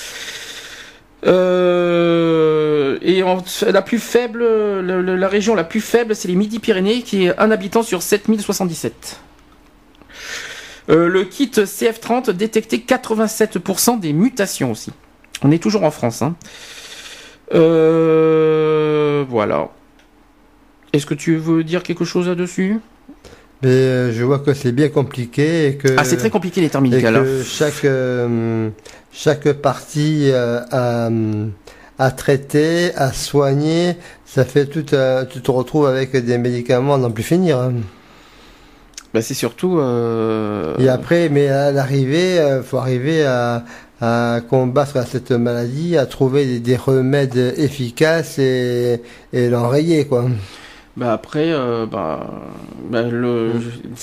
Euh, 1.25 2.97
et 3.01 3.23
en- 3.23 3.43
la 3.71 3.81
plus 3.81 3.99
faible, 3.99 4.39
le- 4.39 5.01
le- 5.01 5.15
la 5.15 5.27
région 5.27 5.55
la 5.55 5.63
plus 5.63 5.81
faible, 5.81 6.15
c'est 6.15 6.27
les 6.27 6.35
Midi-Pyrénées, 6.35 7.01
qui 7.01 7.25
est 7.25 7.37
un 7.39 7.51
habitant 7.51 7.83
sur 7.83 8.01
7077. 8.01 9.19
Euh, 10.89 11.07
le 11.07 11.23
kit 11.23 11.49
CF30 11.51 12.31
détectait 12.31 12.77
87% 12.77 13.99
des 13.99 14.13
mutations 14.13 14.71
aussi. 14.71 14.91
On 15.41 15.51
est 15.51 15.57
toujours 15.61 15.83
en 15.83 15.91
France. 15.91 16.21
Hein. 16.21 16.35
Euh, 17.53 19.23
voilà. 19.29 19.69
Est-ce 20.93 21.05
que 21.05 21.13
tu 21.13 21.35
veux 21.37 21.63
dire 21.63 21.83
quelque 21.83 22.05
chose 22.05 22.27
là-dessus 22.27 22.79
Mais 23.63 23.69
euh, 23.69 24.13
je 24.13 24.23
vois 24.23 24.39
que 24.39 24.53
c'est 24.53 24.71
bien 24.71 24.89
compliqué 24.89 25.67
et 25.67 25.75
que. 25.75 25.89
Ah, 25.97 26.03
c'est 26.03 26.17
très 26.17 26.29
compliqué 26.29 26.61
les 26.61 26.69
termes 26.69 26.85
chaque, 27.43 27.83
euh, 27.85 28.69
chaque 29.11 29.51
partie 29.53 30.29
euh, 30.31 30.61
à, 30.71 31.09
à 31.97 32.11
traiter, 32.11 32.93
à 32.95 33.11
soigner, 33.11 33.95
ça 34.25 34.45
fait 34.45 34.65
tout. 34.67 34.85
un- 34.95 35.25
tu 35.25 35.41
te 35.41 35.51
retrouves 35.51 35.87
avec 35.87 36.15
des 36.15 36.37
médicaments 36.37 36.95
à 36.95 36.97
n'en 36.97 37.11
plus 37.11 37.23
finir. 37.23 37.59
hein. 37.59 37.73
Bah, 39.15 39.21
c'est 39.21 39.33
surtout. 39.33 39.79
euh, 39.79 40.75
Et 40.77 40.89
après, 40.89 41.29
mais 41.29 41.47
à 41.47 41.71
l'arrivée, 41.71 42.35
il 42.35 42.63
faut 42.63 42.77
arriver 42.77 43.23
à, 43.23 43.63
à 44.01 44.41
combattre 44.49 45.07
cette 45.07 45.31
maladie, 45.31 45.95
à 45.95 46.05
trouver 46.05 46.45
des, 46.45 46.59
des 46.59 46.75
remèdes 46.75 47.37
efficaces 47.55 48.39
et, 48.39 49.01
et 49.31 49.49
l'enrayer, 49.49 50.05
quoi. 50.05 50.25
Bah 50.97 51.13
après, 51.13 51.47
euh, 51.51 51.85
bah, 51.85 52.27
bah, 52.89 53.03
le, 53.03 53.51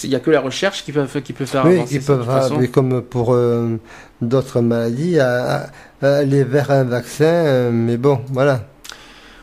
il 0.03 0.09
y 0.11 0.15
a 0.15 0.21
que 0.21 0.31
la 0.31 0.41
recherche 0.41 0.83
qui 0.83 0.93
peut, 0.93 1.05
qui 1.23 1.35
peut 1.35 1.45
faire. 1.45 1.67
Oui, 1.67 1.75
avancer 1.75 1.99
qui 1.99 2.05
ça, 2.05 2.19
façon. 2.23 2.57
mais 2.59 2.69
comme 2.69 3.03
pour 3.03 3.35
euh, 3.35 3.79
d'autres 4.23 4.63
maladies, 4.63 5.19
à, 5.19 5.67
à- 6.01 6.07
à 6.07 6.17
aller 6.17 6.43
vers 6.43 6.71
un 6.71 6.85
vaccin, 6.85 7.25
euh, 7.25 7.71
mais 7.71 7.99
bon, 7.99 8.21
voilà. 8.33 8.67